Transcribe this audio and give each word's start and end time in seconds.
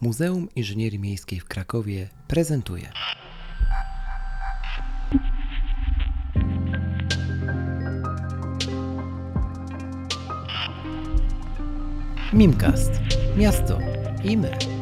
Muzeum 0.00 0.48
Inżynierii 0.56 0.98
Miejskiej 0.98 1.40
w 1.40 1.44
Krakowie 1.44 2.08
prezentuje. 2.28 2.92
Mimcast. 12.32 12.90
Miasto 13.36 13.78
i 14.24 14.36
my. 14.36 14.79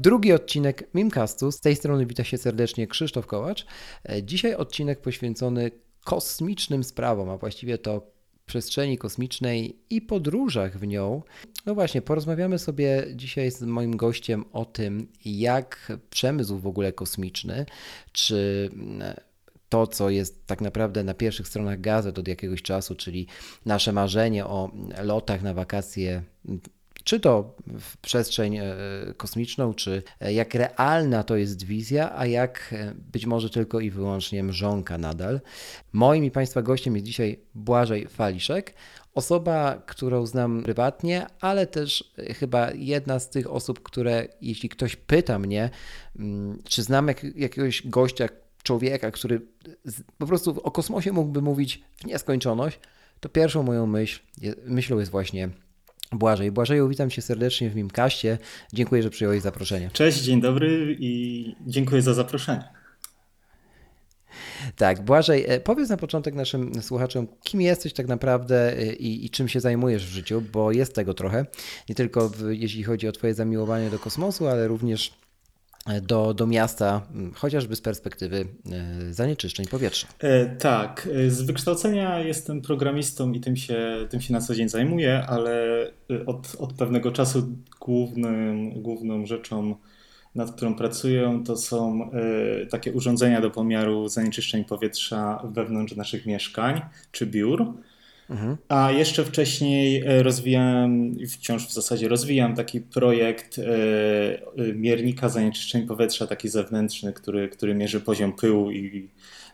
Drugi 0.00 0.32
odcinek 0.32 0.88
Mimcastu. 0.94 1.52
Z 1.52 1.60
tej 1.60 1.76
strony 1.76 2.06
wita 2.06 2.24
się 2.24 2.38
serdecznie 2.38 2.86
Krzysztof 2.86 3.26
Kołacz. 3.26 3.66
E, 4.08 4.22
Dzisiaj 4.22 4.54
odcinek 4.54 5.00
poświęcony 5.00 5.70
kosmicznym 6.04 6.84
sprawom, 6.84 7.30
a 7.30 7.36
właściwie 7.36 7.78
to 7.78 8.10
przestrzeni 8.46 8.98
kosmicznej 8.98 9.76
i 9.90 10.02
podróżach 10.02 10.78
w 10.78 10.86
nią. 10.86 11.22
No 11.66 11.74
właśnie, 11.74 12.02
porozmawiamy 12.02 12.58
sobie 12.58 13.06
dzisiaj 13.14 13.50
z 13.50 13.62
moim 13.62 13.96
gościem 13.96 14.44
o 14.52 14.64
tym, 14.64 15.08
jak 15.24 15.92
przemysł 16.10 16.58
w 16.58 16.66
ogóle 16.66 16.92
kosmiczny, 16.92 17.66
czy 18.12 18.70
mm, 18.72 19.14
to, 19.68 19.86
co 19.86 20.10
jest 20.10 20.46
tak 20.46 20.60
naprawdę 20.60 21.04
na 21.04 21.14
pierwszych 21.14 21.48
stronach 21.48 21.80
gazet 21.80 22.18
od 22.18 22.28
jakiegoś 22.28 22.62
czasu, 22.62 22.94
czyli 22.94 23.26
nasze 23.66 23.92
marzenie 23.92 24.46
o 24.46 24.70
lotach 25.02 25.42
na 25.42 25.54
wakacje 25.54 26.22
czy 27.04 27.20
to 27.20 27.54
w 27.66 27.96
przestrzeń 27.96 28.56
e, 28.56 28.74
kosmiczną, 29.16 29.74
czy 29.74 30.02
e, 30.20 30.32
jak 30.32 30.54
realna 30.54 31.22
to 31.22 31.36
jest 31.36 31.62
wizja, 31.62 32.12
a 32.16 32.26
jak 32.26 32.70
e, 32.72 32.94
być 33.12 33.26
może 33.26 33.50
tylko 33.50 33.80
i 33.80 33.90
wyłącznie 33.90 34.42
mrzonka 34.42 34.98
nadal. 34.98 35.40
Moim 35.92 36.24
i 36.24 36.30
Państwa 36.30 36.62
gościem 36.62 36.94
jest 36.94 37.06
dzisiaj 37.06 37.38
Błażej 37.54 38.06
Faliszek, 38.06 38.74
osoba, 39.14 39.82
którą 39.86 40.26
znam 40.26 40.62
prywatnie, 40.62 41.26
ale 41.40 41.66
też 41.66 42.12
chyba 42.38 42.70
jedna 42.70 43.18
z 43.18 43.30
tych 43.30 43.50
osób, 43.50 43.82
które 43.82 44.28
jeśli 44.40 44.68
ktoś 44.68 44.96
pyta 44.96 45.38
mnie, 45.38 45.70
mm, 46.18 46.58
czy 46.64 46.82
znam 46.82 47.08
jak, 47.08 47.24
jakiegoś 47.36 47.86
gościa, 47.86 48.28
człowieka, 48.62 49.10
który 49.10 49.40
po 50.18 50.26
prostu 50.26 50.60
o 50.62 50.70
kosmosie 50.70 51.12
mógłby 51.12 51.42
mówić 51.42 51.84
w 51.96 52.04
nieskończoność, 52.04 52.80
to 53.20 53.28
pierwszą 53.28 53.62
moją 53.62 53.86
myśl, 53.86 54.20
myślą 54.66 54.98
jest 54.98 55.10
właśnie 55.10 55.48
Błażej. 56.12 56.52
Błażeju, 56.52 56.88
witam 56.88 57.10
Cię 57.10 57.22
serdecznie 57.22 57.70
w 57.70 57.76
Mimkaście. 57.76 58.38
Dziękuję, 58.72 59.02
że 59.02 59.10
przyjąłeś 59.10 59.42
zaproszenie. 59.42 59.90
Cześć, 59.92 60.20
dzień 60.20 60.40
dobry 60.40 60.96
i 60.98 61.54
dziękuję 61.66 62.02
za 62.02 62.14
zaproszenie. 62.14 62.64
Tak, 64.76 65.04
Błażej, 65.04 65.44
e, 65.48 65.60
powiedz 65.60 65.88
na 65.88 65.96
początek 65.96 66.34
naszym 66.34 66.82
słuchaczom, 66.82 67.26
kim 67.42 67.60
jesteś 67.60 67.92
tak 67.92 68.06
naprawdę 68.06 68.78
e, 68.78 68.92
i, 68.92 69.26
i 69.26 69.30
czym 69.30 69.48
się 69.48 69.60
zajmujesz 69.60 70.06
w 70.06 70.10
życiu, 70.10 70.42
bo 70.52 70.72
jest 70.72 70.94
tego 70.94 71.14
trochę, 71.14 71.46
nie 71.88 71.94
tylko 71.94 72.28
w, 72.28 72.50
jeśli 72.50 72.82
chodzi 72.82 73.08
o 73.08 73.12
Twoje 73.12 73.34
zamiłowanie 73.34 73.90
do 73.90 73.98
kosmosu, 73.98 74.48
ale 74.48 74.68
również 74.68 75.12
do, 76.02 76.34
do 76.34 76.46
miasta, 76.46 77.02
chociażby 77.34 77.76
z 77.76 77.80
perspektywy 77.80 78.46
e, 78.72 79.12
zanieczyszczeń 79.12 79.66
powietrza. 79.66 80.08
E, 80.18 80.46
tak, 80.46 81.08
e, 81.26 81.30
z 81.30 81.42
wykształcenia 81.42 82.18
jestem 82.18 82.62
programistą 82.62 83.32
i 83.32 83.40
tym 83.40 83.56
się, 83.56 84.06
tym 84.10 84.20
się 84.20 84.32
na 84.32 84.40
co 84.40 84.54
dzień 84.54 84.68
zajmuję, 84.68 85.24
ale 85.28 85.86
od, 86.26 86.56
od 86.58 86.72
pewnego 86.72 87.12
czasu 87.12 87.48
głównym, 87.80 88.82
główną 88.82 89.26
rzeczą, 89.26 89.74
nad 90.34 90.52
którą 90.52 90.74
pracuję, 90.74 91.42
to 91.46 91.56
są 91.56 92.10
takie 92.70 92.92
urządzenia 92.92 93.40
do 93.40 93.50
pomiaru 93.50 94.08
zanieczyszczeń 94.08 94.64
powietrza 94.64 95.42
wewnątrz 95.44 95.96
naszych 95.96 96.26
mieszkań 96.26 96.80
czy 97.12 97.26
biur. 97.26 97.72
A 98.68 98.90
jeszcze 98.90 99.24
wcześniej 99.24 100.02
e, 100.06 100.22
rozwijałem, 100.22 101.16
wciąż 101.28 101.66
w 101.66 101.72
zasadzie 101.72 102.08
rozwijam 102.08 102.54
taki 102.54 102.80
projekt 102.80 103.58
e, 103.58 103.62
e, 103.62 104.72
miernika 104.74 105.28
zanieczyszczeń 105.28 105.86
powietrza, 105.86 106.26
taki 106.26 106.48
zewnętrzny, 106.48 107.12
który, 107.12 107.48
który 107.48 107.74
mierzy 107.74 108.00
poziom 108.00 108.32
pyłu 108.32 108.70
i 108.70 109.08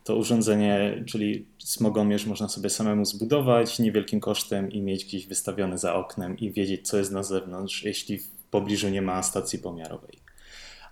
to 0.05 0.17
urządzenie, 0.17 1.05
czyli 1.07 1.47
smogomierz 1.59 2.27
można 2.27 2.49
sobie 2.49 2.71
samemu 2.71 3.05
zbudować 3.05 3.79
niewielkim 3.79 4.21
kosztem 4.21 4.71
i 4.71 4.83
mieć 4.83 5.05
gdzieś 5.05 5.27
wystawiony 5.27 5.79
za 5.79 5.95
oknem 5.95 6.39
i 6.39 6.53
wiedzieć, 6.53 6.89
co 6.89 6.99
jest 6.99 7.13
na 7.13 7.23
zewnątrz, 7.23 7.83
jeśli 7.83 8.19
w 8.19 8.29
pobliżu 8.51 8.89
nie 8.89 9.03
ma 9.03 9.23
stacji 9.23 9.59
pomiarowej. 9.59 10.19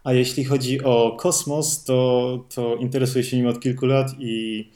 A 0.05 0.13
jeśli 0.13 0.45
chodzi 0.45 0.85
o 0.85 1.17
kosmos, 1.21 1.85
to, 1.85 2.39
to 2.55 2.77
interesuję 2.77 3.25
się 3.25 3.37
nim 3.37 3.47
od 3.47 3.61
kilku 3.61 3.87
lat 3.87 4.09
i 4.19 4.71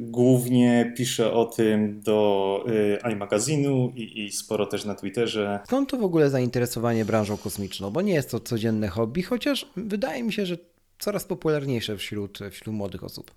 głównie 0.00 0.92
piszę 0.96 1.32
o 1.32 1.44
tym 1.44 2.00
do 2.00 2.64
y, 3.04 3.12
iMagazynu 3.12 3.92
i, 3.96 4.24
i 4.24 4.32
sporo 4.32 4.66
też 4.66 4.84
na 4.84 4.94
Twitterze. 4.94 5.60
Skąd 5.66 5.90
to 5.90 5.96
w 5.96 6.04
ogóle 6.04 6.30
zainteresowanie 6.30 7.04
branżą 7.04 7.36
kosmiczną? 7.36 7.90
Bo 7.90 8.02
nie 8.02 8.12
jest 8.12 8.30
to 8.30 8.40
codzienne 8.40 8.88
hobby, 8.88 9.22
chociaż 9.22 9.70
wydaje 9.76 10.22
mi 10.22 10.32
się, 10.32 10.46
że 10.46 10.56
coraz 10.98 11.24
popularniejsze 11.24 11.96
wśród, 11.96 12.38
wśród 12.50 12.74
młodych 12.74 13.04
osób. 13.04 13.30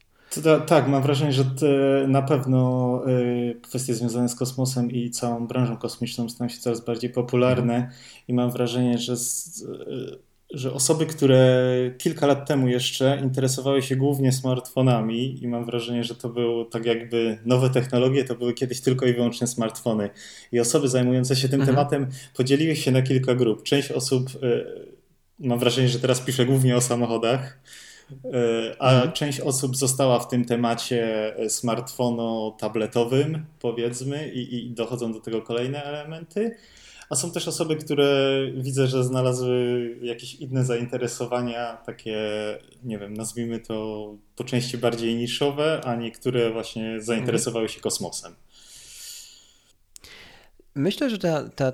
tak, 0.67 0.87
mam 0.87 1.03
wrażenie, 1.03 1.33
że 1.33 1.45
na 2.07 2.21
pewno 2.21 3.01
y, 3.07 3.59
kwestie 3.61 3.93
związane 3.93 4.29
z 4.29 4.35
kosmosem 4.35 4.91
i 4.91 5.09
całą 5.09 5.47
branżą 5.47 5.77
kosmiczną 5.77 6.29
stają 6.29 6.49
się 6.49 6.59
coraz 6.59 6.85
bardziej 6.85 7.09
popularne 7.09 7.91
i 8.27 8.33
mam 8.33 8.51
wrażenie, 8.51 8.97
że 8.97 9.17
z, 9.17 9.65
że 10.53 10.73
osoby, 10.73 11.05
które 11.05 11.67
kilka 11.97 12.27
lat 12.27 12.47
temu 12.47 12.67
jeszcze 12.67 13.19
interesowały 13.23 13.81
się 13.81 13.95
głównie 13.95 14.31
smartfonami 14.31 15.43
i 15.43 15.47
mam 15.47 15.65
wrażenie, 15.65 16.03
że 16.03 16.15
to 16.15 16.29
były 16.29 16.65
tak 16.65 16.85
jakby 16.85 17.37
nowe 17.45 17.69
technologie, 17.69 18.23
to 18.23 18.35
były 18.35 18.53
kiedyś 18.53 18.81
tylko 18.81 19.05
i 19.05 19.13
wyłącznie 19.13 19.47
smartfony. 19.47 20.09
I 20.51 20.59
osoby 20.59 20.87
zajmujące 20.87 21.35
się 21.35 21.49
tym 21.49 21.61
mhm. 21.61 21.75
tematem 21.75 22.07
podzieliły 22.35 22.75
się 22.75 22.91
na 22.91 23.01
kilka 23.01 23.35
grup. 23.35 23.63
Część 23.63 23.91
osób, 23.91 24.29
e, 24.43 24.63
mam 25.39 25.59
wrażenie, 25.59 25.89
że 25.89 25.99
teraz 25.99 26.21
pisze 26.21 26.45
głównie 26.45 26.75
o 26.75 26.81
samochodach, 26.81 27.59
e, 28.33 28.75
a 28.79 28.93
mhm. 28.93 29.11
część 29.11 29.39
osób 29.39 29.77
została 29.77 30.19
w 30.19 30.27
tym 30.27 30.45
temacie 30.45 31.33
smartfono-tabletowym, 31.47 33.39
powiedzmy, 33.59 34.31
i, 34.33 34.55
i 34.55 34.71
dochodzą 34.71 35.13
do 35.13 35.19
tego 35.19 35.41
kolejne 35.41 35.83
elementy. 35.83 36.55
A 37.13 37.15
są 37.15 37.31
też 37.31 37.47
osoby, 37.47 37.75
które 37.75 38.39
widzę, 38.57 38.87
że 38.87 39.03
znalazły 39.03 39.97
jakieś 40.01 40.35
inne 40.35 40.65
zainteresowania, 40.65 41.77
takie, 41.85 42.17
nie 42.83 42.97
wiem, 42.99 43.13
nazwijmy 43.13 43.59
to 43.59 44.07
po 44.35 44.43
części 44.43 44.77
bardziej 44.77 45.15
niszowe, 45.15 45.81
a 45.83 45.95
niektóre 45.95 46.51
właśnie 46.51 47.01
zainteresowały 47.01 47.69
się 47.69 47.79
kosmosem. 47.79 48.35
Myślę, 50.75 51.09
że 51.09 51.17
ta, 51.17 51.49
ta, 51.49 51.71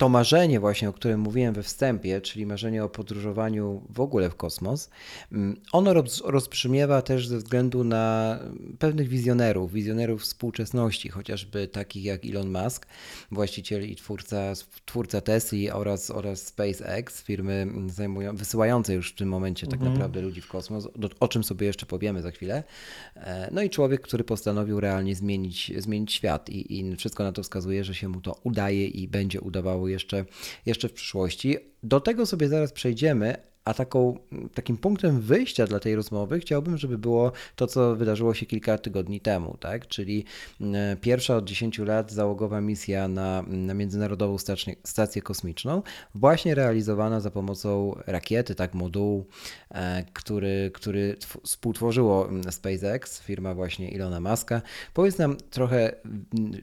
to 0.00 0.08
marzenie 0.08 0.60
właśnie, 0.60 0.88
o 0.88 0.92
którym 0.92 1.20
mówiłem 1.20 1.54
we 1.54 1.62
wstępie, 1.62 2.20
czyli 2.20 2.46
marzenie 2.46 2.84
o 2.84 2.88
podróżowaniu 2.88 3.82
w 3.90 4.00
ogóle 4.00 4.30
w 4.30 4.34
kosmos, 4.34 4.90
mm, 5.32 5.60
ono 5.72 5.94
rozbrzmiewa 6.24 7.02
też 7.02 7.26
ze 7.26 7.36
względu 7.36 7.84
na 7.84 8.38
pewnych 8.78 9.08
wizjonerów, 9.08 9.72
wizjonerów 9.72 10.22
współczesności, 10.22 11.08
chociażby 11.08 11.68
takich 11.68 12.04
jak 12.04 12.24
Elon 12.24 12.52
Musk, 12.52 12.86
właściciel 13.30 13.90
i 13.90 13.96
twórca, 13.96 14.52
twórca 14.84 15.20
Tesla 15.20 15.74
oraz, 15.74 16.10
oraz 16.10 16.46
SpaceX, 16.46 17.22
firmy 17.22 17.66
zajmują, 17.86 18.36
wysyłające 18.36 18.94
już 18.94 19.12
w 19.12 19.16
tym 19.16 19.28
momencie 19.28 19.66
tak 19.66 19.80
mhm. 19.80 19.92
naprawdę 19.92 20.20
ludzi 20.20 20.40
w 20.40 20.48
kosmos, 20.48 20.88
o 21.20 21.28
czym 21.28 21.44
sobie 21.44 21.66
jeszcze 21.66 21.86
powiemy 21.86 22.22
za 22.22 22.30
chwilę. 22.30 22.64
E, 23.16 23.48
no 23.52 23.62
i 23.62 23.70
człowiek, 23.70 24.00
który 24.00 24.24
postanowił 24.24 24.80
realnie 24.80 25.14
zmienić, 25.14 25.72
zmienić 25.78 26.12
świat 26.12 26.48
i, 26.48 26.78
i 26.78 26.96
wszystko 26.96 27.24
na 27.24 27.32
to 27.32 27.42
wskazuje, 27.42 27.84
że 27.84 27.94
się 27.94 28.08
mu 28.08 28.20
to 28.20 28.40
udaje 28.44 28.86
i 28.86 29.08
będzie 29.08 29.40
udawało 29.40 29.89
jeszcze, 29.90 30.24
jeszcze 30.66 30.88
w 30.88 30.92
przyszłości. 30.92 31.56
Do 31.82 32.00
tego 32.00 32.26
sobie 32.26 32.48
zaraz 32.48 32.72
przejdziemy, 32.72 33.36
a 33.64 33.74
taką, 33.74 34.18
takim 34.54 34.76
punktem 34.76 35.20
wyjścia 35.20 35.66
dla 35.66 35.80
tej 35.80 35.94
rozmowy 35.94 36.40
chciałbym, 36.40 36.78
żeby 36.78 36.98
było 36.98 37.32
to, 37.56 37.66
co 37.66 37.96
wydarzyło 37.96 38.34
się 38.34 38.46
kilka 38.46 38.78
tygodni 38.78 39.20
temu, 39.20 39.56
tak? 39.60 39.86
czyli 39.86 40.24
mm, 40.60 40.96
pierwsza 40.96 41.36
od 41.36 41.44
10 41.44 41.78
lat 41.78 42.12
załogowa 42.12 42.60
misja 42.60 43.08
na, 43.08 43.44
na 43.48 43.74
Międzynarodową 43.74 44.38
Stację, 44.38 44.74
Stację 44.84 45.22
Kosmiczną, 45.22 45.82
właśnie 46.14 46.54
realizowana 46.54 47.20
za 47.20 47.30
pomocą 47.30 47.96
rakiety, 48.06 48.54
tak, 48.54 48.74
modułu, 48.74 49.26
e, 49.70 50.04
który, 50.12 50.70
który 50.74 51.16
współtworzyło 51.44 52.28
SpaceX, 52.50 53.20
firma 53.20 53.54
właśnie 53.54 53.90
Ilona 53.90 54.20
Muska. 54.20 54.62
Powiedz 54.94 55.18
nam 55.18 55.36
trochę 55.36 55.92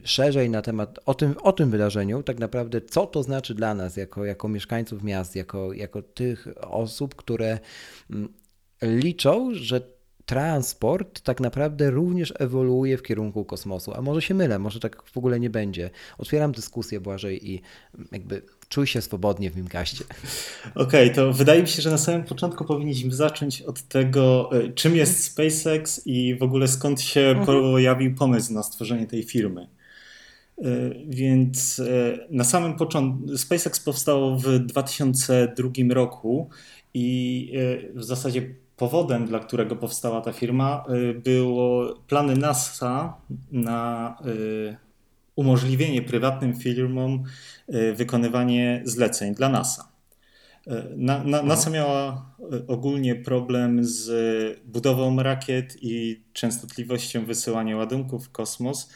szerzej 0.04 0.50
na 0.50 0.62
temat 0.62 0.98
o 1.06 1.14
tym, 1.14 1.34
o 1.42 1.52
tym 1.52 1.70
wydarzeniu, 1.70 2.22
tak 2.22 2.38
naprawdę 2.38 2.80
co 2.80 3.06
to 3.06 3.22
znaczy 3.22 3.54
dla 3.54 3.74
nas 3.74 3.96
jako, 3.96 4.24
jako 4.24 4.48
mieszkańców 4.48 5.02
miast, 5.02 5.36
jako, 5.36 5.72
jako 5.72 6.02
tych 6.02 6.48
osób, 6.60 6.97
osób, 6.98 7.14
które 7.14 7.58
mm, 8.10 8.28
liczą, 8.82 9.50
że 9.54 9.80
transport 10.26 11.20
tak 11.20 11.40
naprawdę 11.40 11.90
również 11.90 12.34
ewoluuje 12.38 12.96
w 12.96 13.02
kierunku 13.02 13.44
kosmosu. 13.44 13.94
A 13.94 14.02
może 14.02 14.22
się 14.22 14.34
mylę, 14.34 14.58
może 14.58 14.80
tak 14.80 15.02
w 15.02 15.16
ogóle 15.16 15.40
nie 15.40 15.50
będzie. 15.50 15.90
Otwieram 16.18 16.52
dyskusję 16.52 17.00
Błażej 17.00 17.50
i 17.50 17.62
jakby 18.12 18.42
czuj 18.68 18.86
się 18.86 19.02
swobodnie 19.02 19.50
w 19.50 19.56
Mimkaście. 19.56 20.04
Okej, 20.74 21.10
okay, 21.10 21.10
to 21.10 21.32
wydaje 21.32 21.62
mi 21.62 21.68
się, 21.68 21.82
że 21.82 21.90
na 21.90 21.98
samym 21.98 22.24
początku 22.24 22.64
powinniśmy 22.64 23.14
zacząć 23.14 23.62
od 23.62 23.82
tego, 23.82 24.50
e, 24.52 24.72
czym 24.72 24.96
jest 24.96 25.24
SpaceX 25.24 26.06
i 26.06 26.34
w 26.34 26.42
ogóle 26.42 26.68
skąd 26.68 27.00
się 27.00 27.20
mhm. 27.20 27.46
pojawił 27.46 28.14
pomysł 28.14 28.52
na 28.52 28.62
stworzenie 28.62 29.06
tej 29.06 29.22
firmy. 29.22 29.68
E, 30.58 30.64
więc 31.08 31.78
e, 31.78 32.18
na 32.30 32.44
samym 32.44 32.76
początku 32.76 33.38
SpaceX 33.38 33.80
powstało 33.80 34.36
w 34.36 34.58
2002 34.58 35.70
roku 35.90 36.50
i 36.98 37.52
w 37.94 38.04
zasadzie 38.04 38.42
powodem, 38.76 39.26
dla 39.26 39.38
którego 39.38 39.76
powstała 39.76 40.20
ta 40.20 40.32
firma, 40.32 40.84
było 41.24 41.94
plany 42.06 42.36
NASA 42.36 43.16
na 43.52 44.16
umożliwienie 45.38 46.02
prywatnym 46.02 46.54
firmom 46.54 47.24
y, 47.74 47.94
wykonywanie 47.94 48.82
zleceń 48.84 49.34
dla 49.34 49.48
NASA. 49.48 49.92
Y, 50.66 50.70
na, 50.96 51.24
na, 51.24 51.42
NASA 51.42 51.70
miała 51.70 52.26
y, 52.52 52.66
ogólnie 52.66 53.16
problem 53.16 53.84
z 53.84 54.60
budową 54.64 55.22
rakiet 55.22 55.76
i 55.82 56.22
częstotliwością 56.32 57.24
wysyłania 57.24 57.76
ładunków 57.76 58.26
w 58.26 58.30
kosmos. 58.30 58.90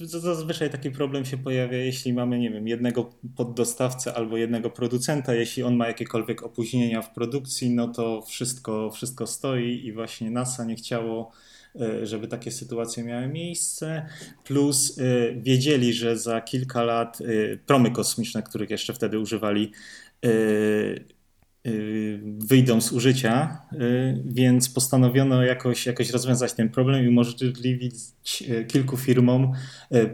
Zazwyczaj 0.00 0.70
taki 0.70 0.90
problem 0.90 1.24
się 1.24 1.38
pojawia, 1.38 1.78
jeśli 1.78 2.12
mamy, 2.12 2.38
nie 2.38 2.50
wiem, 2.50 2.68
jednego 2.68 3.10
poddostawcę 3.36 4.14
albo 4.14 4.36
jednego 4.36 4.70
producenta. 4.70 5.34
Jeśli 5.34 5.62
on 5.62 5.76
ma 5.76 5.86
jakiekolwiek 5.86 6.42
opóźnienia 6.42 7.02
w 7.02 7.14
produkcji, 7.14 7.70
no 7.70 7.88
to 7.88 8.22
wszystko, 8.22 8.90
wszystko 8.90 9.26
stoi 9.26 9.86
i 9.86 9.92
właśnie 9.92 10.30
NASA 10.30 10.64
nie 10.64 10.76
chciało 10.76 11.32
E, 11.80 12.06
żeby 12.06 12.28
takie 12.28 12.50
sytuacje 12.50 13.04
miały 13.04 13.28
miejsce. 13.28 14.06
Plus 14.44 14.98
e, 14.98 15.02
wiedzieli, 15.34 15.92
że 15.92 16.18
za 16.18 16.40
kilka 16.40 16.82
lat 16.82 17.18
e, 17.20 17.56
promy 17.56 17.90
kosmiczne, 17.90 18.42
których 18.42 18.70
jeszcze 18.70 18.92
wtedy 18.92 19.18
używali, 19.18 19.72
wyjdą 22.38 22.80
z 22.80 22.92
użycia, 22.92 23.62
więc 24.24 24.68
postanowiono 24.68 25.42
jakoś, 25.42 25.86
jakoś 25.86 26.10
rozwiązać 26.10 26.52
ten 26.52 26.68
problem 26.68 27.04
i 27.04 27.08
umożliwić 27.08 27.94
kilku 28.68 28.96
firmom 28.96 29.52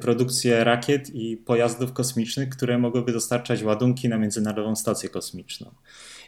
produkcję 0.01 0.65
rakiet 0.65 1.11
i 1.15 1.37
pojazdów 1.37 1.93
kosmicznych, 1.93 2.49
które 2.49 2.79
mogłyby 2.79 3.13
dostarczać 3.13 3.63
ładunki 3.63 4.09
na 4.09 4.19
Międzynarodową 4.19 4.77
Stację 4.77 5.09
Kosmiczną. 5.09 5.71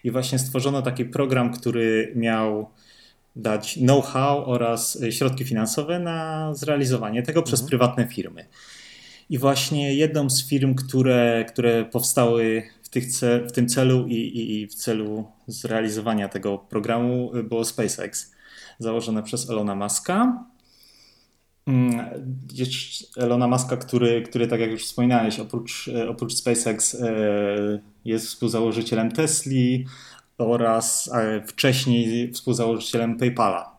I 0.04 0.10
właśnie 0.10 0.38
stworzono 0.38 0.82
taki 0.82 1.04
program, 1.04 1.52
który 1.52 2.12
miał 2.16 2.70
dać 3.36 3.74
know-how 3.74 4.44
oraz 4.46 4.96
y, 4.96 5.12
środki 5.12 5.44
finansowe 5.44 5.98
na 5.98 6.50
zrealizowanie 6.54 7.22
tego 7.22 7.40
mhm. 7.40 7.44
przez 7.46 7.62
prywatne 7.62 8.06
firmy. 8.06 8.46
I 9.30 9.38
właśnie 9.38 9.94
jedną 9.94 10.30
z 10.30 10.48
firm, 10.48 10.74
które, 10.74 11.44
które 11.48 11.84
powstały 11.84 12.62
tych 12.94 13.04
w 13.48 13.52
tym 13.52 13.68
celu 13.68 14.06
i, 14.06 14.14
i, 14.14 14.60
i, 14.60 14.66
w 14.66 14.74
celu 14.74 15.24
zrealizowania 15.46 16.28
tego 16.28 16.58
programu 16.58 17.36
y, 17.36 17.42
było 17.42 17.64
SpaceX, 17.64 18.32
założone 18.78 19.22
przez 19.22 19.50
Elona 19.50 19.74
Muska. 19.74 20.44
Mm, 21.66 22.06
Elona 23.16 23.48
Muska, 23.48 23.76
który, 23.76 24.22
który 24.22 24.46
tak 24.46 24.60
jak 24.60 24.70
już 24.70 24.84
wspominałeś, 24.84 25.40
oprócz, 25.40 25.88
y, 25.88 26.08
oprócz 26.08 26.34
SpaceX 26.34 26.96
jest 28.04 28.26
współzałożycielem 28.26 29.12
Tesli, 29.12 29.86
oraz 30.38 31.10
wcześniej 31.46 32.32
współzałożycielem 32.32 33.18
PayPala. 33.18 33.73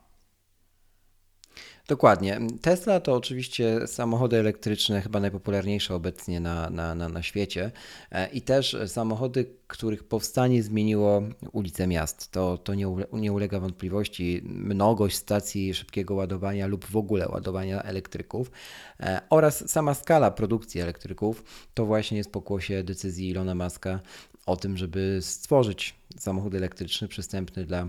Dokładnie. 1.87 2.39
Tesla 2.61 2.99
to 2.99 3.13
oczywiście 3.13 3.87
samochody 3.87 4.37
elektryczne, 4.37 5.01
chyba 5.01 5.19
najpopularniejsze 5.19 5.95
obecnie 5.95 6.39
na, 6.39 6.69
na, 6.69 6.95
na, 6.95 7.09
na 7.09 7.21
świecie 7.23 7.71
e, 8.11 8.27
i 8.27 8.41
też 8.41 8.77
samochody, 8.87 9.45
których 9.67 10.03
powstanie 10.03 10.63
zmieniło 10.63 11.21
ulice 11.51 11.87
miast. 11.87 12.31
To, 12.31 12.57
to 12.57 12.73
nie, 12.73 12.87
nie 13.13 13.33
ulega 13.33 13.59
wątpliwości. 13.59 14.41
Mnogość 14.45 15.15
stacji 15.15 15.73
szybkiego 15.73 16.15
ładowania 16.15 16.67
lub 16.67 16.85
w 16.85 16.97
ogóle 16.97 17.27
ładowania 17.29 17.83
elektryków 17.83 18.51
e, 18.99 19.21
oraz 19.29 19.69
sama 19.69 19.93
skala 19.93 20.31
produkcji 20.31 20.81
elektryków 20.81 21.43
to 21.73 21.85
właśnie 21.85 22.17
jest 22.17 22.31
pokłosie 22.31 22.83
decyzji 22.83 23.29
Ilona 23.29 23.55
Maska 23.55 23.99
o 24.45 24.55
tym, 24.57 24.77
żeby 24.77 25.19
stworzyć 25.21 25.95
samochód 26.17 26.55
elektryczny 26.55 27.07
przystępny 27.07 27.65
dla 27.65 27.87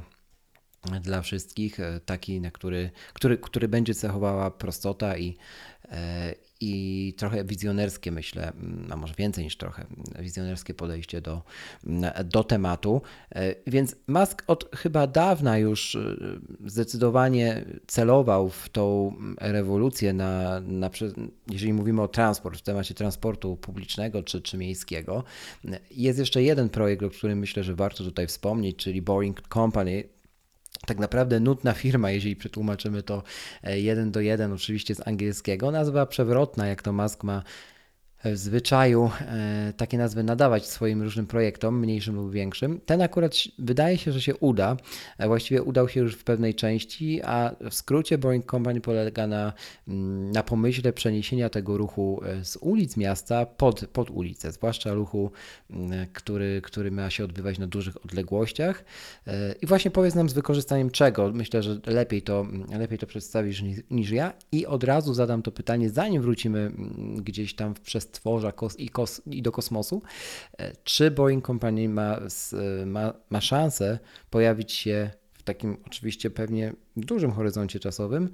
dla 1.00 1.22
wszystkich, 1.22 1.80
e, 1.80 2.00
taki, 2.00 2.40
na 2.40 2.50
który, 2.50 2.90
który, 3.12 3.38
który 3.38 3.68
będzie 3.68 3.94
cechowała 3.94 4.50
prostota 4.50 5.16
i, 5.18 5.36
e, 5.88 6.34
i 6.60 7.14
trochę 7.16 7.44
wizjonerskie, 7.44 8.12
myślę, 8.12 8.52
a 8.90 8.96
może 8.96 9.14
więcej 9.14 9.44
niż 9.44 9.56
trochę, 9.56 9.86
wizjonerskie 10.18 10.74
podejście 10.74 11.20
do, 11.20 11.42
do 12.24 12.44
tematu. 12.44 13.02
E, 13.34 13.54
więc 13.66 13.96
Musk 14.06 14.44
od 14.46 14.76
chyba 14.76 15.06
dawna 15.06 15.58
już 15.58 15.98
zdecydowanie 16.66 17.64
celował 17.86 18.48
w 18.48 18.68
tą 18.68 19.12
rewolucję, 19.40 20.12
na, 20.12 20.60
na, 20.60 20.90
jeżeli 21.50 21.72
mówimy 21.72 22.02
o 22.02 22.08
transport, 22.08 22.58
w 22.58 22.62
temacie 22.62 22.94
transportu 22.94 23.56
publicznego 23.56 24.22
czy, 24.22 24.40
czy 24.40 24.58
miejskiego. 24.58 25.24
Jest 25.90 26.18
jeszcze 26.18 26.42
jeden 26.42 26.68
projekt, 26.68 27.02
o 27.02 27.10
którym 27.10 27.38
myślę, 27.38 27.62
że 27.62 27.74
warto 27.74 28.04
tutaj 28.04 28.26
wspomnieć, 28.26 28.76
czyli 28.76 29.02
Boring 29.02 29.48
Company, 29.48 30.04
tak 30.86 30.98
naprawdę 30.98 31.40
nudna 31.40 31.72
firma, 31.72 32.10
jeżeli 32.10 32.36
przetłumaczymy 32.36 33.02
to 33.02 33.22
e, 33.62 33.80
jeden 33.80 34.10
do 34.10 34.20
jeden, 34.20 34.52
oczywiście 34.52 34.94
z 34.94 35.08
angielskiego. 35.08 35.70
Nazwa 35.70 36.06
przewrotna, 36.06 36.66
jak 36.66 36.82
to 36.82 36.92
Musk 36.92 37.24
ma 37.24 37.42
w 38.32 38.36
zwyczaju 38.36 39.10
e, 39.20 39.72
takie 39.76 39.98
nazwy 39.98 40.22
nadawać 40.22 40.66
swoim 40.66 41.02
różnym 41.02 41.26
projektom, 41.26 41.78
mniejszym 41.78 42.16
lub 42.16 42.32
większym. 42.32 42.80
Ten 42.86 43.02
akurat 43.02 43.34
wydaje 43.58 43.98
się, 43.98 44.12
że 44.12 44.20
się 44.20 44.36
uda. 44.36 44.76
E, 45.18 45.28
właściwie 45.28 45.62
udał 45.62 45.88
się 45.88 46.00
już 46.00 46.14
w 46.14 46.24
pewnej 46.24 46.54
części, 46.54 47.20
a 47.22 47.56
w 47.70 47.74
skrócie 47.74 48.18
Boring 48.18 48.50
Company 48.50 48.80
polega 48.80 49.26
na, 49.26 49.52
mm, 49.88 50.30
na 50.30 50.42
pomyśle 50.42 50.92
przeniesienia 50.92 51.48
tego 51.48 51.76
ruchu 51.76 52.20
e, 52.24 52.44
z 52.44 52.56
ulic 52.56 52.96
miasta 52.96 53.46
pod, 53.46 53.86
pod 53.86 54.10
ulicę, 54.10 54.52
zwłaszcza 54.52 54.94
ruchu, 54.94 55.30
mm, 55.70 56.06
który, 56.12 56.60
który 56.64 56.90
ma 56.90 57.10
się 57.10 57.24
odbywać 57.24 57.58
na 57.58 57.66
dużych 57.66 58.04
odległościach. 58.04 58.84
I 59.62 59.66
właśnie 59.66 59.90
powiedz 59.90 60.14
nam 60.14 60.28
z 60.28 60.32
wykorzystaniem 60.32 60.90
czego. 60.90 61.32
Myślę, 61.32 61.62
że 61.62 61.80
lepiej 61.86 62.22
to, 62.22 62.40
mm, 62.40 62.80
lepiej 62.80 62.98
to 62.98 63.06
przedstawisz 63.06 63.62
niż, 63.62 63.78
niż 63.90 64.10
ja. 64.10 64.32
I 64.52 64.66
od 64.66 64.84
razu 64.84 65.14
zadam 65.14 65.42
to 65.42 65.52
pytanie, 65.52 65.90
zanim 65.90 66.22
wrócimy 66.22 66.72
gdzieś 67.16 67.54
tam 67.54 67.74
w 67.74 67.80
przestrzeni 67.80 68.15
stworza 68.16 68.52
kos 68.52 68.78
i, 68.78 68.88
kos 68.88 69.22
i 69.26 69.42
do 69.42 69.52
kosmosu. 69.52 70.02
E, 70.58 70.72
czy 70.84 71.10
Boeing 71.10 71.46
Company 71.46 71.88
ma, 71.88 72.20
ma, 72.86 73.12
ma 73.30 73.40
szansę 73.40 73.98
pojawić 74.30 74.72
się 74.72 75.10
w 75.32 75.42
takim 75.42 75.76
oczywiście 75.86 76.30
pewnie 76.30 76.72
dużym 76.96 77.32
horyzoncie 77.32 77.80
czasowym 77.80 78.30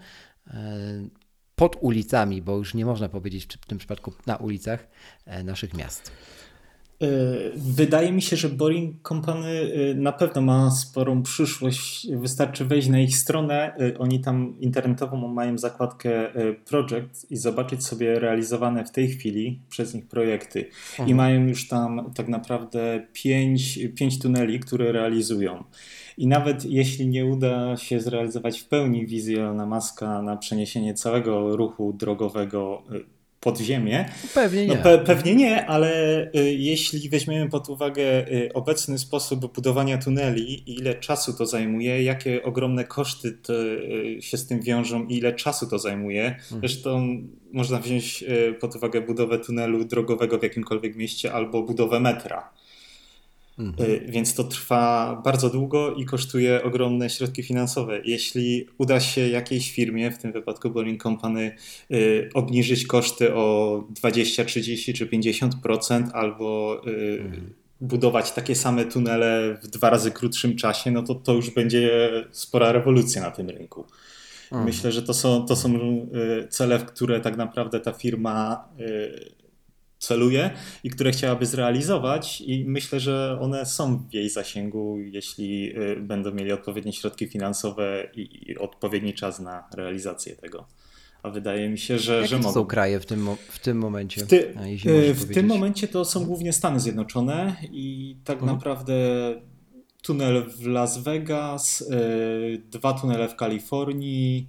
e, 0.46 1.08
pod 1.56 1.76
ulicami, 1.80 2.42
bo 2.42 2.56
już 2.56 2.74
nie 2.74 2.86
można 2.86 3.08
powiedzieć 3.08 3.58
w 3.60 3.66
tym 3.66 3.78
przypadku 3.78 4.12
na 4.26 4.36
ulicach 4.36 4.88
e, 5.24 5.44
naszych 5.44 5.74
miast? 5.74 6.12
E, 7.02 7.06
wydaje 7.56 8.12
mi 8.12 8.22
się, 8.22 8.36
że 8.36 8.48
Boring 8.48 9.08
Company 9.08 9.72
e, 9.90 9.94
na 9.94 10.12
pewno 10.12 10.42
ma 10.42 10.70
sporą 10.70 11.22
przyszłość. 11.22 12.06
Wystarczy 12.16 12.64
wejść 12.64 12.88
na 12.88 13.00
ich 13.00 13.16
stronę. 13.16 13.74
E, 13.76 13.98
oni 13.98 14.20
tam 14.20 14.60
internetową 14.60 15.28
mają 15.28 15.58
zakładkę 15.58 16.32
Project 16.64 17.30
i 17.30 17.36
zobaczyć 17.36 17.86
sobie 17.86 18.18
realizowane 18.18 18.84
w 18.84 18.90
tej 18.90 19.08
chwili 19.08 19.60
przez 19.68 19.94
nich 19.94 20.06
projekty. 20.08 20.68
Mhm. 20.90 21.08
I 21.08 21.14
mają 21.14 21.46
już 21.46 21.68
tam 21.68 22.12
tak 22.14 22.28
naprawdę 22.28 23.06
pięć, 23.12 23.78
pięć 23.94 24.18
tuneli, 24.18 24.60
które 24.60 24.92
realizują. 24.92 25.64
I 26.18 26.26
nawet 26.26 26.64
jeśli 26.64 27.06
nie 27.06 27.26
uda 27.26 27.76
się 27.76 28.00
zrealizować 28.00 28.60
w 28.60 28.68
pełni 28.68 29.06
wizji 29.06 29.38
Elona 29.38 29.66
Muska 29.66 30.22
na 30.22 30.36
przeniesienie 30.36 30.94
całego 30.94 31.56
ruchu 31.56 31.92
drogowego 31.92 32.82
pod 33.42 33.58
ziemię. 33.58 34.04
Pewnie 34.34 34.66
no, 34.66 34.74
nie. 34.74 34.78
No, 34.78 34.82
pe 34.84 34.98
pewnie 34.98 35.34
nie, 35.34 35.66
ale 35.66 36.22
y, 36.36 36.54
jeśli 36.54 37.08
weźmiemy 37.08 37.50
pod 37.50 37.68
uwagę 37.68 38.28
y, 38.32 38.50
obecny 38.54 38.98
sposób 38.98 39.54
budowania 39.54 39.98
tuneli 39.98 40.74
ile 40.76 40.94
czasu 40.94 41.32
to 41.32 41.46
zajmuje, 41.46 42.02
jakie 42.02 42.42
ogromne 42.42 42.84
koszty 42.84 43.32
to, 43.32 43.52
y, 43.64 44.18
się 44.20 44.36
z 44.36 44.46
tym 44.46 44.60
wiążą 44.60 45.06
i 45.06 45.16
ile 45.16 45.32
czasu 45.32 45.66
to 45.66 45.78
zajmuje. 45.78 46.26
Mhm. 46.26 46.60
Zresztą 46.60 47.22
można 47.52 47.78
wziąć 47.78 48.22
y, 48.22 48.54
pod 48.60 48.76
uwagę 48.76 49.00
budowę 49.00 49.38
tunelu 49.38 49.84
drogowego 49.84 50.38
w 50.38 50.42
jakimkolwiek 50.42 50.96
mieście 50.96 51.32
albo 51.32 51.62
budowę 51.62 52.00
metra. 52.00 52.52
Mhm. 53.58 53.90
Y, 53.90 54.06
więc 54.08 54.34
to 54.34 54.44
trwa 54.44 55.20
bardzo 55.24 55.50
długo 55.50 55.94
i 55.94 56.04
kosztuje 56.04 56.62
ogromne 56.62 57.10
środki 57.10 57.42
finansowe. 57.42 58.00
Jeśli 58.04 58.66
uda 58.78 59.00
się 59.00 59.28
jakiejś 59.28 59.72
firmie, 59.72 60.10
w 60.10 60.18
tym 60.18 60.32
wypadku 60.32 60.70
Boring 60.70 61.02
Company, 61.02 61.56
y, 61.90 62.30
obniżyć 62.34 62.86
koszty 62.86 63.34
o 63.34 63.84
20, 63.90 64.44
30 64.44 64.94
czy 64.94 65.06
50% 65.06 66.10
albo 66.12 66.80
y, 66.86 67.20
mhm. 67.20 67.54
budować 67.80 68.32
takie 68.32 68.54
same 68.54 68.84
tunele 68.84 69.58
w 69.62 69.66
dwa 69.66 69.90
razy 69.90 70.10
krótszym 70.10 70.56
czasie, 70.56 70.90
no 70.90 71.02
to 71.02 71.14
to 71.14 71.32
już 71.34 71.50
będzie 71.50 72.10
spora 72.30 72.72
rewolucja 72.72 73.22
na 73.22 73.30
tym 73.30 73.50
rynku. 73.50 73.84
Mhm. 74.44 74.64
Myślę, 74.64 74.92
że 74.92 75.02
to 75.02 75.14
są, 75.14 75.46
to 75.46 75.56
są 75.56 75.78
cele, 76.50 76.78
w 76.78 76.84
które 76.84 77.20
tak 77.20 77.36
naprawdę 77.36 77.80
ta 77.80 77.92
firma 77.92 78.68
celuje 80.02 80.50
i 80.84 80.90
które 80.90 81.12
chciałaby 81.12 81.46
zrealizować, 81.46 82.40
i 82.40 82.64
myślę, 82.64 83.00
że 83.00 83.38
one 83.40 83.66
są 83.66 83.98
w 83.98 84.14
jej 84.14 84.30
zasięgu, 84.30 84.98
jeśli 84.98 85.74
będą 86.00 86.32
mieli 86.32 86.52
odpowiednie 86.52 86.92
środki 86.92 87.26
finansowe 87.26 88.10
i 88.14 88.56
odpowiedni 88.58 89.14
czas 89.14 89.40
na 89.40 89.68
realizację 89.74 90.36
tego. 90.36 90.66
A 91.22 91.30
wydaje 91.30 91.68
mi 91.68 91.78
się, 91.78 91.98
że, 91.98 92.14
Jakie 92.14 92.28
że 92.28 92.38
mogą. 92.38 92.52
są 92.52 92.64
kraje 92.64 93.00
w 93.00 93.06
tym, 93.06 93.28
w 93.48 93.58
tym 93.58 93.78
momencie? 93.78 94.24
W, 94.24 94.28
ty, 94.28 94.54
w 95.14 95.34
tym 95.34 95.46
momencie 95.46 95.88
to 95.88 96.04
są 96.04 96.24
głównie 96.24 96.52
Stany 96.52 96.80
Zjednoczone 96.80 97.56
i 97.72 98.16
tak 98.24 98.36
mhm. 98.36 98.52
naprawdę 98.56 98.94
tunel 100.02 100.44
w 100.50 100.66
Las 100.66 100.98
Vegas, 100.98 101.84
dwa 102.70 102.92
tunele 102.92 103.28
w 103.28 103.36
Kalifornii, 103.36 104.48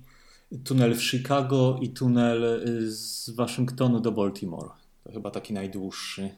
tunel 0.64 0.96
w 0.96 1.04
Chicago 1.04 1.80
i 1.82 1.90
tunel 1.90 2.44
y, 2.44 2.92
z 2.92 3.30
Waszyngtonu 3.30 4.00
do 4.00 4.12
Baltimore. 4.12 4.70
To 5.04 5.12
chyba 5.12 5.32
taki 5.32 5.54
najdłuższy. 5.54 6.30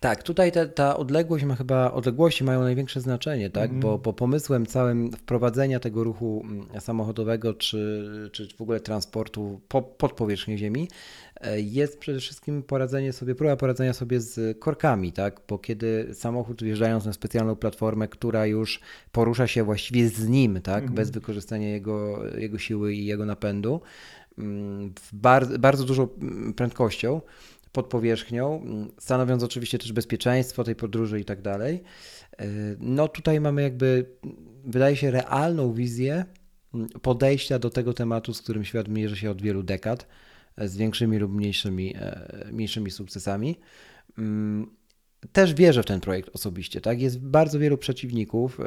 Tak, 0.00 0.22
tutaj 0.22 0.52
ta, 0.52 0.66
ta, 0.66 0.96
odległość 0.96 1.44
ma 1.44 1.54
chyba, 1.56 1.92
odległości 1.92 2.44
mają 2.44 2.60
największe 2.62 3.00
znaczenie, 3.00 3.50
tak? 3.50 3.70
Mm. 3.70 3.80
Bo, 3.80 3.98
bo 3.98 4.12
pomysłem 4.12 4.66
całym 4.66 5.12
wprowadzenia 5.12 5.80
tego 5.80 6.04
ruchu 6.04 6.44
mm, 6.44 6.80
samochodowego 6.80 7.54
czy, 7.54 8.30
czy 8.32 8.48
w 8.56 8.60
ogóle 8.60 8.80
transportu 8.80 9.60
po, 9.68 9.82
pod 9.82 10.12
powierzchnię 10.12 10.58
Ziemi 10.58 10.88
e, 11.40 11.60
jest 11.60 11.98
przede 11.98 12.20
wszystkim 12.20 12.62
poradzenie 12.62 13.12
sobie, 13.12 13.34
próba 13.34 13.56
poradzenia 13.56 13.92
sobie 13.92 14.20
z 14.20 14.58
korkami, 14.58 15.12
tak? 15.12 15.40
Bo 15.48 15.58
kiedy 15.58 16.14
samochód 16.14 16.62
wjeżdżając 16.62 17.04
na 17.04 17.12
specjalną 17.12 17.56
platformę, 17.56 18.08
która 18.08 18.46
już 18.46 18.80
porusza 19.12 19.46
się 19.46 19.64
właściwie 19.64 20.08
z 20.08 20.28
nim, 20.28 20.60
tak? 20.62 20.82
Mm. 20.82 20.94
Bez 20.94 21.10
wykorzystania 21.10 21.68
jego, 21.68 22.26
jego 22.38 22.58
siły 22.58 22.94
i 22.94 23.06
jego 23.06 23.26
napędu, 23.26 23.80
mm, 24.38 24.92
bardzo, 25.12 25.58
bardzo 25.58 25.84
dużą 25.84 26.08
prędkością, 26.56 27.20
pod 27.76 27.86
powierzchnią, 27.86 28.64
stanowiąc 28.98 29.42
oczywiście 29.42 29.78
też 29.78 29.92
bezpieczeństwo 29.92 30.64
tej 30.64 30.74
podróży 30.74 31.20
i 31.20 31.24
tak 31.24 31.42
dalej. 31.42 31.82
E, 32.38 32.46
no 32.80 33.08
tutaj 33.08 33.40
mamy 33.40 33.62
jakby, 33.62 34.06
wydaje 34.64 34.96
się, 34.96 35.10
realną 35.10 35.72
wizję 35.72 36.24
podejścia 37.02 37.58
do 37.58 37.70
tego 37.70 37.92
tematu, 37.92 38.34
z 38.34 38.42
którym 38.42 38.64
świat 38.64 38.88
mierzy 38.88 39.16
się 39.16 39.30
od 39.30 39.42
wielu 39.42 39.62
dekad, 39.62 40.06
e, 40.56 40.68
z 40.68 40.76
większymi 40.76 41.18
lub 41.18 41.32
mniejszymi, 41.32 41.94
e, 41.96 42.48
mniejszymi 42.52 42.90
sukcesami. 42.90 43.56
Mm, 44.18 44.70
też 45.32 45.54
wierzę 45.54 45.82
w 45.82 45.86
ten 45.86 46.00
projekt 46.00 46.30
osobiście. 46.34 46.80
Tak? 46.80 47.00
Jest 47.00 47.20
bardzo 47.20 47.58
wielu 47.58 47.78
przeciwników, 47.78 48.58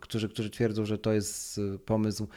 którzy, 0.00 0.28
którzy 0.28 0.50
twierdzą, 0.50 0.84
że 0.84 0.98
to 0.98 1.12
jest 1.12 1.60
pomysł 1.86 2.28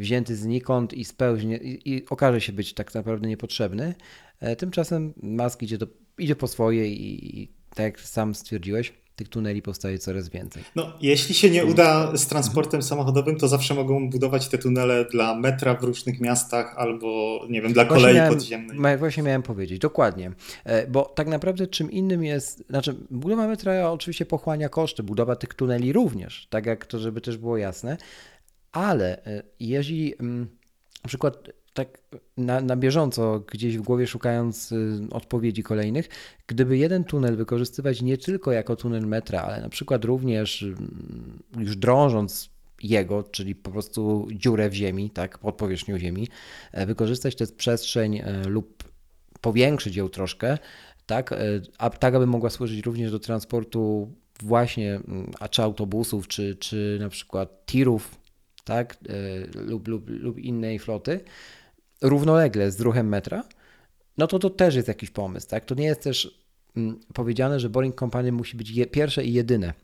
wzięty 0.00 0.36
znikąd 0.36 0.94
i 0.94 1.04
spełźnie, 1.04 1.56
i, 1.56 1.94
i 1.94 2.08
okaże 2.08 2.40
się 2.40 2.52
być 2.52 2.74
tak 2.74 2.94
naprawdę 2.94 3.28
niepotrzebny. 3.28 3.94
E, 4.40 4.56
tymczasem 4.56 5.14
Musk 5.22 5.62
idzie, 5.62 5.78
do, 5.78 5.86
idzie 6.18 6.36
po 6.36 6.48
swoje 6.48 6.92
i, 6.92 7.40
i 7.40 7.48
tak 7.74 7.84
jak 7.84 8.00
sam 8.00 8.34
stwierdziłeś, 8.34 8.92
tych 9.20 9.28
tuneli 9.28 9.62
powstaje 9.62 9.98
coraz 9.98 10.28
więcej. 10.28 10.62
No, 10.76 10.92
jeśli 11.00 11.34
się 11.34 11.50
nie 11.50 11.64
uda 11.64 12.16
z 12.16 12.26
transportem 12.26 12.82
samochodowym, 12.82 13.36
to 13.36 13.48
zawsze 13.48 13.74
mogą 13.74 14.10
budować 14.10 14.48
te 14.48 14.58
tunele 14.58 15.04
dla 15.04 15.34
metra 15.34 15.74
w 15.74 15.84
różnych 15.84 16.20
miastach 16.20 16.74
albo, 16.76 17.40
nie 17.50 17.62
wiem, 17.62 17.72
dla 17.72 17.84
kolei 17.84 18.02
właśnie 18.02 18.20
miałem, 18.20 18.34
podziemnej. 18.34 18.98
Właśnie 18.98 19.22
miałem 19.22 19.42
powiedzieć, 19.42 19.78
dokładnie. 19.78 20.32
E, 20.64 20.86
bo 20.86 21.04
tak 21.04 21.28
naprawdę 21.28 21.66
czym 21.66 21.90
innym 21.90 22.24
jest, 22.24 22.64
znaczy 22.70 22.96
budowa 23.10 23.48
metra 23.48 23.90
oczywiście 23.90 24.26
pochłania 24.26 24.68
koszty, 24.68 25.02
budowa 25.02 25.36
tych 25.36 25.54
tuneli 25.54 25.92
również, 25.92 26.46
tak 26.50 26.66
jak 26.66 26.86
to, 26.86 26.98
żeby 26.98 27.20
też 27.20 27.36
było 27.36 27.56
jasne, 27.56 27.96
ale 28.72 29.24
e, 29.24 29.42
jeżeli 29.60 30.14
mm, 30.18 30.48
na 31.04 31.08
przykład 31.08 31.50
tak 31.74 31.98
na, 32.36 32.60
na 32.60 32.76
bieżąco 32.76 33.40
gdzieś 33.40 33.78
w 33.78 33.82
głowie 33.82 34.06
szukając 34.06 34.72
y, 34.72 35.00
odpowiedzi 35.10 35.62
kolejnych, 35.62 36.08
gdyby 36.46 36.78
jeden 36.78 37.04
tunel 37.04 37.36
wykorzystywać 37.36 38.02
nie 38.02 38.18
tylko 38.18 38.52
jako 38.52 38.76
tunel 38.76 39.06
metra, 39.06 39.42
ale 39.42 39.60
na 39.60 39.68
przykład 39.68 40.04
również 40.04 40.62
mm, 40.62 41.42
już 41.58 41.76
drążąc 41.76 42.50
jego, 42.82 43.22
czyli 43.22 43.54
po 43.54 43.70
prostu 43.70 44.28
dziurę 44.32 44.70
w 44.70 44.74
ziemi, 44.74 45.10
tak, 45.10 45.38
pod 45.38 45.54
powierzchnią 45.54 45.98
ziemi, 45.98 46.28
e, 46.72 46.86
wykorzystać 46.86 47.36
tę 47.36 47.46
przestrzeń 47.46 48.16
e, 48.16 48.42
lub 48.46 48.84
powiększyć 49.40 49.96
ją 49.96 50.08
troszkę, 50.08 50.58
tak, 51.06 51.34
a 51.78 51.90
tak, 51.90 52.14
aby 52.14 52.26
mogła 52.26 52.50
służyć 52.50 52.86
również 52.86 53.10
do 53.10 53.18
transportu 53.18 54.12
właśnie, 54.42 54.94
mm, 54.94 55.30
a 55.40 55.48
czy 55.48 55.62
autobusów, 55.62 56.28
czy, 56.28 56.56
czy 56.56 56.98
na 57.00 57.08
przykład 57.08 57.66
tirów, 57.66 58.19
tak, 58.64 58.96
lub, 59.54 59.88
lub, 59.88 60.04
lub 60.08 60.38
innej 60.38 60.78
floty, 60.78 61.20
równolegle 62.02 62.70
z 62.70 62.80
ruchem 62.80 63.08
metra, 63.08 63.44
no 64.18 64.26
to 64.26 64.38
to 64.38 64.50
też 64.50 64.74
jest 64.74 64.88
jakiś 64.88 65.10
pomysł. 65.10 65.48
Tak? 65.48 65.64
To 65.64 65.74
nie 65.74 65.84
jest 65.84 66.02
też 66.02 66.44
mm, 66.76 67.00
powiedziane, 67.14 67.60
że 67.60 67.70
Boring 67.70 67.98
Company 67.98 68.32
musi 68.32 68.56
być 68.56 68.70
je, 68.70 68.86
pierwsze 68.86 69.24
i 69.24 69.32
jedyne. 69.32 69.74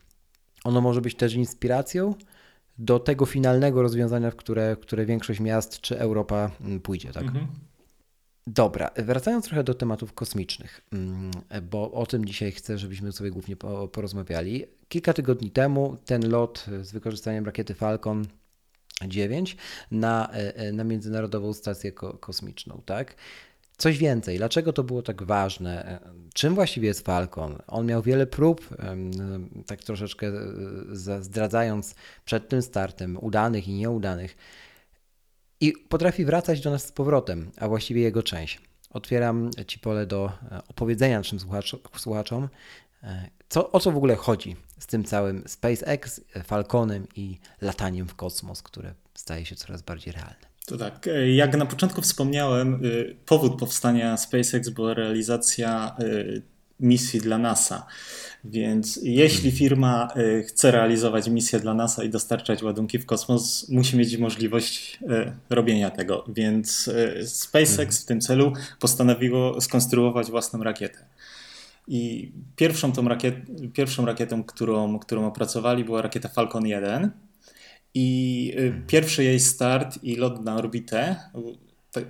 Ono 0.65 0.81
może 0.81 1.01
być 1.01 1.15
też 1.15 1.35
inspiracją 1.35 2.15
do 2.79 2.99
tego 2.99 3.27
finalnego 3.27 3.83
rozwiązania, 3.83 4.31
w 4.31 4.37
które, 4.37 4.77
w 4.77 4.81
które 4.81 5.07
większość 5.07 5.41
miast 5.41 5.81
czy 5.81 5.99
Europa 5.99 6.51
mm, 6.61 6.81
pójdzie. 6.81 7.13
Tak? 7.13 7.23
Mhm. 7.23 7.47
Dobra, 8.47 8.91
wracając 8.97 9.45
trochę 9.45 9.65
do 9.65 9.75
tematów 9.75 10.13
kosmicznych, 10.13 10.81
mm, 10.93 11.31
bo 11.71 11.93
o 11.93 12.07
tym 12.07 12.25
dzisiaj 12.25 12.53
chcę, 12.53 12.79
żebyśmy 12.79 13.13
sobie 13.13 13.31
głównie 13.31 13.57
porozmawiali. 13.93 14.65
Kilka 14.89 15.13
tygodni 15.13 15.51
temu 15.51 15.97
ten 16.05 16.31
lot 16.31 16.67
z 16.83 16.93
wykorzystaniem 16.93 17.47
rakiety 17.47 17.75
Falcon 17.75 18.25
9 19.05 19.57
na, 19.91 20.31
e, 20.33 20.57
e, 20.57 20.73
na 20.73 20.85
Międzynarodową 20.85 21.53
Stację 21.53 21.93
Kosmiczną, 22.21 22.83
tak? 22.87 23.15
Coś 23.77 23.99
więcej, 23.99 24.39
dlaczego 24.39 24.73
to 24.73 24.85
było 24.85 25.03
tak 25.03 25.23
ważne? 25.23 25.85
E, 25.85 26.01
czym 26.35 26.55
właściwie 26.55 26.89
jest 26.89 27.07
Falcon? 27.07 27.59
On 27.67 27.87
miał 27.87 28.03
wiele 28.03 28.27
prób, 28.27 28.69
tak 29.67 29.85
troszeczkę 29.85 30.33
zdradzając 31.21 31.95
przed 32.25 32.49
tym 32.49 32.63
startem, 32.63 33.19
udanych 33.21 33.69
i 33.69 33.73
nieudanych, 33.73 34.37
i 35.61 35.73
potrafi 35.73 36.25
wracać 36.25 36.61
do 36.61 36.71
nas 36.71 36.87
z 36.87 36.93
powrotem, 36.93 37.51
a 37.57 37.69
właściwie 37.69 38.03
jego 38.03 38.23
część. 38.23 38.61
Otwieram 38.91 39.51
Ci 39.67 39.79
pole 39.79 40.07
do 40.07 40.33
opowiedzenia 40.69 41.19
naszym 41.19 41.39
słuchaczom, 41.97 42.49
co, 43.49 43.73
o 43.73 43.81
co 43.81 43.93
w 43.93 43.97
ogóle 43.97 44.17
chodzi 44.17 44.57
z 44.79 44.87
tym 44.87 45.05
całym 45.05 45.45
SpaceX, 45.47 46.21
Falconem 46.45 47.07
i 47.17 47.39
lataniem 47.61 48.09
w 48.09 48.15
kosmos, 48.15 48.63
które 48.63 48.95
staje 49.15 49.47
się 49.47 49.57
coraz 49.57 49.83
bardziej 49.83 50.13
realne? 50.13 50.47
To 50.67 50.77
tak, 50.77 51.09
jak 51.35 51.57
na 51.57 51.67
początku 51.67 52.03
wspomniałem, 52.03 52.85
y, 52.85 53.17
powód 53.27 53.59
powstania 53.59 54.17
SpaceX 54.17 54.69
była 54.69 54.95
realizacja 54.95 55.97
misji 56.81 57.21
dla 57.21 57.39
NASA. 57.39 57.87
Więc 58.45 59.01
jeśli 59.03 59.49
mhm. 59.49 59.57
firma 59.57 60.15
chce 60.49 60.71
realizować 60.71 61.29
misję 61.29 61.61
dla 61.61 61.75
NASA 61.75 62.05
i 62.05 62.11
dostarczać 62.11 62.63
ładunki 62.63 62.99
w 62.99 63.07
kosmos, 63.07 63.69
musi 63.69 63.97
mieć 63.97 64.17
możliwość 64.17 64.99
robienia 65.51 65.91
tego. 65.91 66.25
Więc 66.29 66.91
SpaceX 67.25 67.71
mhm. 67.71 67.93
w 67.93 68.05
tym 68.05 68.21
celu 68.21 68.53
postanowiło 68.81 69.61
skonstruować 69.61 70.31
własną 70.31 70.63
rakietę. 70.63 70.99
I 71.89 72.33
pierwszą, 72.57 72.93
tą 72.93 73.09
rakiet, 73.09 73.37
pierwszą 73.73 74.07
rakietą, 74.07 74.45
którą, 74.45 74.99
którą 74.99 75.27
opracowali, 75.27 75.85
była 75.85 76.03
rakieta 76.03 76.29
Falcon 76.29 76.67
1. 76.67 77.11
I 77.95 78.53
y, 78.59 78.63
mhm. 78.63 78.87
pierwszy 78.87 79.25
jej 79.25 79.41
start 79.41 79.99
i 80.03 80.17
lot 80.17 80.45
na 80.45 80.57
orbitę, 80.57 81.17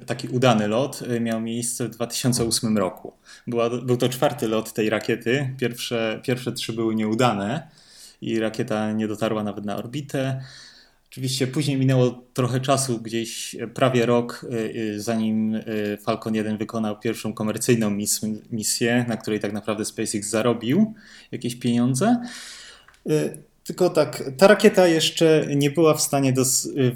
taki 0.06 0.28
udany 0.28 0.68
lot, 0.68 1.02
y, 1.02 1.20
miał 1.20 1.40
miejsce 1.40 1.84
w 1.84 1.90
2008 1.90 2.78
roku. 2.78 3.12
Była, 3.46 3.70
był 3.70 3.96
to 3.96 4.08
czwarty 4.08 4.48
lot 4.48 4.72
tej 4.72 4.90
rakiety. 4.90 5.54
Pierwsze, 5.58 6.20
pierwsze 6.24 6.52
trzy 6.52 6.72
były 6.72 6.94
nieudane 6.94 7.68
i 8.20 8.38
rakieta 8.38 8.92
nie 8.92 9.08
dotarła 9.08 9.42
nawet 9.42 9.64
na 9.64 9.76
orbitę. 9.76 10.42
Oczywiście 11.16 11.46
później 11.46 11.76
minęło 11.76 12.22
trochę 12.34 12.60
czasu, 12.60 12.98
gdzieś 12.98 13.56
prawie 13.74 14.06
rok, 14.06 14.46
y, 14.52 14.56
y, 14.76 15.00
zanim 15.00 15.54
y, 15.54 15.98
Falcon 16.02 16.34
1 16.34 16.58
wykonał 16.58 17.00
pierwszą 17.00 17.32
komercyjną 17.32 17.90
misję, 18.50 19.04
na 19.08 19.16
której 19.16 19.40
tak 19.40 19.52
naprawdę 19.52 19.84
SpaceX 19.84 20.28
zarobił 20.28 20.94
jakieś 21.32 21.56
pieniądze. 21.56 22.16
Tylko 23.64 23.90
tak, 23.90 24.30
ta 24.36 24.46
rakieta 24.46 24.86
jeszcze 24.86 25.46
nie 25.56 25.70
była 25.70 25.94
w 25.94 26.00
stanie 26.00 26.34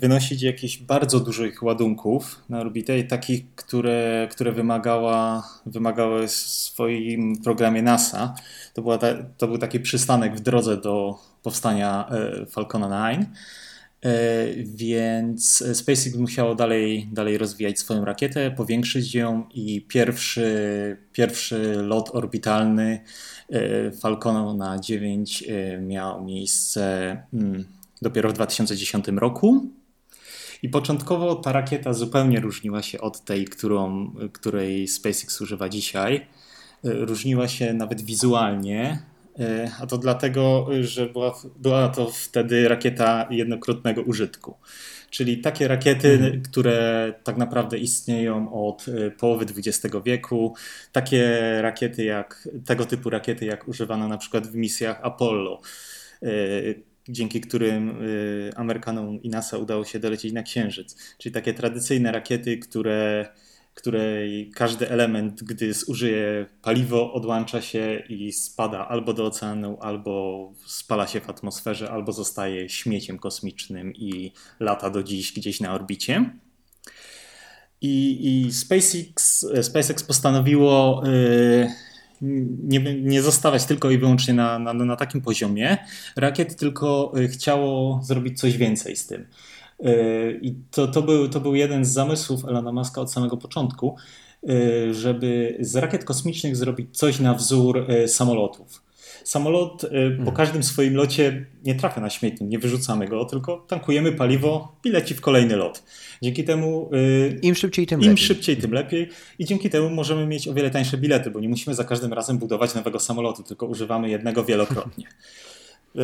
wynosić 0.00 0.42
jakichś 0.42 0.78
bardzo 0.78 1.20
dużych 1.20 1.62
ładunków 1.62 2.40
na 2.48 2.60
orbitę, 2.60 3.02
takich, 3.04 3.54
które, 3.54 4.28
które 4.30 4.52
wymagała, 4.52 5.48
wymagały 5.66 6.28
w 6.28 6.32
swoim 6.32 7.42
programie 7.42 7.82
NASA. 7.82 8.34
To, 8.74 8.82
była 8.82 8.98
ta, 8.98 9.06
to 9.38 9.46
był 9.46 9.58
taki 9.58 9.80
przystanek 9.80 10.36
w 10.36 10.40
drodze 10.40 10.76
do 10.76 11.18
powstania 11.42 12.10
Falcona 12.50 13.12
9. 13.12 13.28
E, 14.04 14.46
więc 14.64 15.64
SpaceX 15.72 16.16
musiało 16.16 16.54
dalej, 16.54 17.08
dalej 17.12 17.38
rozwijać 17.38 17.78
swoją 17.78 18.04
rakietę, 18.04 18.50
powiększyć 18.50 19.14
ją 19.14 19.48
i 19.54 19.86
pierwszy, 19.88 20.96
pierwszy 21.12 21.74
lot 21.82 22.10
orbitalny 22.12 23.00
e, 23.48 23.90
Falconu 23.92 24.54
na 24.54 24.78
9 24.78 25.44
e, 25.48 25.78
miał 25.78 26.24
miejsce 26.24 27.16
mm, 27.34 27.64
dopiero 28.02 28.30
w 28.30 28.32
2010 28.32 29.08
roku. 29.08 29.66
I 30.62 30.68
początkowo 30.68 31.34
ta 31.34 31.52
rakieta 31.52 31.92
zupełnie 31.92 32.40
różniła 32.40 32.82
się 32.82 33.00
od 33.00 33.24
tej, 33.24 33.44
którą, 33.44 34.12
której 34.32 34.88
SpaceX 34.88 35.40
używa 35.40 35.68
dzisiaj. 35.68 36.26
Różniła 36.82 37.48
się 37.48 37.74
nawet 37.74 38.02
wizualnie, 38.02 39.02
a 39.80 39.86
to 39.86 39.98
dlatego, 39.98 40.66
że 40.80 41.06
była, 41.06 41.34
była 41.56 41.88
to 41.88 42.10
wtedy 42.10 42.68
rakieta 42.68 43.26
jednokrotnego 43.30 44.02
użytku. 44.02 44.54
Czyli 45.10 45.38
takie 45.38 45.68
rakiety, 45.68 46.12
mhm. 46.12 46.42
które 46.42 47.12
tak 47.24 47.36
naprawdę 47.36 47.78
istnieją 47.78 48.52
od 48.68 48.88
y, 48.88 49.10
połowy 49.10 49.46
XX 49.56 49.96
wieku, 50.04 50.54
takie 50.92 51.38
rakiety 51.62 52.04
jak, 52.04 52.48
tego 52.66 52.86
typu 52.86 53.10
rakiety 53.10 53.44
jak 53.44 53.68
używano 53.68 54.08
na 54.08 54.18
przykład 54.18 54.46
w 54.46 54.54
misjach 54.54 55.00
Apollo, 55.02 55.60
y, 56.22 56.82
dzięki 57.08 57.40
którym 57.40 57.98
Amerykanom 58.56 59.22
i 59.22 59.30
NASA 59.30 59.58
udało 59.58 59.84
się 59.84 59.98
dolecieć 59.98 60.32
na 60.32 60.42
Księżyc. 60.42 61.16
Czyli 61.18 61.32
takie 61.32 61.54
tradycyjne 61.54 62.12
rakiety, 62.12 62.58
które 62.58 63.28
której 63.74 64.50
każdy 64.54 64.90
element, 64.90 65.42
gdy 65.42 65.74
zużyje 65.74 66.46
paliwo, 66.62 67.12
odłącza 67.12 67.62
się 67.62 68.02
i 68.08 68.32
spada 68.32 68.88
albo 68.88 69.12
do 69.12 69.26
oceanu, 69.26 69.78
albo 69.80 70.52
spala 70.66 71.06
się 71.06 71.20
w 71.20 71.30
atmosferze, 71.30 71.90
albo 71.90 72.12
zostaje 72.12 72.68
śmieciem 72.68 73.18
kosmicznym 73.18 73.94
i 73.94 74.32
lata 74.60 74.90
do 74.90 75.02
dziś 75.02 75.32
gdzieś 75.32 75.60
na 75.60 75.74
orbicie. 75.74 76.30
I, 77.80 78.18
i 78.46 78.52
SpaceX, 78.52 79.46
SpaceX 79.62 80.02
postanowiło 80.02 81.02
yy, 81.04 81.68
nie, 82.62 82.94
nie 82.94 83.22
zostawać 83.22 83.64
tylko 83.64 83.90
i 83.90 83.98
wyłącznie 83.98 84.34
na, 84.34 84.58
na, 84.58 84.72
na 84.72 84.96
takim 84.96 85.20
poziomie 85.20 85.78
rakiet, 86.16 86.56
tylko 86.56 87.12
y, 87.18 87.28
chciało 87.28 88.00
zrobić 88.02 88.40
coś 88.40 88.56
więcej 88.56 88.96
z 88.96 89.06
tym. 89.06 89.26
E, 89.84 90.30
I 90.32 90.54
to, 90.70 90.88
to, 90.88 91.02
był, 91.02 91.28
to 91.28 91.40
był 91.40 91.54
jeden 91.54 91.84
z 91.84 91.92
zamysłów 91.92 92.44
Elona 92.44 92.72
Muska 92.72 93.00
od 93.00 93.12
samego 93.12 93.36
początku, 93.36 93.96
e, 94.48 94.94
żeby 94.94 95.56
z 95.60 95.76
rakiet 95.76 96.04
kosmicznych 96.04 96.56
zrobić 96.56 96.98
coś 96.98 97.20
na 97.20 97.34
wzór 97.34 97.86
e, 97.88 98.08
samolotów. 98.08 98.82
Samolot 99.24 99.80
po 99.90 99.96
mhm. 99.96 100.36
każdym 100.36 100.62
swoim 100.62 100.94
locie 100.94 101.46
nie 101.64 101.74
trafia 101.74 102.00
na 102.00 102.10
śmietnik, 102.10 102.50
nie 102.50 102.58
wyrzucamy 102.58 103.08
go, 103.08 103.24
tylko 103.24 103.64
tankujemy 103.68 104.12
paliwo 104.12 104.76
i 104.84 104.90
leci 104.90 105.14
w 105.14 105.20
kolejny 105.20 105.56
lot. 105.56 105.82
Dzięki 106.22 106.44
temu. 106.44 106.90
Im 107.42 107.54
szybciej, 107.54 107.86
tym 107.86 108.00
im 108.00 108.08
lepiej. 108.08 108.26
szybciej, 108.26 108.56
tym 108.56 108.72
lepiej. 108.72 109.08
I 109.38 109.44
dzięki 109.44 109.70
temu 109.70 109.90
możemy 109.90 110.26
mieć 110.26 110.48
o 110.48 110.54
wiele 110.54 110.70
tańsze 110.70 110.98
bilety, 110.98 111.30
bo 111.30 111.40
nie 111.40 111.48
musimy 111.48 111.76
za 111.76 111.84
każdym 111.84 112.12
razem 112.12 112.38
budować 112.38 112.74
nowego 112.74 113.00
samolotu, 113.00 113.42
tylko 113.42 113.66
używamy 113.66 114.10
jednego 114.10 114.44
wielokrotnie. 114.44 115.06
E, 115.96 116.00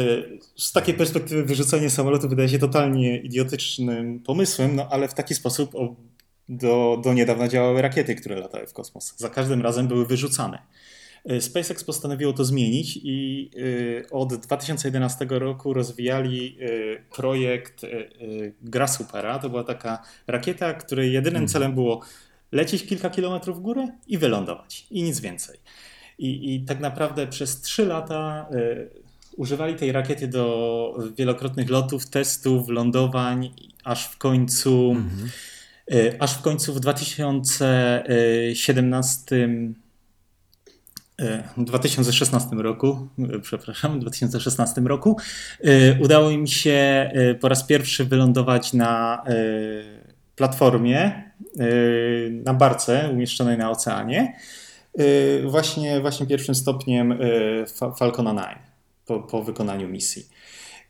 z 0.57 0.73
takiej 0.73 0.95
perspektywy 0.95 1.45
wyrzucenie 1.45 1.91
samolotu 1.91 2.29
wydaje 2.29 2.49
się 2.49 2.59
totalnie 2.59 3.19
idiotycznym 3.19 4.21
pomysłem, 4.21 4.77
no 4.77 4.89
ale 4.91 5.09
w 5.09 5.15
taki 5.15 5.35
sposób 5.35 5.73
do, 6.49 7.01
do 7.05 7.15
niedawna 7.15 7.49
działały 7.49 7.83
rakiety, 7.83 8.15
które 8.15 8.37
latały 8.37 8.67
w 8.67 8.73
kosmos. 8.73 9.15
Za 9.17 9.31
każdym 9.31 9.63
razem 9.63 9.89
były 9.89 10.07
wyrzucane. 10.07 10.59
E, 11.25 11.41
SpaceX 11.41 11.85
postanowiło 11.85 12.33
to 12.33 12.45
zmienić 12.45 13.01
i 13.03 13.51
e, 14.05 14.11
od 14.11 14.35
2011 14.35 15.27
roku 15.31 15.73
rozwijali 15.73 16.59
projekt 17.17 17.87
Grasshoppera. 18.63 19.39
To 19.39 19.51
była 19.51 19.65
taka 19.65 20.03
rakieta, 20.27 20.75
której 20.75 21.13
jedynym 21.13 21.43
mhm. 21.43 21.49
celem 21.49 21.75
było 21.75 22.01
lecieć 22.53 22.87
kilka 22.87 23.11
kilometrów 23.11 23.59
w 23.59 23.61
górę 23.61 23.89
i 24.07 24.19
wylądować. 24.19 24.87
I 24.91 25.03
nic 25.03 25.21
więcej. 25.21 25.59
I, 26.19 26.55
I 26.55 26.61
tak 26.61 26.81
naprawdę 26.81 27.27
przez 27.27 27.61
trzy 27.61 27.87
lata 27.87 28.49
używali 29.37 29.75
tej 29.75 29.93
rakiety 29.93 30.29
do 30.29 30.95
wielokrotnych 31.19 31.71
lotów, 31.71 32.11
testów, 32.11 32.69
lądowań, 32.69 33.51
aż 33.85 34.07
w 34.07 34.19
końcu, 34.19 34.91
mhm. 34.91 35.31
aż 36.19 36.35
w 36.35 36.43
końcu 36.43 36.75
w 36.75 36.81
2017 36.81 39.49
2016 41.57 42.57
e, 42.57 42.63
roku, 42.63 43.09
e, 43.19 43.39
przepraszam, 43.39 44.01
2016 44.01 44.81
roku 44.81 45.17
udało 46.01 46.31
im 46.31 46.47
się 46.47 47.11
po 47.41 47.49
raz 47.49 47.65
pierwszy 47.65 48.05
wylądować 48.05 48.73
na 48.73 49.23
platformie, 50.37 51.31
na 52.45 52.55
barce 52.55 53.11
umieszczonej 53.13 53.59
na 53.59 53.71
oceanie, 53.71 54.37
właśnie, 55.45 56.01
właśnie 56.01 56.27
pierwszym 56.27 56.55
stopniem 56.55 57.19
Falcona 57.99 58.33
9 58.33 58.66
po, 59.07 59.21
po 59.21 59.43
wykonaniu 59.43 59.89
misji. 59.89 60.23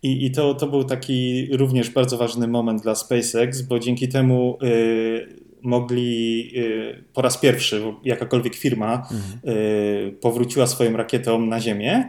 I, 0.03 0.27
I, 0.27 0.31
to, 0.31 0.55
to 0.55 0.67
był 0.67 0.85
taki 0.85 1.49
również 1.57 1.91
bardzo 1.91 2.19
ważny 2.19 2.49
moment 2.49 2.83
dla 2.83 2.95
SpaceX, 2.95 3.63
bo 3.63 3.79
dzięki 3.79 4.09
temu 4.09 4.59
y, 4.63 5.43
mogli 5.63 6.51
y, 6.57 7.05
po 7.13 7.23
raz 7.23 7.39
pierwszy, 7.39 7.83
jakakolwiek 8.05 8.55
firma 8.55 8.95
mhm. 8.95 9.57
y, 9.57 10.17
powróciła 10.21 10.67
swoją 10.67 10.97
rakietą 10.97 11.47
na 11.47 11.61
Ziemię 11.61 12.09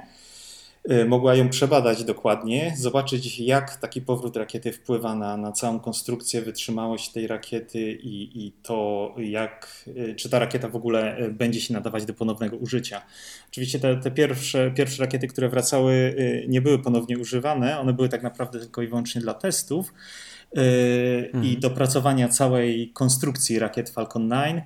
mogła 1.07 1.35
ją 1.35 1.49
przebadać 1.49 2.03
dokładnie, 2.03 2.73
zobaczyć 2.77 3.39
jak 3.39 3.75
taki 3.75 4.01
powrót 4.01 4.37
rakiety 4.37 4.71
wpływa 4.71 5.15
na, 5.15 5.37
na 5.37 5.51
całą 5.51 5.79
konstrukcję, 5.79 6.41
wytrzymałość 6.41 7.11
tej 7.11 7.27
rakiety 7.27 7.91
i, 7.91 8.45
i 8.45 8.51
to 8.51 9.13
jak, 9.17 9.85
y, 9.87 10.15
czy 10.15 10.29
ta 10.29 10.39
rakieta 10.39 10.69
w 10.69 10.75
ogóle 10.75 11.19
y, 11.19 11.31
będzie 11.31 11.61
się 11.61 11.73
nadawać 11.73 12.05
do 12.05 12.13
ponownego 12.13 12.57
użycia. 12.57 13.01
Oczywiście 13.49 13.79
te, 13.79 13.97
te 13.97 14.11
pierwsze, 14.11 14.71
pierwsze 14.71 15.03
rakiety, 15.03 15.27
które 15.27 15.49
wracały 15.49 16.15
nie 16.47 16.61
były 16.61 16.79
ponownie 16.79 17.17
używane, 17.17 17.79
one 17.79 17.93
były 17.93 18.09
tak 18.09 18.23
naprawdę 18.23 18.59
tylko 18.59 18.81
i 18.81 18.87
wyłącznie 18.87 19.21
dla 19.21 19.33
testów 19.33 19.93
mhm. 20.55 21.45
i 21.45 21.57
dopracowania 21.57 22.27
całej 22.27 22.91
konstrukcji 22.93 23.59
rakiet 23.59 23.89
Falcon 23.89 24.29
9. 24.29 24.63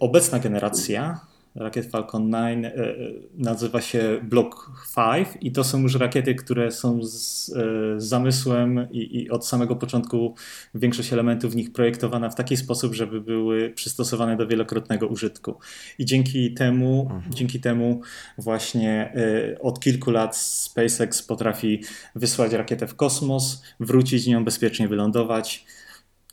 Obecna 0.00 0.38
generacja 0.38 1.20
rakiet 1.54 1.86
Falcon 1.86 2.30
9 2.30 2.64
e, 2.64 2.68
e, 2.68 2.96
nazywa 3.34 3.80
się 3.80 4.20
Block 4.22 4.70
5 4.96 5.28
i 5.40 5.52
to 5.52 5.64
są 5.64 5.80
już 5.80 5.94
rakiety, 5.94 6.34
które 6.34 6.70
są 6.70 7.02
z, 7.02 7.12
z 7.12 7.56
e, 7.56 8.00
zamysłem 8.00 8.86
i, 8.90 9.18
i, 9.18 9.30
od 9.30 9.46
samego 9.46 9.76
początku 9.76 10.34
większość 10.74 11.12
elementów 11.12 11.52
w 11.52 11.56
nich 11.56 11.72
projektowana 11.72 12.30
w 12.30 12.34
taki 12.34 12.56
sposób, 12.56 12.94
żeby 12.94 13.20
były 13.20 13.70
przystosowane 13.70 14.36
do 14.36 14.46
wielokrotnego 14.46 15.06
użytku. 15.06 15.58
I 15.98 16.04
dzięki 16.04 16.54
temu, 16.54 17.08
mhm. 17.10 17.32
dzięki 17.34 17.60
temu 17.60 18.00
właśnie 18.38 19.14
od 19.60 19.80
kilku 19.80 20.10
lat 20.10 20.36
SpaceX 20.36 21.22
potrafi 21.22 21.82
wysłać 22.14 22.52
rakietę 22.52 22.86
w 22.86 22.94
kosmos, 22.94 23.62
wrócić 23.80 24.22
z 24.22 24.26
nią, 24.26 24.44
bezpiecznie 24.44 24.88
wylądować 24.88 25.66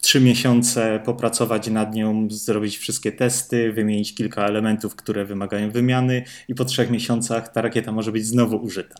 trzy 0.01 0.21
miesiące 0.21 0.99
popracować 1.05 1.67
nad 1.67 1.95
nią, 1.95 2.27
zrobić 2.29 2.77
wszystkie 2.77 3.11
testy, 3.11 3.73
wymienić 3.73 4.15
kilka 4.15 4.45
elementów, 4.45 4.95
które 4.95 5.25
wymagają 5.25 5.71
wymiany, 5.71 6.23
i 6.47 6.55
po 6.55 6.65
trzech 6.65 6.89
miesiącach 6.89 7.51
ta 7.51 7.61
rakieta 7.61 7.91
może 7.91 8.11
być 8.11 8.25
znowu 8.25 8.57
użyta. 8.57 8.95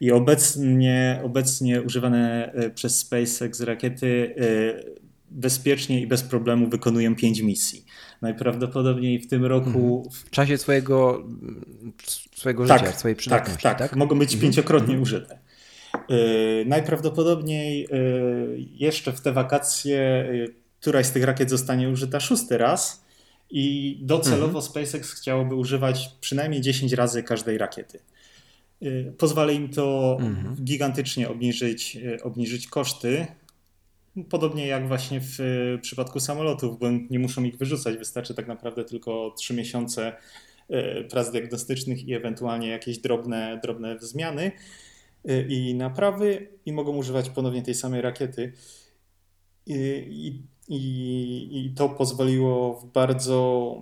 I 0.00 0.12
obecnie, 0.12 1.20
obecnie 1.24 1.82
używane 1.82 2.52
e, 2.52 2.70
przez 2.70 2.98
SpaceX 2.98 3.60
rakiety 3.60 4.34
e, 4.38 5.02
bezpiecznie 5.30 6.00
i 6.00 6.06
bez 6.06 6.22
problemu 6.22 6.68
wykonują 6.68 7.16
pięć 7.16 7.40
misji. 7.40 7.84
Najprawdopodobniej 8.22 9.20
w 9.20 9.28
tym 9.28 9.44
roku. 9.44 10.04
Mhm. 10.04 10.24
W 10.26 10.30
czasie 10.30 10.58
swojego, 10.58 11.24
swojego 12.34 12.66
tak, 12.66 12.80
życia, 12.80 12.92
swojej 12.92 13.16
przydatności. 13.16 13.62
Tak, 13.62 13.78
tak, 13.78 13.90
tak. 13.90 13.98
Mogą 13.98 14.18
być 14.18 14.34
mhm. 14.34 14.42
pięciokrotnie 14.42 15.00
użyte. 15.00 15.38
Yy, 16.08 16.64
najprawdopodobniej 16.66 17.88
yy, 17.90 18.56
jeszcze 18.58 19.12
w 19.12 19.20
te 19.20 19.32
wakacje 19.32 20.28
yy, 20.32 20.54
któraś 20.80 21.06
z 21.06 21.12
tych 21.12 21.24
rakiet 21.24 21.50
zostanie 21.50 21.88
użyta 21.88 22.20
szósty 22.20 22.58
raz 22.58 23.04
i 23.50 23.98
docelowo 24.02 24.58
mhm. 24.58 24.62
SpaceX 24.62 25.12
chciałoby 25.12 25.54
używać 25.54 26.10
przynajmniej 26.20 26.60
10 26.60 26.92
razy 26.92 27.22
każdej 27.22 27.58
rakiety. 27.58 27.98
Pozwala 29.18 29.52
im 29.52 29.68
to 29.68 30.16
mhm. 30.20 30.56
gigantycznie 30.64 31.28
obniżyć, 31.28 31.98
obniżyć 32.22 32.66
koszty. 32.66 33.26
Podobnie 34.30 34.66
jak 34.66 34.88
właśnie 34.88 35.20
w 35.20 35.38
przypadku 35.82 36.20
samolotów, 36.20 36.78
bo 36.78 36.86
nie 37.10 37.18
muszą 37.18 37.44
ich 37.44 37.56
wyrzucać, 37.56 37.96
wystarczy 37.96 38.34
tak 38.34 38.48
naprawdę 38.48 38.84
tylko 38.84 39.34
3 39.38 39.54
miesiące 39.54 40.12
prac 41.10 41.30
diagnostycznych 41.30 42.08
i 42.08 42.14
ewentualnie 42.14 42.68
jakieś 42.68 42.98
drobne, 42.98 43.60
drobne 43.62 43.98
zmiany. 44.00 44.52
Y, 45.30 45.46
i 45.48 45.74
naprawy 45.74 46.48
i 46.66 46.72
mogą 46.72 46.96
używać 46.96 47.30
ponownie 47.30 47.62
tej 47.62 47.74
samej 47.74 48.00
rakiety. 48.00 48.52
I, 49.66 50.42
i, 50.68 51.48
i 51.52 51.74
to 51.76 51.88
pozwoliło 51.88 52.80
w 52.80 52.92
bardzo, 52.92 53.76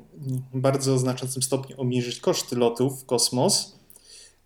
bardzo 0.54 0.98
znaczącym 0.98 1.42
stopniu 1.42 1.80
obniżyć 1.80 2.20
koszty 2.20 2.56
lotów 2.56 3.02
w 3.02 3.06
kosmos, 3.06 3.78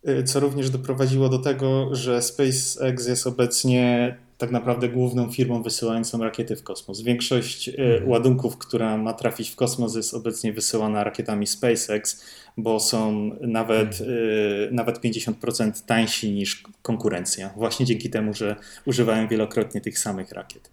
y, 0.08 0.24
co 0.24 0.40
również 0.40 0.70
doprowadziło 0.70 1.28
do 1.28 1.38
tego, 1.38 1.94
że 1.94 2.22
SpaceX 2.22 3.06
jest 3.06 3.26
obecnie 3.26 4.16
tak 4.38 4.50
naprawdę 4.50 4.88
główną 4.88 5.30
firmą 5.30 5.62
wysyłającą 5.62 6.18
rakiety 6.18 6.56
w 6.56 6.62
kosmos. 6.62 7.00
Większość 7.00 7.68
y, 7.68 7.72
mhm. 7.72 8.10
ładunków, 8.10 8.58
która 8.58 8.96
ma 8.96 9.12
trafić 9.12 9.50
w 9.50 9.56
kosmos, 9.56 9.96
jest 9.96 10.14
obecnie 10.14 10.52
wysyłana 10.52 11.04
rakietami 11.04 11.46
SpaceX 11.46 12.24
bo 12.56 12.80
są 12.80 13.30
nawet, 13.40 13.96
hmm. 13.98 14.16
y, 14.18 14.68
nawet 14.72 15.00
50% 15.00 15.86
tańsi 15.86 16.32
niż 16.32 16.62
konkurencja, 16.82 17.50
właśnie 17.56 17.86
dzięki 17.86 18.10
temu, 18.10 18.34
że 18.34 18.56
używają 18.84 19.28
wielokrotnie 19.28 19.80
tych 19.80 19.98
samych 19.98 20.32
rakiet. 20.32 20.70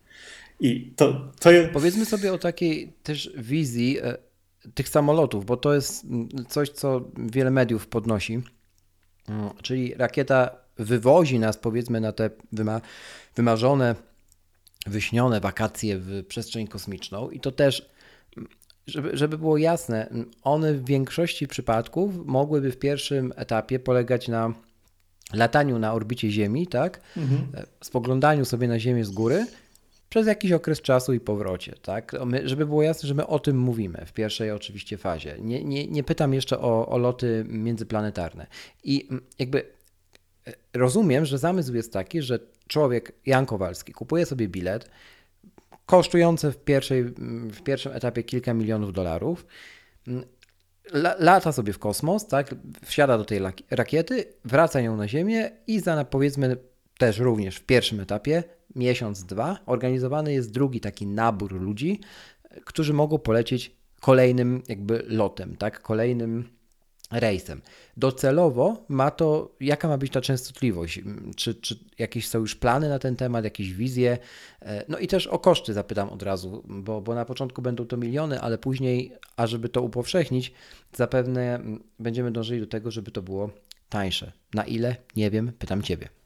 I 0.60 0.94
to, 0.96 1.32
to 1.40 1.52
jest... 1.52 1.70
Powiedzmy 1.70 2.06
sobie 2.06 2.34
o 2.34 2.38
takiej 2.38 2.94
też 3.04 3.32
wizji 3.38 4.00
e, 4.02 4.18
tych 4.74 4.90
samolotów, 4.90 5.46
bo 5.46 5.58
to 5.58 5.74
jest 5.74 6.04
mm, 6.04 6.30
coś, 6.50 6.70
co 6.70 7.12
wiele 7.18 7.52
mediów 7.52 7.88
podnosi. 7.88 8.42
Mm, 9.30 9.50
czyli 9.62 9.94
rakieta 9.94 10.61
wywozi 10.84 11.40
nas, 11.40 11.58
powiedzmy, 11.58 12.02
na 12.02 12.12
te 12.12 12.30
wyma 12.52 12.82
wymarzone, 13.36 13.96
wyśnione 14.88 15.40
wakacje 15.40 15.98
w 15.98 16.26
przestrzeń 16.28 16.68
kosmiczną, 16.68 17.30
i 17.30 17.40
to 17.40 17.52
też, 17.52 17.90
żeby, 18.88 19.18
żeby 19.18 19.38
było 19.38 19.58
jasne, 19.58 20.10
one 20.44 20.74
w 20.74 20.86
większości 20.86 21.48
przypadków 21.48 22.26
mogłyby 22.26 22.72
w 22.72 22.78
pierwszym 22.78 23.34
etapie 23.36 23.80
polegać 23.80 24.28
na 24.28 24.54
lataniu 25.34 25.80
na 25.80 25.94
orbicie 25.94 26.32
Ziemi, 26.32 26.68
tak? 26.68 27.02
Mhm. 27.18 27.42
E, 27.54 27.66
spoglądaniu 27.84 28.46
sobie 28.46 28.68
na 28.68 28.80
Ziemię 28.80 29.06
z 29.06 29.12
góry 29.12 29.46
przez 30.10 30.28
jakiś 30.28 30.52
okres 30.52 30.82
czasu 30.82 31.14
i 31.14 31.20
powrocie, 31.20 31.76
tak? 31.82 32.16
My, 32.26 32.50
żeby 32.50 32.66
było 32.66 32.84
jasne, 32.84 33.08
że 33.08 33.14
my 33.14 33.28
o 33.28 33.40
tym 33.40 33.60
mówimy 33.60 34.04
w 34.06 34.14
pierwszej 34.14 34.52
oczywiście 34.52 34.98
fazie. 34.98 35.36
Nie, 35.40 35.64
nie, 35.64 35.88
nie 35.88 36.04
pytam 36.04 36.34
jeszcze 36.34 36.60
o, 36.60 36.88
o 36.88 36.98
loty 36.98 37.46
międzyplanetarne. 37.48 38.48
I 38.84 39.08
mm, 39.10 39.22
jakby 39.40 39.66
rozumiem, 40.74 41.26
że 41.26 41.38
zamysł 41.38 41.74
jest 41.74 41.94
taki, 41.94 42.22
że 42.22 42.40
człowiek, 42.68 43.12
Jan 43.26 43.46
Kowalski, 43.46 43.94
kupuje 43.94 44.26
sobie 44.26 44.48
bilet 44.48 44.90
kosztujący 45.86 46.52
w, 46.52 46.58
pierwszej, 46.58 47.04
w 47.52 47.62
pierwszym 47.64 47.92
etapie 47.92 48.24
kilka 48.24 48.54
milionów 48.54 48.94
dolarów, 48.94 49.46
lata 51.20 51.52
sobie 51.52 51.74
w 51.74 51.80
kosmos, 51.80 52.28
tak, 52.28 52.56
wsiada 52.86 53.18
do 53.18 53.26
tej 53.26 53.40
rakiety, 53.72 54.26
wraca 54.46 54.82
ją 54.82 54.98
na 54.98 55.08
Ziemię 55.08 55.52
i 55.68 55.80
za 55.80 56.06
powiedzmy 56.06 56.58
też 56.98 57.20
również 57.20 57.56
w 57.56 57.66
pierwszym 57.66 58.00
etapie, 58.00 58.44
miesiąc, 58.76 59.24
dwa, 59.24 59.60
organizowany 59.66 60.34
jest 60.34 60.52
drugi 60.52 60.80
taki 60.80 61.08
nabór 61.08 61.54
ludzi, 61.54 62.00
którzy 62.66 62.94
mogą 62.94 63.20
polecieć 63.20 63.76
kolejnym 64.00 64.64
jakby 64.68 65.04
lotem, 65.08 65.56
tak, 65.56 65.82
kolejnym 65.82 66.50
rejsem. 67.12 67.62
Docelowo 67.98 68.86
ma 68.90 69.12
to, 69.12 69.56
jaka 69.60 69.88
ma 69.88 69.98
być 69.98 70.12
ta 70.12 70.22
częstotliwość? 70.22 71.02
Czy, 71.36 71.56
czy 71.56 71.80
jakieś 72.00 72.28
są 72.28 72.40
już 72.40 72.56
plany 72.56 72.90
na 72.90 73.00
ten 73.00 73.16
temat, 73.16 73.44
jakieś 73.44 73.74
wizje? 73.74 74.18
E, 74.62 74.86
no 74.88 74.98
i 74.98 75.08
też 75.08 75.28
o 75.28 75.40
koszty 75.40 75.74
zapytam 75.74 76.10
od 76.10 76.24
razu, 76.24 76.64
bo, 76.68 77.02
bo 77.02 77.16
na 77.16 77.26
początku 77.26 77.62
będą 77.62 77.86
to 77.86 77.98
miliony, 77.98 78.42
ale 78.42 78.58
później, 78.58 79.14
a 79.36 79.48
żeby 79.48 79.70
to 79.70 79.82
upowszechnić, 79.82 80.54
zapewne 80.94 81.60
będziemy 82.00 82.32
dążyli 82.32 82.62
do 82.62 82.68
tego, 82.68 82.92
żeby 82.92 83.12
to 83.12 83.22
było 83.22 83.50
tańsze. 83.90 84.32
Na 84.54 84.64
ile? 84.64 84.96
Nie 85.16 85.32
wiem, 85.32 85.52
pytam 85.60 85.82
Ciebie. 85.82 86.21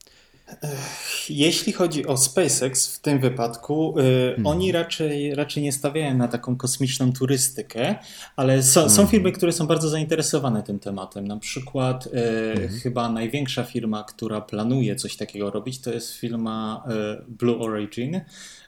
Jeśli 1.30 1.74
chodzi 1.74 2.06
o 2.06 2.18
SpaceX 2.18 2.96
w 2.96 3.00
tym 3.00 3.20
wypadku, 3.20 4.00
y, 4.00 4.04
hmm. 4.04 4.48
oni 4.48 4.72
raczej, 4.72 5.36
raczej 5.36 5.64
nie 5.64 5.72
stawiają 5.72 6.18
na 6.18 6.28
taką 6.28 6.58
kosmiczną 6.58 7.14
turystykę, 7.14 7.96
ale 8.36 8.64
są, 8.64 8.80
hmm. 8.80 8.96
są 8.96 9.06
firmy, 9.06 9.32
które 9.32 9.52
są 9.52 9.68
bardzo 9.68 9.90
zainteresowane 9.90 10.64
tym 10.64 10.80
tematem. 10.80 11.28
Na 11.28 11.38
przykład 11.38 12.08
y, 12.08 12.10
hmm. 12.56 12.70
chyba 12.70 13.10
największa 13.10 13.64
firma, 13.64 14.04
która 14.04 14.42
planuje 14.42 14.96
coś 14.96 15.16
takiego 15.18 15.52
robić, 15.52 15.82
to 15.82 15.94
jest 15.94 16.14
firma 16.14 16.84
y, 17.20 17.26
Blue 17.28 17.60
Origin. 17.60 18.22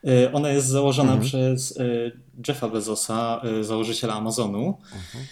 Y, 0.06 0.32
ona 0.32 0.50
jest 0.50 0.68
założona 0.68 1.14
mhm. 1.14 1.30
przez 1.30 1.72
y, 1.72 2.12
Jeffa 2.48 2.70
Bezosa, 2.70 3.42
y, 3.60 3.64
założyciela 3.64 4.14
Amazonu. 4.14 4.78
Mhm. 4.96 5.26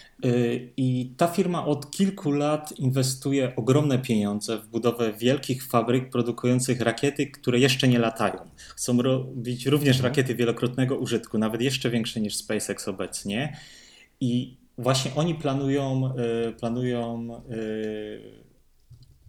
I 0.78 1.14
ta 1.18 1.28
firma 1.28 1.66
od 1.66 1.92
kilku 1.92 2.32
lat 2.32 2.80
inwestuje 2.80 3.56
ogromne 3.56 4.00
pieniądze 4.00 4.58
w 4.58 4.68
budowę 4.68 5.14
wielkich 5.14 5.68
fabryk 5.68 6.10
produkujących 6.10 6.82
rakiety, 6.82 7.28
które 7.28 7.60
jeszcze 7.60 7.88
nie 7.88 8.00
latają. 8.00 8.38
Chcą 8.76 9.02
robić 9.02 9.66
również 9.66 9.96
mhm. 9.96 10.12
rakiety 10.12 10.36
wielokrotnego 10.36 10.98
użytku, 10.98 11.38
nawet 11.38 11.62
jeszcze 11.62 11.90
większe 11.90 12.22
niż 12.22 12.36
SpaceX 12.36 12.88
obecnie. 12.88 13.58
I 14.20 14.58
właśnie 14.78 15.12
oni 15.16 15.36
planują, 15.36 16.14
planują 16.60 17.28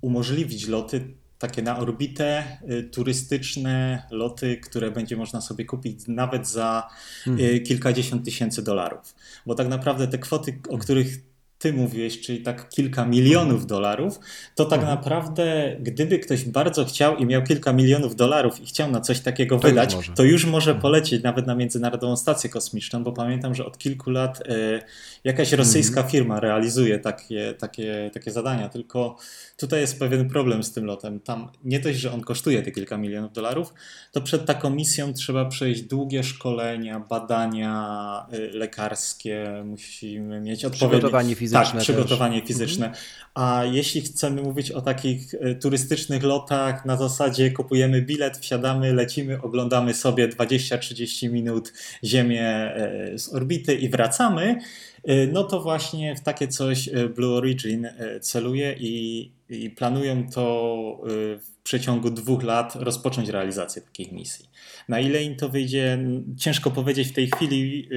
umożliwić 0.01 0.69
loty 0.69 1.17
takie 1.39 1.63
na 1.63 1.79
orbitę 1.79 2.59
y, 2.71 2.83
turystyczne 2.83 4.03
loty, 4.11 4.57
które 4.57 4.91
będzie 4.91 5.17
można 5.17 5.41
sobie 5.41 5.65
kupić 5.65 6.01
nawet 6.09 6.49
za 6.49 6.89
y, 7.27 7.31
mhm. 7.31 7.63
kilkadziesiąt 7.65 8.25
tysięcy 8.25 8.63
dolarów. 8.63 9.15
Bo 9.47 9.55
tak 9.55 9.69
naprawdę 9.69 10.09
te 10.09 10.19
kwoty, 10.19 10.59
o 10.69 10.79
których 10.79 11.19
ty 11.59 11.73
mówiłeś, 11.73 12.21
czyli 12.21 12.43
tak 12.43 12.69
kilka 12.69 13.07
milionów 13.07 13.53
mhm. 13.53 13.67
dolarów, 13.67 14.21
to 14.55 14.65
tak 14.65 14.81
mhm. 14.81 14.99
naprawdę, 14.99 15.77
gdyby 15.81 16.19
ktoś 16.19 16.45
bardzo 16.45 16.85
chciał 16.85 17.17
i 17.17 17.27
miał 17.27 17.43
kilka 17.43 17.73
milionów 17.73 18.17
dolarów 18.17 18.61
i 18.61 18.67
chciał 18.67 18.91
na 18.91 19.01
coś 19.01 19.21
takiego 19.21 19.59
to 19.59 19.69
wydać, 19.69 19.95
już 19.95 20.11
to 20.15 20.25
już 20.25 20.45
może 20.45 20.71
mhm. 20.71 20.83
polecieć 20.83 21.23
nawet 21.23 21.47
na 21.47 21.55
Międzynarodową 21.55 22.17
Stację 22.17 22.51
Kosmiczną, 22.51 23.05
bo 23.05 23.13
pamiętam, 23.13 23.55
że 23.55 23.67
od 23.67 23.79
kilku 23.79 24.11
lat 24.11 24.41
y, 24.41 24.81
jakaś 25.25 25.53
rosyjska 25.53 26.03
firma 26.03 26.41
realizuje 26.41 26.99
takie, 26.99 27.55
takie, 27.55 28.11
takie 28.15 28.31
zadania, 28.31 28.69
tylko 28.69 29.17
tutaj 29.57 29.81
jest 29.81 29.99
pewien 29.99 30.29
problem 30.29 30.63
z 30.63 30.73
tym 30.73 30.85
lotem. 30.85 31.21
Tam 31.21 31.49
nie 31.65 31.81
dość, 31.81 31.99
że 31.99 32.13
on 32.13 32.21
kosztuje 32.21 32.63
te 32.63 32.71
kilka 32.71 32.97
milionów 32.97 33.33
dolarów, 33.33 33.75
to 34.13 34.21
przed 34.21 34.47
taką 34.47 34.71
misją 34.71 35.13
trzeba 35.13 35.45
przejść 35.45 35.83
długie 35.83 36.25
szkolenia, 36.25 37.01
badania 37.01 38.27
y, 38.35 38.51
lekarskie, 38.53 39.63
musimy 39.65 40.41
mieć 40.41 40.65
odpowiednie 40.65 41.11
fizyczne. 41.47 41.73
Tak, 41.73 41.81
przygotowanie 41.81 42.41
też. 42.41 42.49
fizyczne. 42.49 42.87
Mhm. 42.87 43.05
A 43.37 43.65
jeśli 43.65 44.01
chcemy 44.01 44.43
mówić 44.43 44.71
o 44.71 44.81
takich 44.81 45.35
e, 45.35 45.55
turystycznych 45.55 46.23
lotach, 46.23 46.85
na 46.85 46.97
zasadzie 46.97 47.51
kupujemy 47.51 48.03
bilet, 48.03 48.39
wsiadamy, 48.39 48.93
lecimy, 48.93 49.43
oglądamy 49.43 49.95
sobie 49.95 50.29
20-30 50.29 51.31
minut 51.31 51.73
Ziemię 52.05 52.47
e, 52.47 53.19
z 53.19 53.35
orbity 53.35 53.75
i 53.75 53.89
wracamy, 53.89 54.59
e, 55.05 55.27
no 55.27 55.45
to 55.45 55.61
właśnie 55.61 56.17
w 56.17 56.21
takie 56.21 56.49
coś 56.49 56.91
Blue 57.17 57.35
Origin 57.35 57.89
celuje 58.21 58.77
i, 58.79 59.33
i 59.49 59.71
planują 59.71 60.31
to 60.31 61.01
w 61.41 61.63
przeciągu 61.63 62.11
dwóch 62.11 62.43
lat 62.43 62.77
rozpocząć 62.77 63.29
realizację 63.29 63.83
takich 63.83 64.13
misji. 64.13 64.49
Na 64.89 65.01
ile 65.01 65.23
im 65.23 65.37
to 65.37 65.49
wyjdzie, 65.49 65.99
ciężko 66.37 66.71
powiedzieć 66.71 67.09
w 67.09 67.13
tej 67.13 67.31
chwili, 67.31 67.89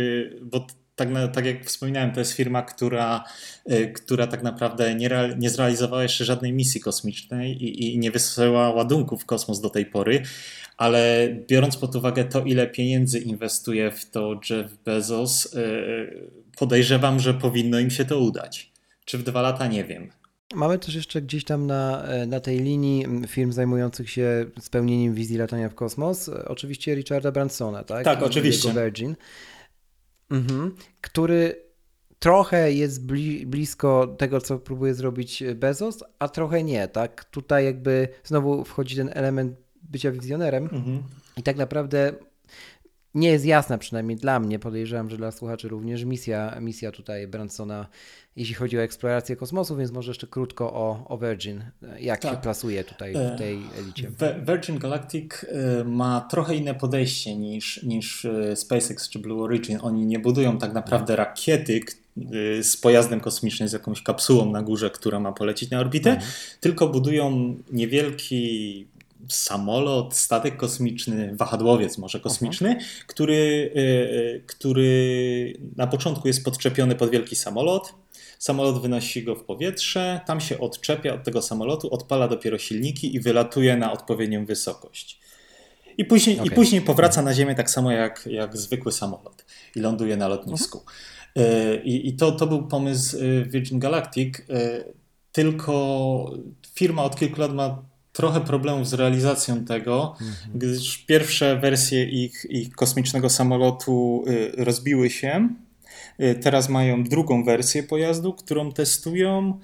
bo 0.41 0.67
tak, 0.99 1.09
na, 1.09 1.27
tak 1.27 1.45
jak 1.45 1.65
wspominałem, 1.65 2.11
to 2.11 2.19
jest 2.19 2.31
firma, 2.31 2.61
która, 2.61 3.23
y, 3.71 3.93
która 3.95 4.27
tak 4.27 4.43
naprawdę 4.43 4.95
nie, 4.95 5.09
nie 5.37 5.49
zrealizowała 5.49 6.03
jeszcze 6.03 6.25
żadnej 6.25 6.53
misji 6.53 6.81
kosmicznej 6.81 7.63
i, 7.63 7.93
i 7.93 7.99
nie 7.99 8.11
wysyła 8.11 8.69
ładunków 8.69 9.23
w 9.23 9.25
kosmos 9.25 9.61
do 9.61 9.69
tej 9.69 9.85
pory, 9.85 10.21
ale 10.77 11.29
biorąc 11.47 11.77
pod 11.77 11.95
uwagę 11.95 12.23
to, 12.25 12.41
ile 12.41 12.67
pieniędzy 12.67 13.19
inwestuje 13.19 13.91
w 13.91 14.09
to 14.09 14.39
Jeff 14.49 14.77
Bezos, 14.85 15.53
y, 15.53 16.29
podejrzewam, 16.57 17.19
że 17.19 17.33
powinno 17.33 17.79
im 17.79 17.89
się 17.89 18.05
to 18.05 18.19
udać. 18.19 18.71
Czy 19.05 19.17
w 19.17 19.23
dwa 19.23 19.41
lata, 19.41 19.67
nie 19.67 19.83
wiem. 19.83 20.09
Mamy 20.55 20.79
też 20.79 20.95
jeszcze 20.95 21.21
gdzieś 21.21 21.43
tam 21.43 21.67
na, 21.67 22.03
na 22.27 22.39
tej 22.39 22.59
linii 22.59 23.05
firm 23.27 23.51
zajmujących 23.51 24.09
się 24.09 24.45
spełnieniem 24.59 25.13
wizji 25.13 25.37
latania 25.37 25.69
w 25.69 25.75
kosmos, 25.75 26.29
oczywiście 26.29 26.95
Richarda 26.95 27.31
Bransona, 27.31 27.83
tak? 27.83 28.05
Tak, 28.05 28.23
oczywiście. 28.23 28.73
Virgin 28.73 29.15
mhm. 30.31 30.75
który 31.01 31.69
trochę 32.19 32.71
jest 32.71 33.05
bli 33.05 33.45
blisko 33.45 34.07
tego, 34.07 34.41
co 34.41 34.59
próbuje 34.59 34.93
zrobić 34.93 35.43
Bezos, 35.55 36.03
a 36.19 36.29
trochę 36.29 36.63
nie, 36.63 36.87
tak? 36.87 37.25
Tutaj 37.25 37.65
jakby 37.65 38.07
znowu 38.23 38.63
wchodzi 38.63 38.95
ten 38.95 39.09
element 39.13 39.55
bycia 39.81 40.11
wizjonerem 40.11 40.63
mhm. 40.63 41.03
i 41.37 41.43
tak 41.43 41.57
naprawdę 41.57 42.13
nie 43.15 43.29
jest 43.29 43.45
jasna, 43.45 43.77
przynajmniej 43.77 44.17
dla 44.17 44.39
mnie, 44.39 44.59
podejrzewam, 44.59 45.09
że 45.09 45.17
dla 45.17 45.31
słuchaczy 45.31 45.67
również, 45.67 46.03
misja, 46.03 46.57
misja 46.61 46.91
tutaj 46.91 47.27
Bransona, 47.27 47.87
jeśli 48.35 48.55
chodzi 48.55 48.77
o 48.77 48.81
eksplorację 48.81 49.35
kosmosu, 49.35 49.75
więc 49.75 49.91
może 49.91 50.11
jeszcze 50.11 50.27
krótko 50.27 50.73
o, 50.73 51.05
o 51.07 51.17
Virgin, 51.17 51.63
jak 51.99 52.19
tak. 52.19 52.31
się 52.31 52.41
plasuje 52.41 52.83
tutaj 52.83 53.13
w 53.13 53.17
e, 53.17 53.35
tej 53.37 53.61
elicie. 53.77 54.11
Virgin 54.47 54.79
Galactic 54.79 55.33
e, 55.43 55.83
ma 55.83 56.21
trochę 56.21 56.55
inne 56.55 56.75
podejście 56.75 57.35
niż, 57.35 57.83
niż 57.83 58.25
e, 58.25 58.55
SpaceX 58.55 59.09
czy 59.09 59.19
Blue 59.19 59.43
Origin. 59.43 59.79
Oni 59.81 60.05
nie 60.05 60.19
budują 60.19 60.57
tak 60.57 60.73
naprawdę 60.73 61.15
rakiety, 61.15 61.81
z 62.61 62.77
pojazdem 62.77 63.19
kosmicznym, 63.19 63.69
z 63.69 63.73
jakąś 63.73 64.01
kapsułą 64.01 64.51
na 64.51 64.61
górze, 64.61 64.89
która 64.89 65.19
ma 65.19 65.31
polecieć 65.31 65.69
na 65.69 65.79
orbitę, 65.79 66.09
mhm. 66.09 66.31
tylko 66.59 66.87
budują 66.87 67.57
niewielki 67.71 68.87
samolot, 69.27 70.15
statek 70.15 70.57
kosmiczny, 70.57 71.35
wahadłowiec 71.35 71.97
może 71.97 72.19
kosmiczny, 72.19 72.79
który, 73.07 73.33
y, 73.75 73.79
y, 73.79 74.43
który 74.47 75.59
na 75.75 75.87
początku 75.87 76.27
jest 76.27 76.45
podczepiony 76.45 76.95
pod 76.95 77.09
wielki 77.09 77.35
samolot. 77.35 77.93
Samolot 78.39 78.81
wynosi 78.81 79.23
go 79.23 79.35
w 79.35 79.43
powietrze, 79.43 80.21
tam 80.25 80.41
się 80.41 80.59
odczepia 80.59 81.13
od 81.13 81.23
tego 81.23 81.41
samolotu, 81.41 81.93
odpala 81.93 82.27
dopiero 82.27 82.57
silniki 82.57 83.15
i 83.15 83.19
wylatuje 83.19 83.77
na 83.77 83.91
odpowiednią 83.91 84.45
wysokość. 84.45 85.19
I 85.97 86.05
później, 86.05 86.35
okay. 86.35 86.47
i 86.47 86.51
później 86.51 86.81
powraca 86.81 87.21
na 87.21 87.33
Ziemię 87.33 87.55
tak 87.55 87.69
samo 87.69 87.91
jak, 87.91 88.27
jak 88.31 88.57
zwykły 88.57 88.91
samolot 88.91 89.45
i 89.75 89.79
ląduje 89.79 90.17
na 90.17 90.27
lotnisku. 90.27 90.83
Mhm. 91.35 91.83
I, 91.83 92.07
I, 92.07 92.13
to, 92.13 92.31
to 92.31 92.47
był 92.47 92.67
pomysł 92.67 93.17
Virgin 93.45 93.79
Galactic, 93.79 94.35
tylko 95.31 96.31
firma 96.73 97.03
od 97.03 97.15
kilku 97.15 97.41
lat 97.41 97.53
ma 97.53 97.88
trochę 98.19 98.41
problemów 98.41 98.87
z 98.87 98.93
realizacją 98.93 99.65
tego, 99.65 100.15
mhm. 100.21 100.31
gdyż 100.55 100.97
pierwsze 100.97 101.59
wersje 101.59 102.03
ich, 102.03 102.45
ich 102.49 102.71
kosmicznego 102.71 103.29
samolotu 103.29 104.23
rozbiły 104.57 105.09
się. 105.09 105.49
Teraz 106.41 106.69
mają 106.69 107.03
drugą 107.03 107.43
wersję 107.43 107.83
pojazdu, 107.83 108.33
którą 108.33 108.71
testują 108.71 109.59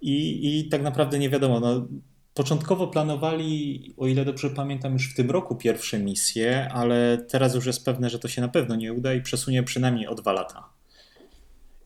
i, 0.00 0.58
i 0.58 0.68
tak 0.68 0.82
naprawdę 0.82 1.18
nie 1.18 1.30
wiadomo. 1.30 1.60
No, 1.60 1.88
Początkowo 2.34 2.88
planowali, 2.88 3.94
o 3.96 4.06
ile 4.06 4.24
dobrze 4.24 4.50
pamiętam, 4.50 4.92
już 4.92 5.12
w 5.12 5.16
tym 5.16 5.30
roku 5.30 5.56
pierwsze 5.56 5.98
misje, 5.98 6.68
ale 6.72 7.26
teraz 7.28 7.54
już 7.54 7.66
jest 7.66 7.84
pewne, 7.84 8.10
że 8.10 8.18
to 8.18 8.28
się 8.28 8.40
na 8.40 8.48
pewno 8.48 8.76
nie 8.76 8.92
uda 8.92 9.14
i 9.14 9.22
przesunie 9.22 9.62
przynajmniej 9.62 10.06
o 10.06 10.14
dwa 10.14 10.32
lata. 10.32 10.75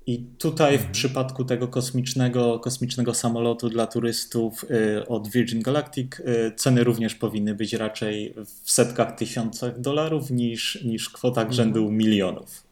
I 0.06 0.24
tutaj 0.38 0.72
w 0.72 0.74
mhm. 0.74 0.92
przypadku 0.92 1.44
tego 1.44 1.68
kosmicznego, 1.68 2.58
kosmicznego 2.58 3.14
samolotu 3.14 3.68
dla 3.68 3.86
turystów 3.86 4.64
y, 4.64 5.08
od 5.08 5.28
Virgin 5.28 5.62
Galactic 5.62 6.20
y, 6.20 6.52
ceny 6.56 6.84
również 6.84 7.14
powinny 7.14 7.54
być 7.54 7.72
raczej 7.72 8.34
w 8.64 8.70
setkach 8.70 9.16
tysiącach 9.16 9.80
dolarów 9.80 10.30
niż, 10.30 10.84
niż 10.84 11.10
kwotach 11.10 11.44
mhm. 11.44 11.54
rzędu 11.54 11.90
milionów. 11.90 12.62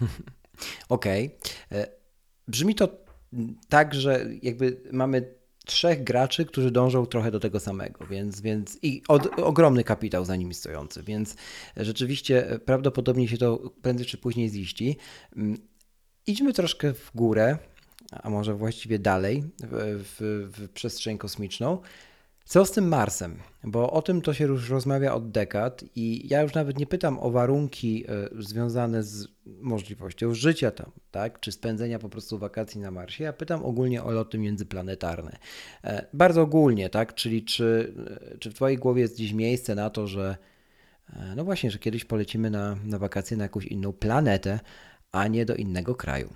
Okej. 0.88 1.26
Okay. 1.26 1.80
E, 1.80 1.86
brzmi 2.48 2.74
to 2.74 2.88
tak, 3.68 3.94
że 3.94 4.26
jakby 4.42 4.80
mamy 4.92 5.34
trzech 5.64 6.04
graczy, 6.04 6.44
którzy 6.44 6.70
dążą 6.70 7.06
trochę 7.06 7.30
do 7.30 7.40
tego 7.40 7.60
samego, 7.60 8.06
więc, 8.06 8.40
więc 8.40 8.78
i 8.82 9.02
od, 9.08 9.38
ogromny 9.38 9.84
kapitał 9.84 10.24
za 10.24 10.36
nimi 10.36 10.54
stojący, 10.54 11.02
więc 11.02 11.36
rzeczywiście 11.76 12.58
prawdopodobnie 12.64 13.28
się 13.28 13.38
to 13.38 13.72
prędzej 13.82 14.06
czy 14.06 14.18
później 14.18 14.48
ziści. 14.48 14.96
Idźmy 16.26 16.52
troszkę 16.52 16.94
w 16.94 17.10
górę, 17.14 17.58
a 18.12 18.30
może 18.30 18.54
właściwie 18.54 18.98
dalej 18.98 19.44
w, 19.62 20.04
w, 20.04 20.50
w 20.58 20.68
przestrzeń 20.68 21.18
kosmiczną. 21.18 21.78
Co 22.44 22.64
z 22.64 22.70
tym 22.70 22.88
Marsem? 22.88 23.36
Bo 23.64 23.90
o 23.90 24.02
tym 24.02 24.22
to 24.22 24.34
się 24.34 24.44
już 24.44 24.70
rozmawia 24.70 25.14
od 25.14 25.30
dekad 25.30 25.84
i 25.96 26.28
ja 26.28 26.42
już 26.42 26.54
nawet 26.54 26.78
nie 26.78 26.86
pytam 26.86 27.18
o 27.18 27.30
warunki 27.30 28.04
e, 28.08 28.42
związane 28.42 29.02
z 29.02 29.28
możliwością 29.46 30.34
życia 30.34 30.70
tam, 30.70 30.90
tak? 31.10 31.40
czy 31.40 31.52
spędzenia 31.52 31.98
po 31.98 32.08
prostu 32.08 32.38
wakacji 32.38 32.80
na 32.80 32.90
Marsie. 32.90 33.24
Ja 33.24 33.32
pytam 33.32 33.64
ogólnie 33.64 34.02
o 34.02 34.10
loty 34.10 34.38
międzyplanetarne. 34.38 35.38
E, 35.84 36.06
bardzo 36.12 36.42
ogólnie, 36.42 36.88
tak? 36.90 37.14
Czyli 37.14 37.44
czy, 37.44 37.94
e, 38.32 38.38
czy 38.38 38.50
w 38.50 38.54
Twojej 38.54 38.78
głowie 38.78 39.02
jest 39.02 39.14
gdzieś 39.14 39.32
miejsce 39.32 39.74
na 39.74 39.90
to, 39.90 40.06
że 40.06 40.36
no 41.36 41.44
właśnie, 41.44 41.70
że 41.70 41.78
kiedyś 41.78 42.04
polecimy 42.04 42.50
na, 42.50 42.76
na 42.84 42.98
wakacje 42.98 43.36
na 43.36 43.42
jakąś 43.42 43.66
inną 43.66 43.92
planetę, 43.92 44.60
a 45.12 45.28
nie 45.28 45.44
do 45.44 45.54
innego 45.54 45.94
kraju. 45.94 46.30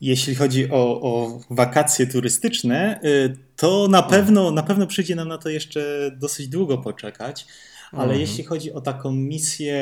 Jeśli 0.00 0.34
chodzi 0.34 0.70
o, 0.70 1.00
o 1.02 1.40
wakacje 1.50 2.06
turystyczne, 2.06 3.00
y, 3.04 3.36
to 3.56 3.88
na 3.88 4.02
pewno, 4.02 4.50
na 4.50 4.62
pewno 4.62 4.86
przyjdzie 4.86 5.14
nam 5.16 5.28
na 5.28 5.38
to 5.38 5.48
jeszcze 5.48 6.10
dosyć 6.16 6.48
długo 6.48 6.78
poczekać. 6.78 7.46
Ale 7.92 8.02
mhm. 8.02 8.20
jeśli 8.20 8.44
chodzi 8.44 8.72
o 8.72 8.80
taką 8.80 9.12
misję 9.12 9.76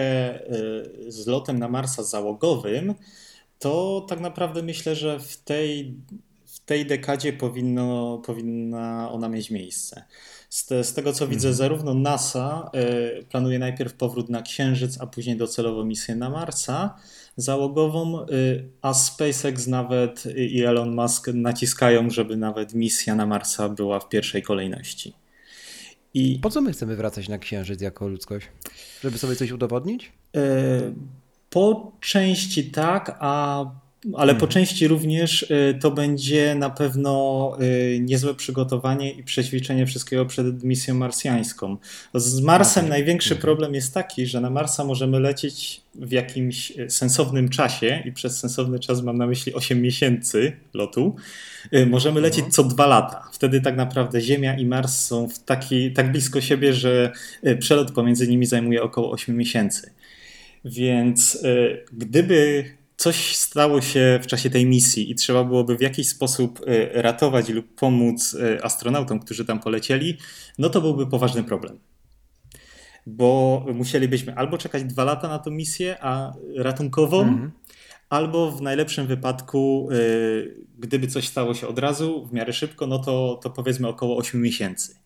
y, 1.07 1.13
z 1.13 1.27
lotem 1.27 1.59
na 1.59 1.69
Marsa 1.69 2.03
załogowym, 2.03 2.95
to 3.59 4.07
tak 4.09 4.21
naprawdę 4.21 4.63
myślę, 4.63 4.97
że 4.97 5.21
w 5.21 5.37
tej, 5.37 5.97
w 6.47 6.61
tej 6.61 6.87
dekadzie 6.87 7.33
powinno, 7.33 8.19
powinna 8.27 9.11
ona 9.11 9.29
mieć 9.29 9.51
miejsce. 9.51 10.05
Z, 10.51 10.67
te, 10.67 10.85
z 10.85 10.95
tego 10.95 11.13
co 11.13 11.29
widzę, 11.29 11.49
mhm. 11.49 11.57
zarówno 11.57 11.95
NASA 11.95 12.71
y, 13.21 13.25
planuje 13.25 13.59
najpierw 13.59 13.95
powrót 13.95 14.29
na 14.29 14.43
Księżyc, 14.43 15.01
a 15.01 15.07
później 15.07 15.37
docelowo 15.37 15.85
misję 15.85 16.17
na 16.17 16.31
Marsa 16.31 16.95
załogową, 17.37 18.27
y, 18.27 18.69
a 18.83 18.95
SpaceX 18.95 19.67
nawet 19.67 20.25
i 20.37 20.65
Elon 20.65 20.95
Musk 20.95 21.29
naciskają, 21.29 22.11
żeby 22.11 22.37
nawet 22.37 22.75
misja 22.75 23.15
na 23.15 23.27
Marsa 23.27 23.69
była 23.69 24.01
w 24.01 24.09
pierwszej 24.09 24.43
kolejności. 24.43 25.15
I 26.15 26.39
po 26.43 26.51
co 26.51 26.61
my 26.61 26.73
chcemy 26.73 26.97
wracać 26.97 27.29
na 27.29 27.39
Księżyc 27.39 27.81
jako 27.81 28.09
ludzkość? 28.09 28.47
Żeby 29.03 29.19
sobie 29.19 29.37
coś 29.37 29.51
udowodnić? 29.51 30.13
Y, 30.37 30.41
po 31.51 31.93
części 32.01 32.71
tak, 32.71 33.17
a 33.21 33.65
ale 34.13 34.35
po 34.35 34.47
mhm. 34.47 34.53
części 34.53 34.89
również 34.89 35.43
y, 35.43 35.79
to 35.81 35.91
będzie 35.91 36.55
na 36.55 36.71
pewno 36.71 37.53
y, 37.63 38.01
niezłe 38.01 38.35
przygotowanie 38.35 39.13
i 39.13 39.23
przećwiczenie 39.23 39.87
wszystkiego 39.87 40.27
przed 40.27 40.65
misją 40.65 40.95
marsjańską. 40.95 41.77
Z 42.15 42.41
Marsem 42.41 42.89
największy 42.89 43.35
mhm. 43.35 43.43
problem 43.43 43.75
jest 43.75 43.95
taki, 43.95 44.27
że 44.27 44.41
na 44.41 44.51
Marsa 44.51 44.85
możemy 44.85 45.21
lecieć 45.21 45.81
w 45.95 46.13
jakimś 46.13 46.71
y, 46.71 46.91
sensownym 46.91 47.49
czasie 47.49 48.03
i 48.05 48.13
przez 48.13 48.39
sensowny 48.39 48.79
czas 48.79 49.03
mam 49.03 49.19
na 49.19 49.27
myśli 49.27 49.55
8 49.55 49.83
miesięcy 49.83 50.53
lotu. 50.75 51.17
Możemy 51.87 52.21
lecieć 52.21 52.39
mhm. 52.39 52.53
co 52.53 52.65
dwa 52.65 52.87
lata. 52.87 53.29
Wtedy 53.33 53.61
tak 53.61 53.77
naprawdę 53.77 54.21
Ziemia 54.21 54.57
i 54.57 54.67
Mars 54.67 55.07
są 55.07 55.29
w 55.29 55.39
taki, 55.39 55.93
tak 55.93 56.13
blisko 56.13 56.41
siebie, 56.41 56.75
że 56.75 57.13
przelot 57.61 57.93
pomiędzy 57.93 58.29
nimi 58.29 58.47
zajmuje 58.47 58.83
około 58.83 59.11
8 59.11 59.37
miesięcy. 59.37 59.91
Więc 60.65 61.45
gdyby 61.93 62.65
coś 62.97 63.37
stało 63.37 63.81
się 63.81 64.21
w 64.23 64.27
czasie 64.27 64.51
tej 64.51 64.67
misji 64.67 65.11
i 65.11 65.15
trzeba 65.15 65.45
byłoby 65.45 65.77
w 65.77 65.81
jakiś 65.81 66.09
sposób 66.09 66.61
e, 66.67 67.03
ratować 67.03 67.49
lub 67.49 67.75
pomóc 67.75 68.35
e, 68.35 68.65
astronautom, 68.65 69.21
którzy 69.21 69.45
tam 69.45 69.61
polecieli, 69.61 70.19
no 70.59 70.71
to 70.71 70.81
byłby 70.81 71.07
poważny 71.07 71.45
problem. 71.45 71.79
Bo 73.07 73.67
musielibyśmy 73.75 74.35
albo 74.35 74.59
czekać 74.59 74.85
dwa 74.85 75.05
lata 75.05 75.29
na 75.29 75.39
tę 75.39 75.51
misję 75.51 75.97
a 76.01 76.33
ratunkową, 76.57 77.21
mhm. 77.21 77.51
albo 78.11 78.53
w 78.53 78.63
najlepszym 78.63 79.07
wypadku, 79.07 79.89
e, 79.93 79.97
gdyby 80.79 81.07
coś 81.07 81.29
stało 81.29 81.55
się 81.55 81.69
od 81.69 81.79
razu, 81.79 82.27
w 82.27 82.33
miarę 82.33 82.53
szybko, 82.53 82.87
no 82.87 82.99
to, 82.99 83.41
to 83.43 83.51
powiedzmy 83.51 83.89
około 83.89 84.17
8 84.17 84.43
miesięcy. 84.43 84.97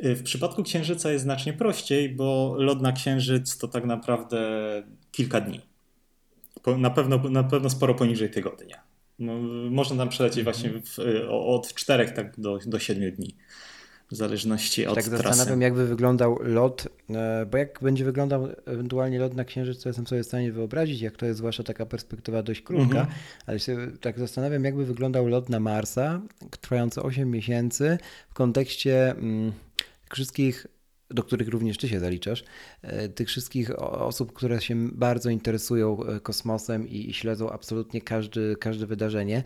W 0.00 0.22
przypadku 0.22 0.62
Księżyca 0.62 1.12
jest 1.12 1.24
znacznie 1.24 1.52
prościej, 1.52 2.08
bo 2.08 2.54
lot 2.58 2.82
na 2.82 2.92
Księżyc 2.92 3.58
to 3.58 3.68
tak 3.68 3.84
naprawdę 3.84 4.38
kilka 5.12 5.40
dni 5.40 5.65
na 6.78 6.90
pewno, 6.90 7.18
na 7.30 7.44
pewno 7.44 7.70
sporo 7.70 7.94
poniżej 7.94 8.30
tygodnia. 8.30 8.82
No, 9.18 9.32
można 9.70 9.96
tam 9.96 10.08
przelecieć 10.08 10.38
mhm. 10.38 10.54
właśnie 10.54 10.82
w, 10.82 10.98
od 11.30 11.74
4 11.74 12.12
tak 12.12 12.40
do, 12.40 12.58
do 12.66 12.78
7 12.78 13.12
dni. 13.12 13.36
W 14.10 14.16
zależności 14.16 14.86
od 14.86 14.94
tak 14.94 15.04
trasy. 15.04 15.22
Tak 15.22 15.34
zastanawiam, 15.34 15.60
jakby 15.60 15.86
wyglądał 15.86 16.38
lot, 16.42 16.88
e, 17.10 17.46
bo 17.46 17.58
jak 17.58 17.78
będzie 17.82 18.04
wyglądał 18.04 18.48
ewentualnie 18.66 19.18
lot 19.18 19.34
na 19.34 19.44
Księżyc, 19.44 19.82
to 19.82 19.88
jestem 19.88 20.06
sobie 20.06 20.22
w 20.22 20.26
stanie 20.26 20.52
wyobrazić, 20.52 21.00
jak 21.00 21.16
to 21.16 21.26
jest 21.26 21.38
zwłaszcza 21.38 21.62
taka 21.62 21.86
perspektywa 21.86 22.42
dość 22.42 22.62
krótka, 22.62 23.00
mhm. 23.00 23.18
ale 23.46 23.60
się 23.60 23.76
tak 24.00 24.18
zastanawiam, 24.18 24.64
jakby 24.64 24.84
wyglądał 24.84 25.26
lot 25.26 25.48
na 25.48 25.60
Marsa, 25.60 26.20
trwający 26.60 27.02
8 27.02 27.30
miesięcy 27.30 27.98
w 28.30 28.34
kontekście 28.34 29.10
mm, 29.10 29.52
wszystkich 30.10 30.66
do 31.10 31.22
których 31.22 31.48
również 31.48 31.78
ty 31.78 31.88
się 31.88 32.00
zaliczasz, 32.00 32.44
e, 32.82 33.08
tych 33.08 33.28
wszystkich 33.28 33.78
osób, 33.82 34.32
które 34.32 34.60
się 34.60 34.88
bardzo 34.92 35.30
interesują 35.30 36.04
e, 36.04 36.20
kosmosem 36.20 36.88
i 36.88 37.12
śledzą 37.12 37.50
absolutnie 37.50 38.00
każdy, 38.00 38.56
każde 38.60 38.86
wydarzenie. 38.86 39.42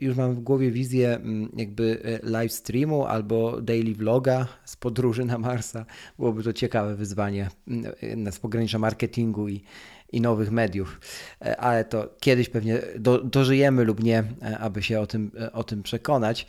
Już 0.00 0.16
mam 0.16 0.34
w 0.34 0.40
głowie 0.40 0.70
wizję 0.70 1.14
mm, 1.14 1.48
jakby 1.56 2.02
e, 2.04 2.30
live 2.30 2.52
streamu 2.52 3.04
albo 3.04 3.60
daily 3.60 3.94
vloga 3.94 4.46
z 4.64 4.76
podróży 4.76 5.24
na 5.24 5.38
Marsa. 5.38 5.86
Byłoby 6.18 6.42
to 6.42 6.52
ciekawe 6.52 6.96
wyzwanie 6.96 7.50
mm, 7.68 8.32
z 8.32 8.38
pogranicza 8.38 8.78
marketingu 8.78 9.48
i, 9.48 9.62
i 10.12 10.20
nowych 10.20 10.50
mediów, 10.50 11.00
ale 11.58 11.84
to 11.84 12.08
kiedyś 12.20 12.48
pewnie 12.48 12.82
do, 12.98 13.18
dożyjemy 13.18 13.84
lub 13.84 14.02
nie, 14.02 14.24
aby 14.60 14.82
się 14.82 15.00
o 15.00 15.06
tym, 15.06 15.30
o 15.52 15.64
tym 15.64 15.82
przekonać. 15.82 16.46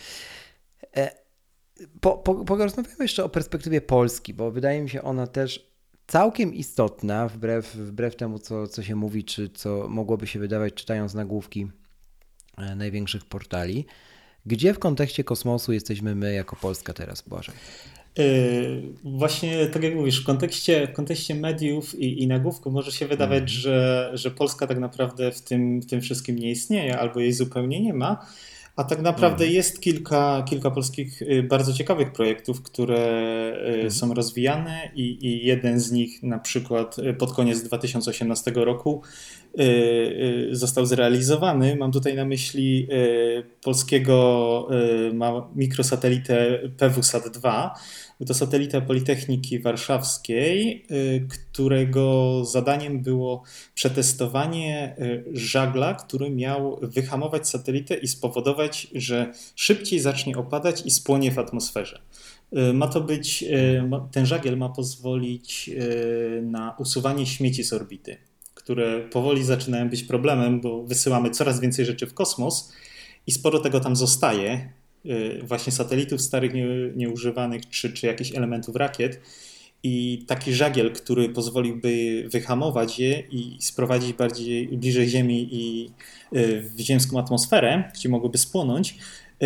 Po, 2.02 2.18
po, 2.18 2.46
porozmawiamy 2.46 2.96
jeszcze 3.00 3.24
o 3.24 3.30
perspektywie 3.30 3.82
Polski, 3.82 4.34
bo 4.34 4.52
wydaje 4.52 4.82
mi 4.82 4.90
się 4.90 5.02
ona 5.02 5.28
też 5.28 5.76
całkiem 6.08 6.54
istotna, 6.54 7.28
wbrew, 7.28 7.76
wbrew 7.76 8.16
temu, 8.16 8.40
co, 8.40 8.68
co 8.68 8.84
się 8.84 8.96
mówi, 8.96 9.24
czy 9.24 9.50
co 9.50 9.90
mogłoby 9.90 10.28
się 10.28 10.40
wydawać, 10.40 10.74
czytając 10.74 11.14
nagłówki 11.14 11.68
e, 12.58 12.76
największych 12.76 13.26
portali. 13.26 13.86
Gdzie 14.46 14.74
w 14.74 14.80
kontekście 14.80 15.24
kosmosu 15.24 15.74
jesteśmy 15.74 16.16
my 16.16 16.34
jako 16.34 16.56
Polska 16.56 16.94
teraz, 16.94 17.22
Błażej? 17.22 17.56
Yy, 18.18 18.94
właśnie 19.04 19.68
tak 19.68 19.84
jak 19.84 19.96
mówisz, 19.96 20.22
w 20.22 20.26
kontekście, 20.26 20.88
w 20.88 20.94
kontekście 20.94 21.36
mediów 21.36 22.00
i, 22.00 22.24
i 22.24 22.28
nagłówków 22.28 22.74
może 22.74 22.92
się 22.92 23.08
wydawać, 23.08 23.38
mm. 23.38 23.48
że, 23.48 24.12
że 24.14 24.32
Polska 24.32 24.68
tak 24.68 24.80
naprawdę 24.80 25.32
w 25.32 25.42
tym, 25.42 25.82
w 25.82 25.86
tym 25.86 26.02
wszystkim 26.02 26.36
nie 26.36 26.52
istnieje 26.52 27.00
albo 27.00 27.20
jej 27.20 27.34
zupełnie 27.34 27.82
nie 27.82 27.94
ma. 27.94 28.26
A 28.76 28.84
tak 28.84 29.02
naprawdę 29.02 29.44
mhm. 29.44 29.52
jest 29.52 29.82
kilka, 29.82 30.44
kilka 30.50 30.72
polskich 30.72 31.22
y, 31.22 31.44
bardzo 31.44 31.74
ciekawych 31.74 32.14
projektów, 32.14 32.62
które 32.62 32.98
y, 32.98 33.68
mhm. 33.68 33.92
są 33.92 34.14
rozwijane 34.14 34.92
i, 34.96 35.26
i, 35.28 35.46
jeden 35.46 35.80
z 35.80 35.92
nich 35.92 36.24
na 36.24 36.40
przykład 36.40 37.00
y, 37.00 37.14
pod 37.14 37.34
koniec 37.34 37.64
2018 37.64 38.52
roku 38.56 39.02
został 40.52 40.86
zrealizowany. 40.86 41.76
Mam 41.76 41.92
tutaj 41.92 42.16
na 42.16 42.26
myśli 42.26 42.88
polskiego 43.64 44.68
mikrosatelitę 45.56 46.60
PWSAT-2. 46.78 47.70
Był 48.20 48.28
to 48.28 48.34
satelita 48.34 48.82
Politechniki 48.82 49.60
Warszawskiej, 49.60 50.86
którego 51.30 52.42
zadaniem 52.46 53.02
było 53.02 53.44
przetestowanie 53.74 54.96
żagla, 55.34 55.94
który 55.94 56.30
miał 56.30 56.80
wyhamować 56.82 57.50
satelitę 57.50 57.96
i 57.96 58.08
spowodować, 58.08 58.88
że 58.96 59.32
szybciej 59.56 60.00
zacznie 60.00 60.38
opadać 60.38 60.86
i 60.86 60.92
spłonie 60.92 61.32
w 61.32 61.40
atmosferze. 61.40 62.02
Y, 62.54 62.74
ma 62.74 62.88
to 62.88 63.02
być, 63.02 63.44
y, 63.44 63.84
ten 64.12 64.26
żagiel 64.26 64.58
ma 64.58 64.70
pozwolić 64.70 65.70
y, 65.70 66.42
na 66.46 66.76
usuwanie 66.80 67.26
śmieci 67.26 67.64
z 67.64 67.74
orbity, 67.74 68.18
które 68.54 69.10
powoli 69.10 69.44
zaczynają 69.44 69.90
być 69.90 70.04
problemem, 70.04 70.62
bo 70.62 70.84
wysyłamy 70.84 71.30
coraz 71.30 71.60
więcej 71.60 71.86
rzeczy 71.86 72.08
w 72.08 72.14
kosmos 72.14 72.74
i 73.28 73.32
sporo 73.32 73.60
tego 73.60 73.80
tam 73.80 73.96
zostaje, 73.96 74.70
właśnie 75.44 75.74
satelitów 75.74 76.22
starych, 76.22 76.52
nieużywanych, 76.96 77.70
czy, 77.70 77.94
czy 77.94 78.08
jakichś 78.08 78.36
elementów 78.36 78.76
rakiet. 78.76 79.22
I 79.84 80.24
taki 80.28 80.54
żagiel, 80.54 80.92
który 80.92 81.30
pozwoliłby 81.30 82.24
wyhamować 82.30 83.00
je 83.00 83.20
i 83.20 83.58
sprowadzić 83.62 84.14
bardziej 84.14 84.68
bliżej 84.68 85.10
Ziemi 85.10 85.48
i 85.52 85.90
w 86.62 86.80
ziemską 86.80 87.20
atmosferę, 87.20 87.92
gdzie 87.94 88.10
mogłyby 88.10 88.38
spłonąć, 88.38 88.98
Y, 89.44 89.46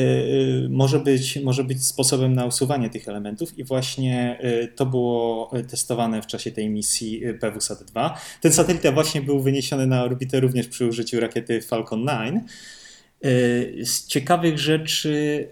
y, 0.65 0.69
może 0.69 0.99
być, 0.99 1.39
może 1.43 1.63
być 1.63 1.85
sposobem 1.85 2.33
na 2.33 2.45
usuwanie 2.45 2.89
tych 2.89 3.07
elementów 3.07 3.57
i 3.57 3.63
właśnie 3.63 4.39
y, 4.43 4.67
to 4.75 4.85
było 4.85 5.51
testowane 5.69 6.21
w 6.21 6.27
czasie 6.27 6.51
tej 6.51 6.69
misji 6.69 7.21
PWSAT-2. 7.39 8.09
Ten 8.41 8.53
satelita 8.53 8.91
właśnie 8.91 9.21
był 9.21 9.39
wyniesiony 9.39 9.87
na 9.87 10.03
orbitę 10.03 10.39
również 10.39 10.67
przy 10.67 10.85
użyciu 10.85 11.19
rakiety 11.19 11.61
Falcon 11.61 12.07
9. 12.07 12.43
Z 13.84 14.05
ciekawych 14.08 14.60
rzeczy 14.60 15.47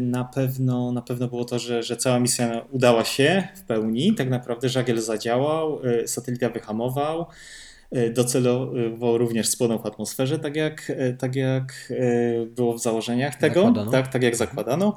na 0.00 0.24
pewno, 0.24 0.92
na 0.92 1.02
pewno 1.02 1.28
było 1.28 1.44
to, 1.44 1.58
że, 1.58 1.82
że 1.82 1.96
cała 1.96 2.20
misja 2.20 2.66
udała 2.70 3.04
się 3.04 3.48
w 3.56 3.60
pełni. 3.60 4.14
Tak 4.14 4.30
naprawdę 4.30 4.68
żagiel 4.68 5.00
zadziałał, 5.00 5.80
satelita 6.06 6.48
wyhamował. 6.48 7.26
Docelowo 8.14 9.18
również 9.18 9.48
spłonął 9.48 9.78
w 9.78 9.86
atmosferze, 9.86 10.38
tak 10.38 10.56
jak, 10.56 10.92
tak 11.18 11.36
jak 11.36 11.92
było 12.46 12.74
w 12.74 12.82
założeniach 12.82 13.34
tego, 13.34 13.86
tak, 13.92 14.08
tak 14.08 14.22
jak 14.22 14.36
zakładano. 14.36 14.96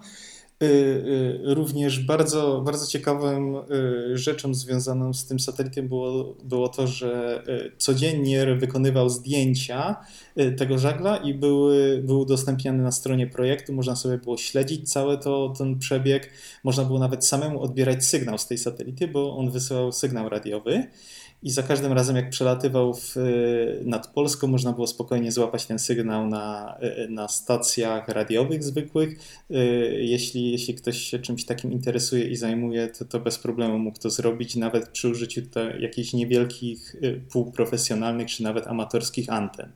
Również 1.43 1.99
bardzo, 1.99 2.61
bardzo 2.65 2.87
ciekawą 2.87 3.61
rzeczą 4.13 4.53
związaną 4.53 5.13
z 5.13 5.25
tym 5.25 5.39
satelitem 5.39 5.87
było, 5.87 6.35
było 6.43 6.69
to, 6.69 6.87
że 6.87 7.43
codziennie 7.77 8.55
wykonywał 8.55 9.09
zdjęcia 9.09 9.95
tego 10.57 10.77
żagla 10.77 11.17
i 11.17 11.33
były, 11.33 12.01
były 12.05 12.19
udostępniane 12.19 12.83
na 12.83 12.91
stronie 12.91 13.27
projektu. 13.27 13.73
Można 13.73 13.95
sobie 13.95 14.17
było 14.17 14.37
śledzić 14.37 14.91
cały 14.91 15.17
to, 15.17 15.53
ten 15.57 15.79
przebieg. 15.79 16.29
Można 16.63 16.83
było 16.85 16.99
nawet 16.99 17.25
samemu 17.25 17.61
odbierać 17.61 18.05
sygnał 18.05 18.37
z 18.37 18.47
tej 18.47 18.57
satelity, 18.57 19.07
bo 19.07 19.37
on 19.37 19.51
wysyłał 19.51 19.91
sygnał 19.91 20.29
radiowy. 20.29 20.83
I 21.43 21.51
za 21.51 21.63
każdym 21.63 21.93
razem, 21.93 22.15
jak 22.15 22.29
przelatywał 22.29 22.93
w, 22.93 23.15
nad 23.85 24.07
Polską, 24.07 24.47
można 24.47 24.73
było 24.73 24.87
spokojnie 24.87 25.31
złapać 25.31 25.65
ten 25.65 25.79
sygnał 25.79 26.27
na, 26.27 26.77
na 27.09 27.27
stacjach 27.27 28.07
radiowych 28.07 28.63
zwykłych. 28.63 29.39
Jeśli, 29.97 30.51
jeśli 30.51 30.75
ktoś 30.75 30.97
się 30.97 31.19
czymś 31.19 31.45
takim 31.45 31.71
interesuje 31.71 32.27
i 32.27 32.35
zajmuje, 32.35 32.87
to, 32.87 33.05
to 33.05 33.19
bez 33.19 33.39
problemu 33.39 33.79
mógł 33.79 33.99
to 33.99 34.09
zrobić, 34.09 34.55
nawet 34.55 34.89
przy 34.89 35.09
użyciu 35.09 35.41
jakichś 35.79 36.13
niewielkich, 36.13 36.95
półprofesjonalnych 37.31 38.27
czy 38.27 38.43
nawet 38.43 38.67
amatorskich 38.67 39.29
anten. 39.29 39.71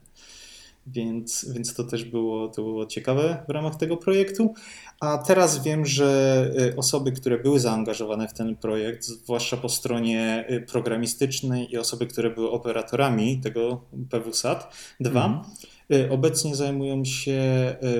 Więc, 0.86 1.52
więc 1.52 1.74
to 1.74 1.84
też 1.84 2.04
było, 2.04 2.48
to 2.48 2.62
było 2.62 2.86
ciekawe 2.86 3.42
w 3.48 3.50
ramach 3.50 3.76
tego 3.76 3.96
projektu. 3.96 4.54
A 5.00 5.18
teraz 5.18 5.62
wiem, 5.62 5.86
że 5.86 6.50
y, 6.60 6.76
osoby, 6.76 7.12
które 7.12 7.38
były 7.38 7.60
zaangażowane 7.60 8.28
w 8.28 8.32
ten 8.32 8.56
projekt, 8.56 9.04
zwłaszcza 9.04 9.56
po 9.56 9.68
stronie 9.68 10.44
y, 10.50 10.60
programistycznej 10.60 11.72
i 11.72 11.78
osoby, 11.78 12.06
które 12.06 12.30
były 12.30 12.50
operatorami 12.50 13.40
tego 13.40 13.80
PWSAT 14.10 14.74
2, 15.00 15.44
mm. 15.90 16.12
obecnie 16.12 16.54
zajmują 16.54 17.04
się 17.04 17.42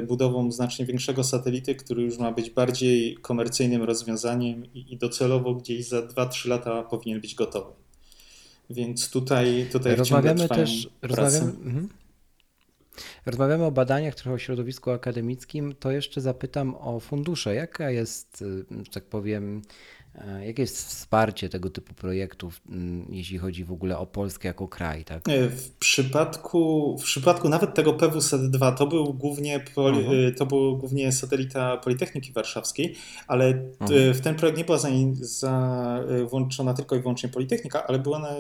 budową 0.07 0.53
znacznie 0.53 0.87
większego 0.87 1.25
satelity, 1.25 1.75
który 1.75 2.03
już 2.03 2.19
ma 2.19 2.33
być 2.33 2.51
bardziej 2.51 3.17
komercyjnym 3.17 3.83
rozwiązaniem 3.83 4.73
i 4.75 4.97
docelowo 4.97 5.55
gdzieś 5.55 5.89
za 5.89 6.01
2-3 6.01 6.49
lata 6.49 6.83
powinien 6.83 7.21
być 7.21 7.35
gotowy. 7.35 7.73
Więc 8.71 9.11
tutaj, 9.11 9.67
tutaj 9.73 9.97
rozmawiamy 9.97 10.49
też. 10.49 10.89
Rozmawiamy, 11.03 11.53
mhm. 11.53 11.89
Rozmawiamy 13.27 13.65
o 13.65 13.71
badaniach, 13.71 14.15
trochę 14.15 14.33
o 14.33 14.39
środowisku 14.39 14.91
akademickim, 14.91 15.75
to 15.75 15.91
jeszcze 15.91 16.21
zapytam 16.21 16.75
o 16.75 17.01
fundusze. 17.01 17.55
Jaka 17.55 17.91
jest, 17.91 18.43
y, 18.43 18.85
że 18.85 18.91
tak 18.93 19.05
powiem, 19.05 19.63
jakie 20.47 20.63
jest 20.63 20.89
wsparcie 20.89 21.49
tego 21.49 21.71
typu 21.71 21.95
projektów, 21.95 22.61
mm, 22.69 23.07
jeśli 23.11 23.39
chodzi 23.39 23.65
w 23.65 23.73
ogóle 23.73 23.99
o 23.99 24.07
Polskę 24.07 24.49
jako 24.49 24.69
kraj? 24.69 25.05
Tak? 25.05 25.29
E, 25.29 25.49
w, 25.49 25.71
przypadku, 25.71 26.97
w 26.99 27.03
przypadku 27.05 27.49
nawet 27.49 27.75
tego 27.75 27.93
PWSAT-2 27.93 28.75
to 28.75 28.87
był 28.87 29.15
głównie, 29.15 29.61
poli, 29.75 30.27
e, 30.27 30.33
to 30.33 30.47
był 30.47 30.79
głównie 30.79 31.13
satelita 31.13 31.77
Politechniki 31.77 32.33
Warszawskiej, 32.33 32.95
ale 33.27 33.55
w 34.15 34.21
ten 34.23 34.35
projekt 34.35 34.59
nie 34.59 34.65
była 34.65 34.79
za, 34.79 34.89
za, 35.21 36.05
włączona 36.31 36.75
tylko 36.75 36.97
i 36.97 37.01
wyłącznie 37.01 37.29
Politechnika, 37.29 37.87
ale 37.87 37.99
była 37.99 38.19
na, 38.19 38.31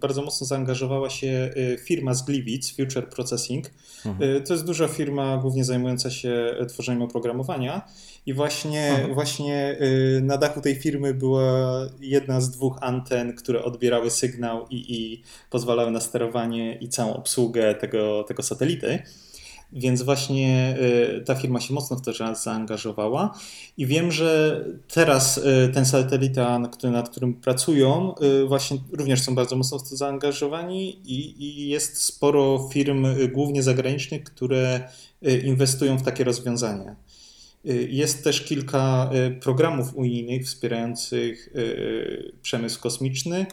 bardzo 0.00 0.22
mocno 0.22 0.46
zaangażowała 0.46 1.10
się 1.10 1.50
firma 1.84 2.14
z 2.14 2.24
Gliwic, 2.24 2.76
Future 2.76 3.08
Processing. 3.08 3.70
To 4.46 4.52
jest 4.52 4.66
duża 4.66 4.88
firma 4.88 5.36
głównie 5.36 5.64
zajmująca 5.64 6.10
się 6.10 6.54
tworzeniem 6.68 7.02
oprogramowania 7.02 7.82
i 8.28 8.32
właśnie, 8.32 9.08
właśnie 9.14 9.78
na 10.22 10.36
dachu 10.36 10.60
tej 10.60 10.74
firmy 10.74 11.14
była 11.14 11.86
jedna 12.00 12.40
z 12.40 12.50
dwóch 12.50 12.78
anten, 12.80 13.34
które 13.36 13.64
odbierały 13.64 14.10
sygnał 14.10 14.66
i, 14.70 14.94
i 14.96 15.22
pozwalały 15.50 15.90
na 15.90 16.00
sterowanie 16.00 16.74
i 16.74 16.88
całą 16.88 17.14
obsługę 17.14 17.74
tego, 17.74 18.24
tego 18.24 18.42
satelity. 18.42 19.02
Więc 19.72 20.02
właśnie 20.02 20.76
y, 21.18 21.24
ta 21.24 21.34
firma 21.34 21.60
się 21.60 21.74
mocno 21.74 21.96
w 21.96 22.02
to 22.02 22.34
zaangażowała 22.34 23.38
i 23.76 23.86
wiem, 23.86 24.12
że 24.12 24.64
teraz 24.88 25.38
y, 25.38 25.70
ten 25.74 25.86
satelita, 25.86 26.58
nad 26.58 27.08
którym 27.10 27.34
pracują, 27.34 28.14
y, 28.42 28.46
właśnie 28.46 28.78
również 28.92 29.22
są 29.22 29.34
bardzo 29.34 29.56
mocno 29.56 29.78
w 29.78 29.88
to 29.88 29.96
zaangażowani 29.96 31.00
i, 31.04 31.44
i 31.44 31.68
jest 31.68 32.02
sporo 32.02 32.68
firm, 32.72 33.06
głównie 33.32 33.62
zagranicznych, 33.62 34.24
które 34.24 34.88
inwestują 35.44 35.98
w 35.98 36.02
takie 36.02 36.24
rozwiązania. 36.24 36.96
Y, 37.66 37.88
jest 37.90 38.24
też 38.24 38.44
kilka 38.44 39.10
y, 39.14 39.40
programów 39.40 39.94
unijnych 39.94 40.46
wspierających 40.46 41.48
y, 41.48 42.32
przemysł 42.42 42.80
kosmiczny. 42.80 43.46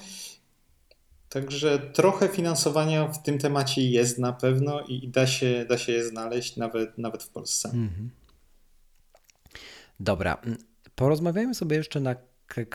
Także 1.29 1.79
trochę 1.79 2.27
finansowania 2.27 3.07
w 3.07 3.23
tym 3.23 3.37
temacie 3.37 3.89
jest 3.89 4.19
na 4.19 4.33
pewno 4.33 4.81
i 4.81 5.07
da 5.07 5.27
się, 5.27 5.65
da 5.69 5.77
się 5.77 5.91
je 5.91 6.07
znaleźć 6.07 6.57
nawet, 6.57 6.97
nawet 6.97 7.23
w 7.23 7.29
Polsce. 7.29 7.69
Mhm. 7.69 8.09
Dobra, 9.99 10.41
porozmawiajmy 10.95 11.55
sobie 11.55 11.77
jeszcze 11.77 11.99
na 11.99 12.15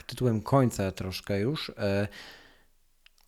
tytułem 0.06 0.42
końca 0.42 0.92
troszkę 0.92 1.40
już. 1.40 1.72
E, 1.78 2.08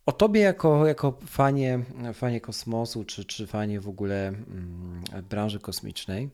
o 0.05 0.11
tobie 0.11 0.41
jako, 0.41 0.87
jako 0.87 1.19
fanie, 1.27 1.79
fanie 2.13 2.41
kosmosu, 2.41 3.03
czy, 3.03 3.25
czy 3.25 3.47
fanie 3.47 3.81
w 3.81 3.87
ogóle 3.87 4.27
mm, 4.27 5.03
branży 5.29 5.59
kosmicznej. 5.59 6.29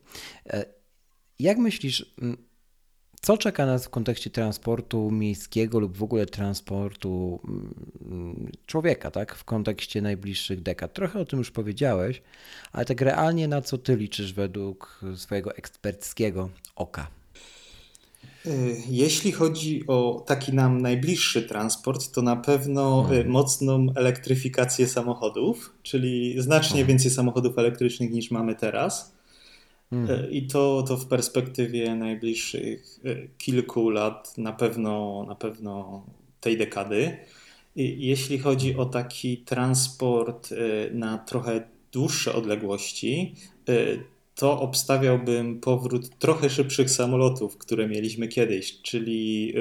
Jak 1.40 1.58
myślisz, 1.58 2.14
mm, 2.22 2.36
co 3.20 3.38
czeka 3.38 3.66
nas 3.66 3.86
w 3.86 3.90
kontekście 3.90 4.30
transportu 4.30 5.10
miejskiego 5.10 5.80
lub 5.80 5.96
w 5.96 6.02
ogóle 6.02 6.26
transportu 6.26 7.40
mm, 8.04 8.50
człowieka, 8.66 9.10
tak? 9.10 9.34
W 9.34 9.44
kontekście 9.44 10.02
najbliższych 10.02 10.62
dekad. 10.62 10.94
Trochę 10.94 11.20
o 11.20 11.24
tym 11.24 11.38
już 11.38 11.50
powiedziałeś, 11.50 12.22
ale 12.72 12.84
tak 12.84 13.00
realnie 13.00 13.48
na 13.48 13.62
co 13.62 13.78
ty 13.78 13.96
liczysz 13.96 14.32
według 14.32 15.00
swojego 15.16 15.56
eksperckiego 15.56 16.50
oka? 16.76 17.06
Y, 18.46 18.76
jeśli 18.88 19.32
chodzi 19.32 19.84
o 19.86 20.24
taki 20.26 20.52
nam 20.52 20.82
najbliższy 20.82 21.42
transport, 21.42 22.12
to 22.12 22.22
na 22.22 22.36
pewno 22.36 23.02
hmm. 23.02 23.28
mocną 23.28 23.86
elektryfikację 23.94 24.88
samochodów, 24.88 25.74
czyli 25.82 26.42
znacznie 26.42 26.76
hmm. 26.76 26.88
więcej 26.88 27.10
samochodów 27.10 27.58
elektrycznych 27.58 28.10
niż 28.10 28.30
mamy 28.30 28.54
teraz. 28.54 29.19
Hmm. 29.90 30.30
I 30.30 30.46
to, 30.46 30.84
to 30.88 30.96
w 30.96 31.06
perspektywie 31.06 31.94
najbliższych 31.94 33.00
e, 33.04 33.28
kilku 33.38 33.90
lat, 33.90 34.38
na 34.38 34.52
pewno, 34.52 35.24
na 35.28 35.34
pewno 35.34 36.04
tej 36.40 36.58
dekady. 36.58 37.16
Jeśli 37.76 38.38
chodzi 38.38 38.76
o 38.76 38.86
taki 38.86 39.38
transport 39.38 40.52
e, 40.52 40.56
na 40.94 41.18
trochę 41.18 41.68
dłuższe 41.92 42.34
odległości, 42.34 43.34
to 44.40 44.60
obstawiałbym 44.60 45.60
powrót 45.60 46.18
trochę 46.18 46.50
szybszych 46.50 46.90
samolotów, 46.90 47.58
które 47.58 47.88
mieliśmy 47.88 48.28
kiedyś, 48.28 48.82
czyli. 48.82 49.52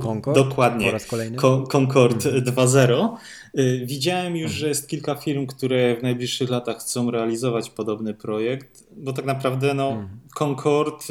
Concorde? 0.00 0.44
dokładnie 0.44 0.86
Po 0.86 0.92
raz 0.92 1.06
kolejny? 1.06 1.36
Con 1.36 1.66
Concorde 1.66 2.30
mhm. 2.30 2.44
2.0. 2.44 3.16
Y, 3.58 3.86
widziałem 3.86 4.36
już, 4.36 4.52
że 4.52 4.68
jest 4.68 4.88
kilka 4.88 5.14
firm, 5.14 5.46
które 5.46 5.96
w 5.96 6.02
najbliższych 6.02 6.50
latach 6.50 6.78
chcą 6.78 7.10
realizować 7.10 7.70
podobny 7.70 8.14
projekt, 8.14 8.84
bo 8.96 9.12
tak 9.12 9.24
naprawdę 9.24 9.74
no, 9.74 9.88
mhm. 9.88 10.08
Concorde 10.34 11.04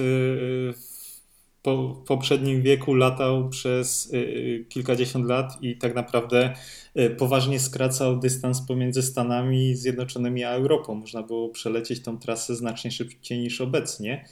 po, 1.63 2.03
poprzednim 2.07 2.61
wieku 2.61 2.93
latał 2.93 3.49
przez 3.49 4.13
y, 4.13 4.65
kilkadziesiąt 4.69 5.25
lat 5.25 5.57
i 5.61 5.77
tak 5.77 5.95
naprawdę 5.95 6.53
y, 6.99 7.09
poważnie 7.09 7.59
skracał 7.59 8.19
dystans 8.19 8.61
pomiędzy 8.61 9.01
Stanami 9.01 9.75
Zjednoczonymi 9.75 10.43
a 10.43 10.51
Europą. 10.51 10.95
Można 10.95 11.23
było 11.23 11.49
przelecieć 11.49 12.03
tą 12.03 12.19
trasę 12.19 12.55
znacznie 12.55 12.91
szybciej 12.91 13.39
niż 13.39 13.61
obecnie. 13.61 14.25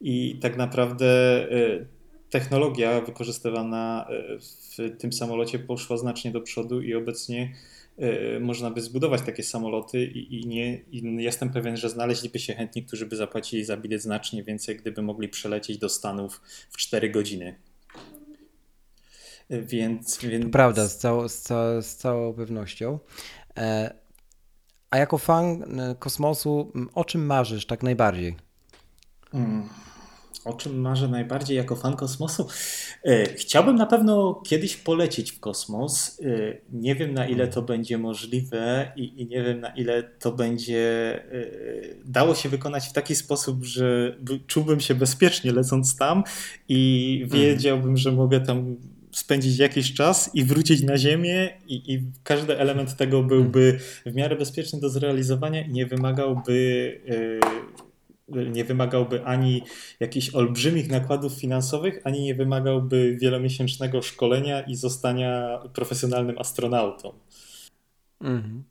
I 0.00 0.38
tak 0.42 0.56
naprawdę 0.56 1.06
y, 1.52 1.86
technologia 2.30 3.00
wykorzystywana 3.00 4.08
w 4.40 4.98
tym 4.98 5.12
samolocie 5.12 5.58
poszła 5.58 5.96
znacznie 5.96 6.30
do 6.30 6.40
przodu 6.40 6.80
i 6.80 6.94
obecnie 6.94 7.52
Y, 7.52 7.77
można 8.40 8.70
by 8.70 8.80
zbudować 8.80 9.22
takie 9.22 9.42
samoloty 9.42 10.04
i, 10.04 10.40
i, 10.40 10.46
nie, 10.46 10.76
i 10.76 11.22
jestem 11.22 11.50
pewien, 11.50 11.76
że 11.76 11.90
znaleźliby 11.90 12.38
się 12.38 12.54
chętni, 12.54 12.84
którzy 12.84 13.06
by 13.06 13.16
zapłacili 13.16 13.64
za 13.64 13.76
bilet 13.76 14.02
znacznie 14.02 14.44
więcej, 14.44 14.76
gdyby 14.76 15.02
mogli 15.02 15.28
przelecieć 15.28 15.78
do 15.78 15.88
Stanów 15.88 16.40
w 16.70 16.76
4 16.76 17.10
godziny. 17.10 17.54
Więc, 19.50 20.18
więc... 20.18 20.44
To 20.44 20.50
prawda, 20.50 20.88
z, 20.88 20.98
całą, 20.98 21.28
z, 21.28 21.48
z 21.86 21.96
całą 21.96 22.34
pewnością. 22.34 22.98
E, 23.56 23.94
a 24.90 24.98
jako 24.98 25.18
fan 25.18 25.80
e, 25.80 25.94
kosmosu, 25.98 26.72
o 26.94 27.04
czym 27.04 27.26
marzysz 27.26 27.66
tak 27.66 27.82
najbardziej? 27.82 28.36
Hmm 29.32 29.68
o 30.48 30.52
czym 30.52 30.80
marzę 30.80 31.08
najbardziej 31.08 31.56
jako 31.56 31.76
fan 31.76 31.96
kosmosu? 31.96 32.48
E, 33.04 33.34
chciałbym 33.34 33.76
na 33.76 33.86
pewno 33.86 34.42
kiedyś 34.46 34.76
polecieć 34.76 35.32
w 35.32 35.40
kosmos. 35.40 36.20
E, 36.20 36.56
nie 36.72 36.94
wiem 36.94 37.14
na 37.14 37.26
ile 37.26 37.48
to 37.48 37.62
będzie 37.62 37.98
możliwe 37.98 38.92
i, 38.96 39.26
nie 39.26 39.42
wiem 39.42 39.60
na 39.60 39.68
ile 39.68 40.02
to 40.02 40.32
będzie 40.32 41.14
e, 41.32 41.46
dało 42.04 42.34
się 42.34 42.48
wykonać 42.48 42.88
w 42.88 42.92
taki 42.92 43.14
sposób, 43.14 43.64
że 43.64 44.16
czułbym 44.46 44.80
się 44.80 44.94
bezpiecznie 44.94 45.52
lecąc 45.52 45.96
tam 45.96 46.24
i 46.68 47.20
mhm. 47.22 47.42
wiedziałbym, 47.42 47.96
że 47.96 48.12
mogę 48.12 48.40
tam 48.40 48.76
spędzić 49.12 49.58
jakiś 49.58 49.94
czas 49.94 50.30
i 50.34 50.44
wrócić 50.44 50.82
na 50.82 50.98
Ziemię, 50.98 51.50
i, 51.68 51.92
i, 51.94 52.02
każdy 52.22 52.58
element 52.58 52.96
tego 52.96 53.22
byłby 53.22 53.78
w 54.06 54.14
miarę 54.14 54.36
bezpieczny 54.36 54.80
do 54.80 54.90
zrealizowania 54.90 55.62
i 55.62 55.70
nie 55.70 55.86
wymagałby 55.86 57.00
nie 58.28 58.64
wymagałby 58.64 59.24
ani 59.24 59.62
jakichś 60.00 60.34
olbrzymich 60.34 60.90
nakładów 60.90 61.32
finansowych, 61.32 62.00
ani 62.04 62.22
nie 62.22 62.34
wymagałby 62.34 63.16
wielomiesięcznego 63.20 64.02
szkolenia 64.02 64.60
i 64.60 64.76
zostania 64.76 65.58
profesjonalnym 65.72 66.38
astronautą. 66.38 67.12
Mhm. 68.20 68.64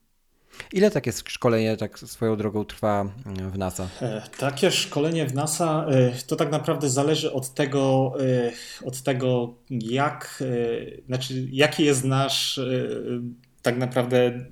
Ile 0.74 0.92
takie 0.92 1.12
szkolenie 1.12 1.78
tak 1.78 2.00
swoją 2.00 2.38
drogą 2.38 2.66
trwa 2.66 3.06
w 3.52 3.58
NASA? 3.58 3.90
E, 4.02 4.22
takie 4.38 4.72
szkolenie 4.72 5.26
w 5.26 5.34
NASA 5.34 5.86
e, 5.90 6.12
to 6.28 6.36
tak 6.36 6.52
naprawdę 6.52 6.90
zależy 6.90 7.34
od 7.34 7.54
tego, 7.54 8.14
e, 8.20 8.52
od 8.86 9.02
tego 9.02 9.54
jak, 9.70 10.44
znaczy 11.08 11.48
jaki 11.52 11.86
jest 11.86 12.04
nasz 12.04 12.60
tak 13.62 13.78
naprawdę 13.78 14.46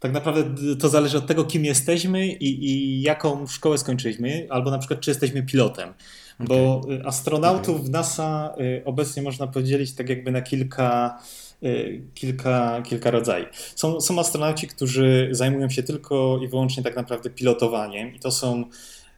tak 0.00 0.12
naprawdę 0.12 0.76
to 0.76 0.88
zależy 0.88 1.18
od 1.18 1.26
tego, 1.26 1.44
kim 1.44 1.64
jesteśmy 1.64 2.26
i, 2.26 2.70
i 2.70 3.02
jaką 3.02 3.46
szkołę 3.46 3.78
skończyliśmy, 3.78 4.46
albo 4.50 4.70
na 4.70 4.78
przykład, 4.78 5.00
czy 5.00 5.10
jesteśmy 5.10 5.42
pilotem. 5.42 5.88
Okay. 6.34 6.46
Bo 6.46 6.82
y, 6.92 7.06
astronautów 7.06 7.86
w 7.86 7.90
NASA 7.90 8.54
y, 8.60 8.82
obecnie 8.84 9.22
można 9.22 9.46
podzielić 9.46 9.94
tak 9.94 10.08
jakby 10.08 10.30
na 10.30 10.42
kilka, 10.42 11.18
y, 11.62 12.02
kilka, 12.14 12.82
kilka 12.82 13.10
rodzajów. 13.10 13.48
Są, 13.74 14.00
są 14.00 14.18
astronauci, 14.18 14.68
którzy 14.68 15.28
zajmują 15.30 15.70
się 15.70 15.82
tylko 15.82 16.40
i 16.42 16.48
wyłącznie 16.48 16.82
tak 16.82 16.96
naprawdę 16.96 17.30
pilotowaniem, 17.30 18.14
i 18.14 18.18
to 18.18 18.30
są 18.30 18.64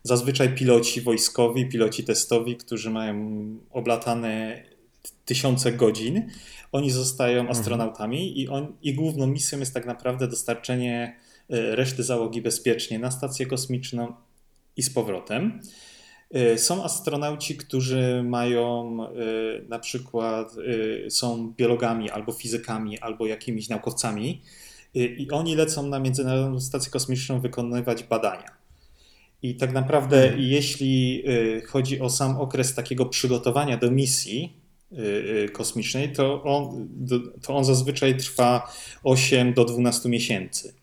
zazwyczaj 0.03 0.55
piloci 0.55 1.01
wojskowi, 1.01 1.69
piloci 1.69 2.05
testowi, 2.05 2.57
którzy 2.57 2.91
mają 2.91 3.47
oblatane 3.71 4.63
tysiące 5.25 5.73
godzin 5.73 6.31
oni 6.73 6.91
zostają 6.91 7.41
mhm. 7.41 7.59
astronautami 7.59 8.41
i, 8.41 8.49
on, 8.49 8.77
i 8.83 8.95
główną 8.95 9.27
misją 9.27 9.59
jest 9.59 9.75
tak 9.75 9.87
naprawdę 9.87 10.29
dostarczenie 10.29 11.17
e, 11.51 11.77
reszty 11.77 12.03
załogi 12.03 12.43
bezpiecznie 12.43 12.99
na 12.99 13.11
stację 13.11 13.47
kosmiczną 13.47 14.13
i 14.77 14.83
z 14.83 14.91
powrotem. 14.91 15.61
E, 16.31 16.59
są 16.59 16.85
astronauci, 16.85 17.57
którzy 17.57 18.23
mają 18.23 18.97
e, 19.05 19.09
na 19.69 19.79
przykład 19.79 20.55
są 21.09 21.53
biologami 21.57 22.11
albo 22.11 22.33
fizykami, 22.33 22.99
albo 22.99 23.27
jakimiś 23.27 23.69
naukowcami 23.69 24.43
i 24.95 25.29
oni 25.31 25.57
lecą 25.57 25.87
na 25.87 25.99
Międzynarodową 25.99 26.61
Stację 26.61 26.93
Kosmiczną 26.93 27.41
wykonywać 27.41 28.03
badania. 28.03 28.61
I 29.43 29.55
tak 29.55 29.73
naprawdę, 29.73 30.23
mhm. 30.25 30.43
jeśli 30.43 31.25
chodzi 31.67 32.01
o 32.01 32.11
sam 32.11 32.37
okres 32.37 32.75
takiego 32.75 33.07
przygotowania 33.07 33.77
do 33.77 33.91
misji, 33.91 34.60
kosmicznej, 35.53 36.13
to 36.13 36.43
on, 36.43 36.89
to 37.43 37.57
on 37.57 37.65
zazwyczaj 37.65 38.17
trwa 38.17 38.73
8 39.03 39.55
do 39.55 39.65
12 39.65 40.09
miesięcy. 40.09 40.75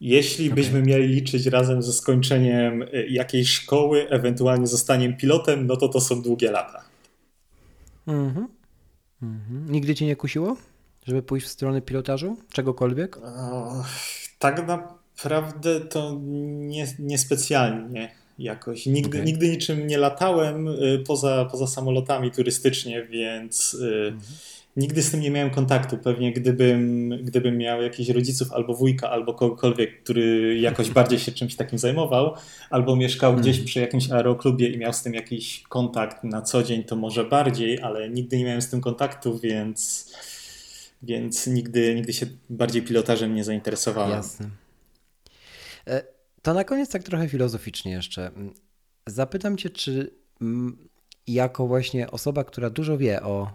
Jeśli 0.00 0.46
okay. 0.46 0.56
byśmy 0.56 0.82
mieli 0.82 1.08
liczyć 1.08 1.46
razem 1.46 1.82
ze 1.82 1.92
skończeniem 1.92 2.82
y, 2.82 3.06
jakiejś 3.10 3.48
szkoły, 3.48 4.08
ewentualnie 4.10 4.66
zostaniem 4.66 5.16
pilotem, 5.16 5.66
no 5.66 5.76
to 5.76 5.88
to 5.88 6.00
są 6.00 6.22
długie 6.22 6.50
lata. 6.50 6.84
Mhm. 8.06 8.48
Mhm. 9.22 9.72
Nigdy 9.72 9.94
cię 9.94 10.06
nie 10.06 10.16
kusiło, 10.16 10.56
żeby 11.06 11.22
pójść 11.22 11.46
w 11.46 11.50
stronę 11.50 11.82
pilotażu? 11.82 12.36
Czegokolwiek? 12.52 13.16
O, 13.16 13.84
tak 14.38 14.66
naprawdę 14.66 15.80
to 15.80 16.20
nie, 16.22 16.86
niespecjalnie 16.98 18.21
jakoś. 18.38 18.86
Nigdy, 18.86 19.18
okay. 19.18 19.26
nigdy 19.26 19.48
niczym 19.48 19.86
nie 19.86 19.98
latałem 19.98 20.68
y, 20.68 21.02
poza, 21.06 21.48
poza 21.50 21.66
samolotami 21.66 22.30
turystycznie, 22.30 23.02
więc 23.02 23.74
mhm. 23.74 24.20
nigdy 24.76 25.02
z 25.02 25.10
tym 25.10 25.20
nie 25.20 25.30
miałem 25.30 25.50
kontaktu. 25.50 25.98
Pewnie 25.98 26.32
gdybym, 26.32 27.10
gdybym 27.22 27.58
miał 27.58 27.82
jakichś 27.82 28.10
rodziców 28.10 28.52
albo 28.52 28.74
wujka, 28.74 29.10
albo 29.10 29.34
kogokolwiek, 29.34 30.02
który 30.02 30.58
jakoś 30.58 30.90
bardziej 30.98 31.18
się 31.18 31.32
czymś 31.32 31.56
takim 31.56 31.78
zajmował, 31.78 32.34
albo 32.70 32.96
mieszkał 32.96 33.36
gdzieś 33.36 33.56
mhm. 33.56 33.66
przy 33.66 33.80
jakimś 33.80 34.10
aeroklubie 34.10 34.68
i 34.68 34.78
miał 34.78 34.92
z 34.92 35.02
tym 35.02 35.14
jakiś 35.14 35.62
kontakt 35.68 36.24
na 36.24 36.42
co 36.42 36.62
dzień, 36.62 36.84
to 36.84 36.96
może 36.96 37.24
bardziej, 37.24 37.80
ale 37.80 38.10
nigdy 38.10 38.38
nie 38.38 38.44
miałem 38.44 38.62
z 38.62 38.68
tym 38.68 38.80
kontaktu, 38.80 39.38
więc, 39.38 40.12
więc 41.02 41.46
nigdy, 41.46 41.94
nigdy 41.94 42.12
się 42.12 42.26
bardziej 42.50 42.82
pilotażem 42.82 43.34
nie 43.34 43.44
zainteresowałem. 43.44 44.16
Jasne. 44.16 44.62
To 46.42 46.54
na 46.54 46.64
koniec 46.64 46.90
tak 46.90 47.02
trochę 47.02 47.28
filozoficznie 47.28 47.92
jeszcze. 47.92 48.30
Zapytam 49.06 49.56
Cię, 49.56 49.70
czy 49.70 50.14
jako 51.26 51.66
właśnie 51.66 52.10
osoba, 52.10 52.44
która 52.44 52.70
dużo 52.70 52.98
wie 52.98 53.22
o, 53.22 53.50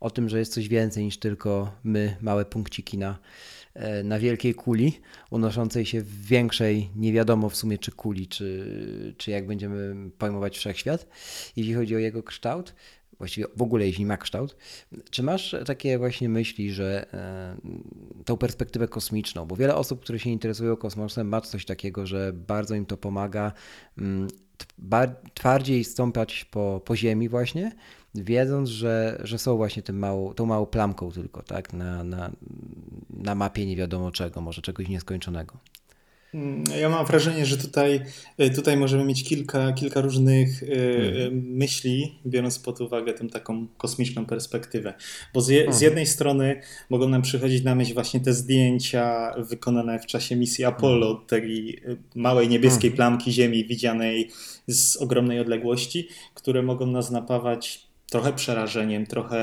o 0.00 0.10
tym, 0.10 0.28
że 0.28 0.38
jest 0.38 0.52
coś 0.54 0.68
więcej 0.68 1.04
niż 1.04 1.18
tylko 1.18 1.72
my, 1.84 2.16
małe 2.20 2.44
punkciki 2.44 2.98
na, 2.98 3.18
na 4.04 4.18
wielkiej 4.18 4.54
kuli, 4.54 5.00
unoszącej 5.30 5.86
się 5.86 6.00
w 6.00 6.26
większej, 6.26 6.90
nie 6.96 7.12
wiadomo 7.12 7.48
w 7.48 7.56
sumie 7.56 7.78
czy 7.78 7.92
kuli, 7.92 8.28
czy, 8.28 9.14
czy 9.18 9.30
jak 9.30 9.46
będziemy 9.46 10.10
pojmować 10.10 10.58
wszechświat, 10.58 11.06
jeśli 11.56 11.74
chodzi 11.74 11.96
o 11.96 11.98
jego 11.98 12.22
kształt, 12.22 12.74
właściwie 13.18 13.46
w 13.56 13.62
ogóle 13.62 13.86
jeśli 13.86 14.06
ma 14.06 14.16
kształt. 14.16 14.56
Czy 15.10 15.22
masz 15.22 15.56
takie 15.66 15.98
właśnie 15.98 16.28
myśli, 16.28 16.72
że 16.72 17.06
e, 17.14 17.56
tą 18.24 18.36
perspektywę 18.36 18.88
kosmiczną, 18.88 19.46
bo 19.46 19.56
wiele 19.56 19.74
osób, 19.74 20.00
które 20.00 20.18
się 20.18 20.30
interesują 20.30 20.76
kosmosem, 20.76 21.28
ma 21.28 21.40
coś 21.40 21.64
takiego, 21.64 22.06
że 22.06 22.32
bardzo 22.32 22.74
im 22.74 22.86
to 22.86 22.96
pomaga 22.96 23.52
mm, 23.98 24.28
twardziej 25.34 25.84
stąpać 25.84 26.44
po, 26.44 26.80
po 26.84 26.96
ziemi 26.96 27.28
właśnie, 27.28 27.72
wiedząc, 28.14 28.68
że, 28.68 29.20
że 29.24 29.38
są 29.38 29.56
właśnie 29.56 29.82
tym 29.82 29.98
małą, 29.98 30.34
tą 30.34 30.46
małą 30.46 30.66
plamką 30.66 31.10
tylko, 31.10 31.42
tak, 31.42 31.72
na, 31.72 32.04
na, 32.04 32.30
na 33.10 33.34
mapie 33.34 33.66
nie 33.66 33.76
wiadomo 33.76 34.10
czego, 34.10 34.40
może 34.40 34.62
czegoś 34.62 34.88
nieskończonego. 34.88 35.58
Mm, 36.34 36.64
ja 36.80 36.88
mam 36.88 37.06
wrażenie, 37.06 37.46
że 37.46 37.56
tutaj, 37.56 38.00
e, 38.38 38.50
tutaj 38.50 38.76
możemy 38.76 39.04
mieć 39.04 39.24
kilka, 39.24 39.72
kilka 39.72 40.00
różnych 40.00 40.60
hmm. 40.60 41.42
myśli, 41.46 42.18
biorąc 42.26 42.58
pod 42.58 42.80
uwagę 42.80 43.14
tę 43.14 43.28
taką 43.28 43.66
kosmiczną 43.76 44.26
perspektywę. 44.26 44.94
Bo 45.34 45.40
z, 45.40 45.48
je, 45.48 45.60
z, 45.60 45.66
mhm. 45.66 45.82
jednej 45.82 46.06
strony 46.06 46.60
mogą 46.90 47.08
nam 47.08 47.22
przychodzić 47.22 47.64
na 47.64 47.74
myśl 47.74 47.94
właśnie 47.94 48.20
te 48.20 48.34
zdjęcia 48.34 49.34
wykonane 49.38 49.98
w 49.98 50.06
czasie 50.06 50.36
misji 50.36 50.64
Apollo, 50.64 51.06
hmm. 51.06 51.26
tej 51.26 51.82
małej 52.14 52.48
niebieskiej 52.48 52.90
plamki 52.90 53.32
Ziemi 53.32 53.64
widzianej 53.64 54.30
z 54.66 54.96
ogromnej 54.96 55.40
odległości, 55.40 56.08
które 56.34 56.62
mogą 56.62 56.86
nas 56.86 57.10
napawać 57.10 57.93
trochę 58.14 58.32
przerażeniem, 58.32 59.06
trochę 59.06 59.38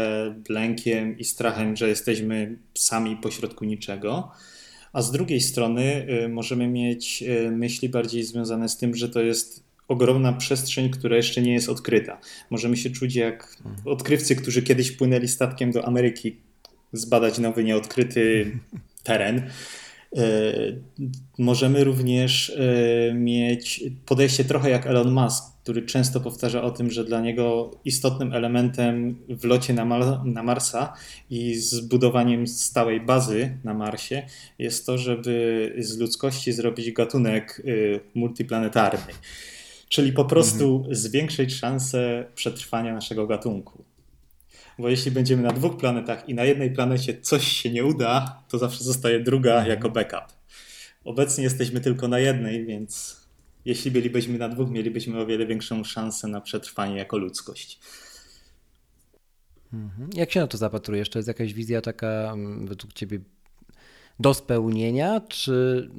lękiem 0.49 1.17
i 1.17 1.23
strachem, 1.25 1.75
że 1.75 1.89
jesteśmy 1.89 2.57
sami 2.73 3.17
pośrodku 3.17 3.65
niczego 3.65 4.31
a 4.93 5.01
z 5.01 5.11
drugiej 5.11 5.41
strony 5.41 6.07
y, 6.25 6.29
możemy 6.29 6.67
mieć 6.67 7.23
y, 7.23 7.51
myśli 7.51 7.89
bardziej 7.89 8.23
związane 8.23 8.69
z 8.69 8.77
tym, 8.77 8.95
że 8.95 9.09
to 9.09 9.21
jest 9.21 9.63
ogromna 9.87 10.33
przestrzeń, 10.33 10.89
która 10.89 11.15
jeszcze 11.15 11.41
nie 11.41 11.53
jest 11.53 11.69
odkryta. 11.69 12.17
Możemy 12.49 12.77
się 12.77 12.89
czuć 12.89 13.15
jak 13.15 13.57
odkrywcy, 13.85 14.35
którzy 14.35 14.61
kiedyś 14.61 14.91
płynęli 14.91 15.27
statkiem 15.27 15.71
do 15.71 15.85
Ameryki 15.87 16.35
zbadać 16.93 17.39
nowy, 17.39 17.63
nieodkryty 17.63 18.51
teren. 19.03 19.49
E, 20.17 20.53
możemy 21.37 21.85
też 22.05 22.49
e, 22.49 23.13
mieć 23.13 23.83
podejście 24.05 24.43
trochę 24.43 24.69
jak 24.69 24.87
Elon 24.87 25.11
Musk, 25.11 25.43
który 25.63 25.81
często 25.81 26.19
powtarza 26.19 26.63
o 26.63 26.71
tym, 26.71 26.91
że 26.91 27.05
dla 27.05 27.21
niego 27.21 27.71
istotnym 27.85 28.33
elementem 28.33 29.17
w 29.29 29.45
locie 29.45 29.73
na, 29.73 29.85
Mar 29.85 30.25
na 30.25 30.43
Marsa 30.43 30.93
i 31.29 31.55
zbudowaniem 31.55 32.47
stałej 32.47 33.01
bazy 33.01 33.57
na 33.63 33.73
Marsie 33.73 34.25
jest 34.59 34.85
to, 34.85 34.97
żeby 34.97 35.75
z 35.79 35.97
ludzkości 35.97 36.53
zrobić 36.53 36.91
gatunek 36.91 37.61
e, 37.65 37.99
multiplanetarny. 38.15 39.13
Czyli 39.89 40.13
po 40.13 40.25
prostu 40.25 40.75
mhm. 40.77 40.95
zwiększyć 40.95 41.55
szanse 41.55 42.25
przetrwania 42.35 42.93
naszego 42.93 43.27
gatunku. 43.27 43.83
Bo 44.81 44.89
jeśli 44.89 45.11
będziemy 45.11 45.43
na 45.43 45.51
dwóch 45.51 45.77
planetach 45.77 46.29
i 46.29 46.33
na 46.33 46.43
jednej 46.43 46.71
planecie 46.71 47.21
coś 47.21 47.47
się 47.47 47.69
nie 47.71 47.85
uda, 47.85 48.43
to 48.47 48.57
zawsze 48.57 48.83
zostaje 48.83 49.19
druga 49.19 49.51
mhm. 49.51 49.69
jako 49.69 49.89
backup. 49.89 50.33
Obecnie 51.03 51.43
jesteśmy 51.43 51.81
tylko 51.81 52.07
na 52.07 52.19
jednej, 52.19 52.65
więc 52.65 53.21
jeśli 53.65 53.91
bylibyśmy 53.91 54.37
na 54.37 54.49
dwóch, 54.49 54.69
mielibyśmy 54.69 55.19
o 55.21 55.25
wiele 55.25 55.45
większą 55.45 55.83
szansę 55.83 56.27
na 56.27 56.41
przetrwanie 56.41 56.97
jako 56.97 57.17
ludzkość. 57.17 57.79
Mhm. 59.73 60.09
Jak 60.13 60.31
się 60.31 60.39
na 60.39 60.47
to 60.47 60.57
zapatrujesz? 60.57 61.09
To 61.09 61.19
jest 61.19 61.27
jakaś 61.27 61.53
wizja 61.53 61.81
taka 61.81 62.31
mm, 62.33 62.67
według 62.67 62.93
Ciebie 62.93 63.19
do 64.19 64.33
spełnienia, 64.33 65.21
czy, 65.21 65.89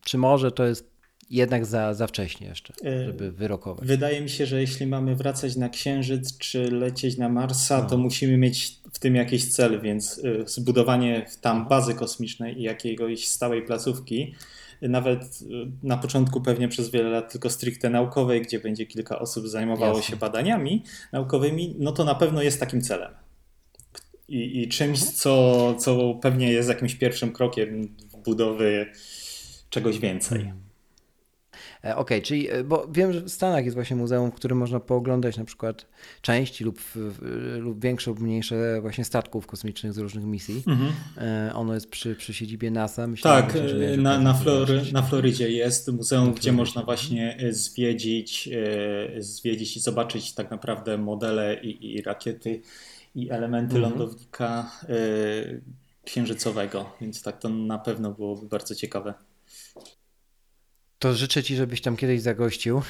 czy 0.00 0.18
może 0.18 0.52
to 0.52 0.64
jest 0.64 0.97
jednak 1.30 1.66
za, 1.66 1.94
za 1.94 2.06
wcześnie 2.06 2.46
jeszcze, 2.46 2.74
e, 2.84 3.04
żeby 3.04 3.32
wyrokować. 3.32 3.88
Wydaje 3.88 4.20
mi 4.20 4.30
się, 4.30 4.46
że 4.46 4.60
jeśli 4.60 4.86
mamy 4.86 5.16
wracać 5.16 5.56
na 5.56 5.68
Księżyc 5.68 6.38
czy 6.38 6.70
lecieć 6.70 7.16
na 7.16 7.28
Marsa, 7.28 7.82
no. 7.82 7.88
to 7.88 7.98
musimy 7.98 8.36
mieć 8.36 8.80
w 8.92 8.98
tym 8.98 9.14
jakiś 9.14 9.52
cel, 9.52 9.80
więc 9.80 10.20
e, 10.24 10.48
zbudowanie 10.48 11.26
tam 11.40 11.68
bazy 11.68 11.94
kosmicznej 11.94 12.58
i 12.58 12.62
jakiejś 12.62 13.28
stałej 13.28 13.62
placówki, 13.62 14.34
nawet 14.82 15.22
e, 15.22 15.26
na 15.82 15.96
początku 15.96 16.40
pewnie 16.40 16.68
przez 16.68 16.90
wiele 16.90 17.10
lat 17.10 17.32
tylko 17.32 17.50
stricte 17.50 17.90
naukowej, 17.90 18.42
gdzie 18.42 18.58
będzie 18.58 18.86
kilka 18.86 19.18
osób 19.18 19.48
zajmowało 19.48 19.96
Jasne. 19.96 20.10
się 20.10 20.16
badaniami 20.16 20.82
naukowymi, 21.12 21.76
no 21.78 21.92
to 21.92 22.04
na 22.04 22.14
pewno 22.14 22.42
jest 22.42 22.60
takim 22.60 22.80
celem. 22.80 23.12
I, 24.28 24.62
i 24.62 24.68
czymś, 24.68 24.98
mhm. 24.98 25.16
co, 25.16 25.74
co 25.78 26.14
pewnie 26.14 26.52
jest 26.52 26.68
jakimś 26.68 26.94
pierwszym 26.94 27.32
krokiem 27.32 27.96
w 28.12 28.16
budowy 28.16 28.86
czegoś 29.70 29.98
więcej. 29.98 30.52
Mhm. 31.88 31.96
E, 31.96 31.96
okej, 31.96 32.18
okay, 32.18 32.26
czyli, 32.26 32.50
e, 32.50 32.64
bo 32.64 32.88
wiem, 32.92 33.12
że 33.12 33.20
w 33.20 33.30
Stanach 33.30 33.64
jest 33.64 33.74
właśnie 33.74 33.96
muzeum, 33.96 34.30
w 34.30 34.34
którym 34.34 34.58
można 34.58 34.80
pooglądać 34.80 35.36
na 35.36 35.44
przykład 35.44 35.86
części 36.20 36.64
lub, 36.64 36.80
lub 37.58 37.82
większe 37.82 38.10
lub 38.10 38.20
mniejsze 38.20 38.80
właśnie 38.80 39.04
statków 39.04 39.46
kosmicznych 39.46 39.92
z 39.92 39.98
różnych 39.98 40.24
misji. 40.24 40.62
Mhm. 40.66 40.92
E, 41.16 41.54
ono 41.54 41.74
jest 41.74 41.90
przy, 41.90 42.14
przy 42.14 42.34
siedzibie 42.34 42.70
NASA. 42.70 43.06
Myślałem, 43.06 43.46
tak, 43.46 43.68
że 43.68 43.96
na, 43.96 44.18
na, 44.18 44.34
Flory, 44.34 44.82
na 44.92 45.02
Florydzie 45.02 45.50
jest 45.50 45.92
muzeum, 45.92 46.32
gdzie 46.32 46.52
można 46.52 46.82
właśnie 46.82 47.38
zwiedzić, 47.50 48.48
zwiedzić 49.18 49.76
i 49.76 49.80
zobaczyć 49.80 50.34
tak 50.34 50.50
naprawdę 50.50 50.98
modele 50.98 51.60
i, 51.62 51.96
i 51.96 52.02
rakiety 52.02 52.60
i 53.14 53.30
elementy 53.30 53.76
mhm. 53.76 53.82
lądownika 53.82 54.70
księżycowego, 56.04 56.92
więc 57.00 57.22
tak 57.22 57.38
to 57.38 57.48
na 57.48 57.78
pewno 57.78 58.12
byłoby 58.12 58.46
bardzo 58.46 58.74
ciekawe. 58.74 59.14
To 60.98 61.14
życzę 61.14 61.42
Ci, 61.42 61.56
żebyś 61.56 61.80
tam 61.80 61.96
kiedyś 61.96 62.20
zagościł. 62.20 62.82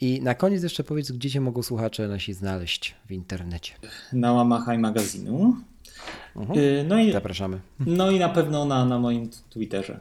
I 0.00 0.20
na 0.22 0.34
koniec 0.34 0.62
jeszcze 0.62 0.84
powiedz, 0.84 1.12
gdzie 1.12 1.30
Cię 1.30 1.40
mogą 1.40 1.62
słuchacze 1.62 2.08
nasi 2.08 2.32
znaleźć 2.32 2.94
w 3.06 3.12
internecie. 3.12 3.72
Na 4.12 4.32
łamach 4.32 4.78
magazynu. 4.78 5.56
Mhm. 6.36 6.58
Y, 6.58 6.84
no 6.88 6.98
i, 6.98 7.12
Zapraszamy. 7.12 7.60
No 7.78 8.10
i 8.10 8.18
na 8.18 8.28
pewno 8.28 8.64
na, 8.64 8.84
na 8.84 8.98
moim 8.98 9.30
Twitterze. 9.50 10.00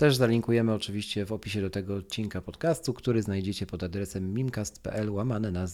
Też 0.00 0.16
zalinkujemy 0.16 0.74
oczywiście 0.74 1.24
w 1.26 1.32
opisie 1.32 1.60
do 1.60 1.70
tego 1.70 1.94
odcinka 1.94 2.40
podcastu, 2.40 2.94
który 2.94 3.22
znajdziecie 3.22 3.66
pod 3.66 3.82
adresem 3.82 4.34
mimcast.pl 4.34 5.10
łamane 5.10 5.50
na 5.50 5.66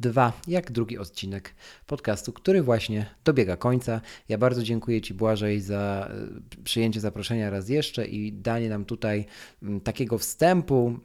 002, 0.00 0.32
jak 0.48 0.72
drugi 0.72 0.98
odcinek 0.98 1.54
podcastu, 1.86 2.32
który 2.32 2.62
właśnie 2.62 3.06
dobiega 3.24 3.56
końca. 3.56 4.00
Ja 4.28 4.38
bardzo 4.38 4.62
dziękuję 4.62 5.00
Ci 5.00 5.14
Błażej 5.14 5.60
za 5.60 6.10
e, 6.58 6.62
przyjęcie 6.64 7.00
zaproszenia 7.00 7.50
raz 7.50 7.68
jeszcze 7.68 8.06
i 8.06 8.32
danie 8.32 8.68
nam 8.68 8.84
tutaj 8.84 9.26
takiego 9.84 10.18
wstępu 10.18 10.98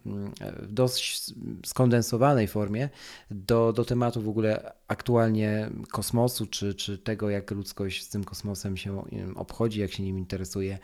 w 0.59 0.71
dość 0.73 1.33
skondensowanej 1.65 2.47
formie 2.47 2.89
do, 3.31 3.73
do 3.73 3.85
tematu 3.85 4.21
w 4.21 4.29
ogóle 4.29 4.73
aktualnie 4.87 5.69
kosmosu, 5.91 6.45
czy, 6.45 6.73
czy 6.73 6.97
tego, 6.97 7.29
jak 7.29 7.51
ludzkość 7.51 8.03
z 8.03 8.09
tym 8.09 8.23
kosmosem 8.23 8.77
się 8.77 9.03
obchodzi, 9.35 9.79
jak 9.79 9.91
się 9.91 10.03
nim 10.03 10.17
interesuje 10.17 10.79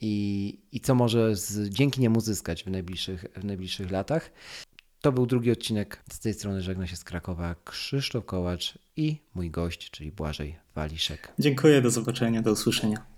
i, 0.00 0.58
i 0.72 0.80
co 0.80 0.94
może 0.94 1.36
z, 1.36 1.68
dzięki 1.68 2.00
niemu 2.00 2.20
zyskać 2.20 2.64
w 2.64 2.66
najbliższych, 2.66 3.24
w 3.36 3.44
najbliższych 3.44 3.90
latach. 3.90 4.30
To 5.00 5.12
był 5.12 5.26
drugi 5.26 5.50
odcinek. 5.50 6.02
Z 6.12 6.20
tej 6.20 6.34
strony 6.34 6.62
żegna 6.62 6.86
się 6.86 6.96
z 6.96 7.04
Krakowa 7.04 7.54
Krzysztof 7.64 8.24
Kołacz 8.24 8.78
i 8.96 9.16
mój 9.34 9.50
gość, 9.50 9.90
czyli 9.90 10.12
Błażej 10.12 10.56
Waliszek. 10.74 11.32
Dziękuję, 11.38 11.82
do 11.82 11.90
zobaczenia, 11.90 12.42
do 12.42 12.52
usłyszenia. 12.52 13.15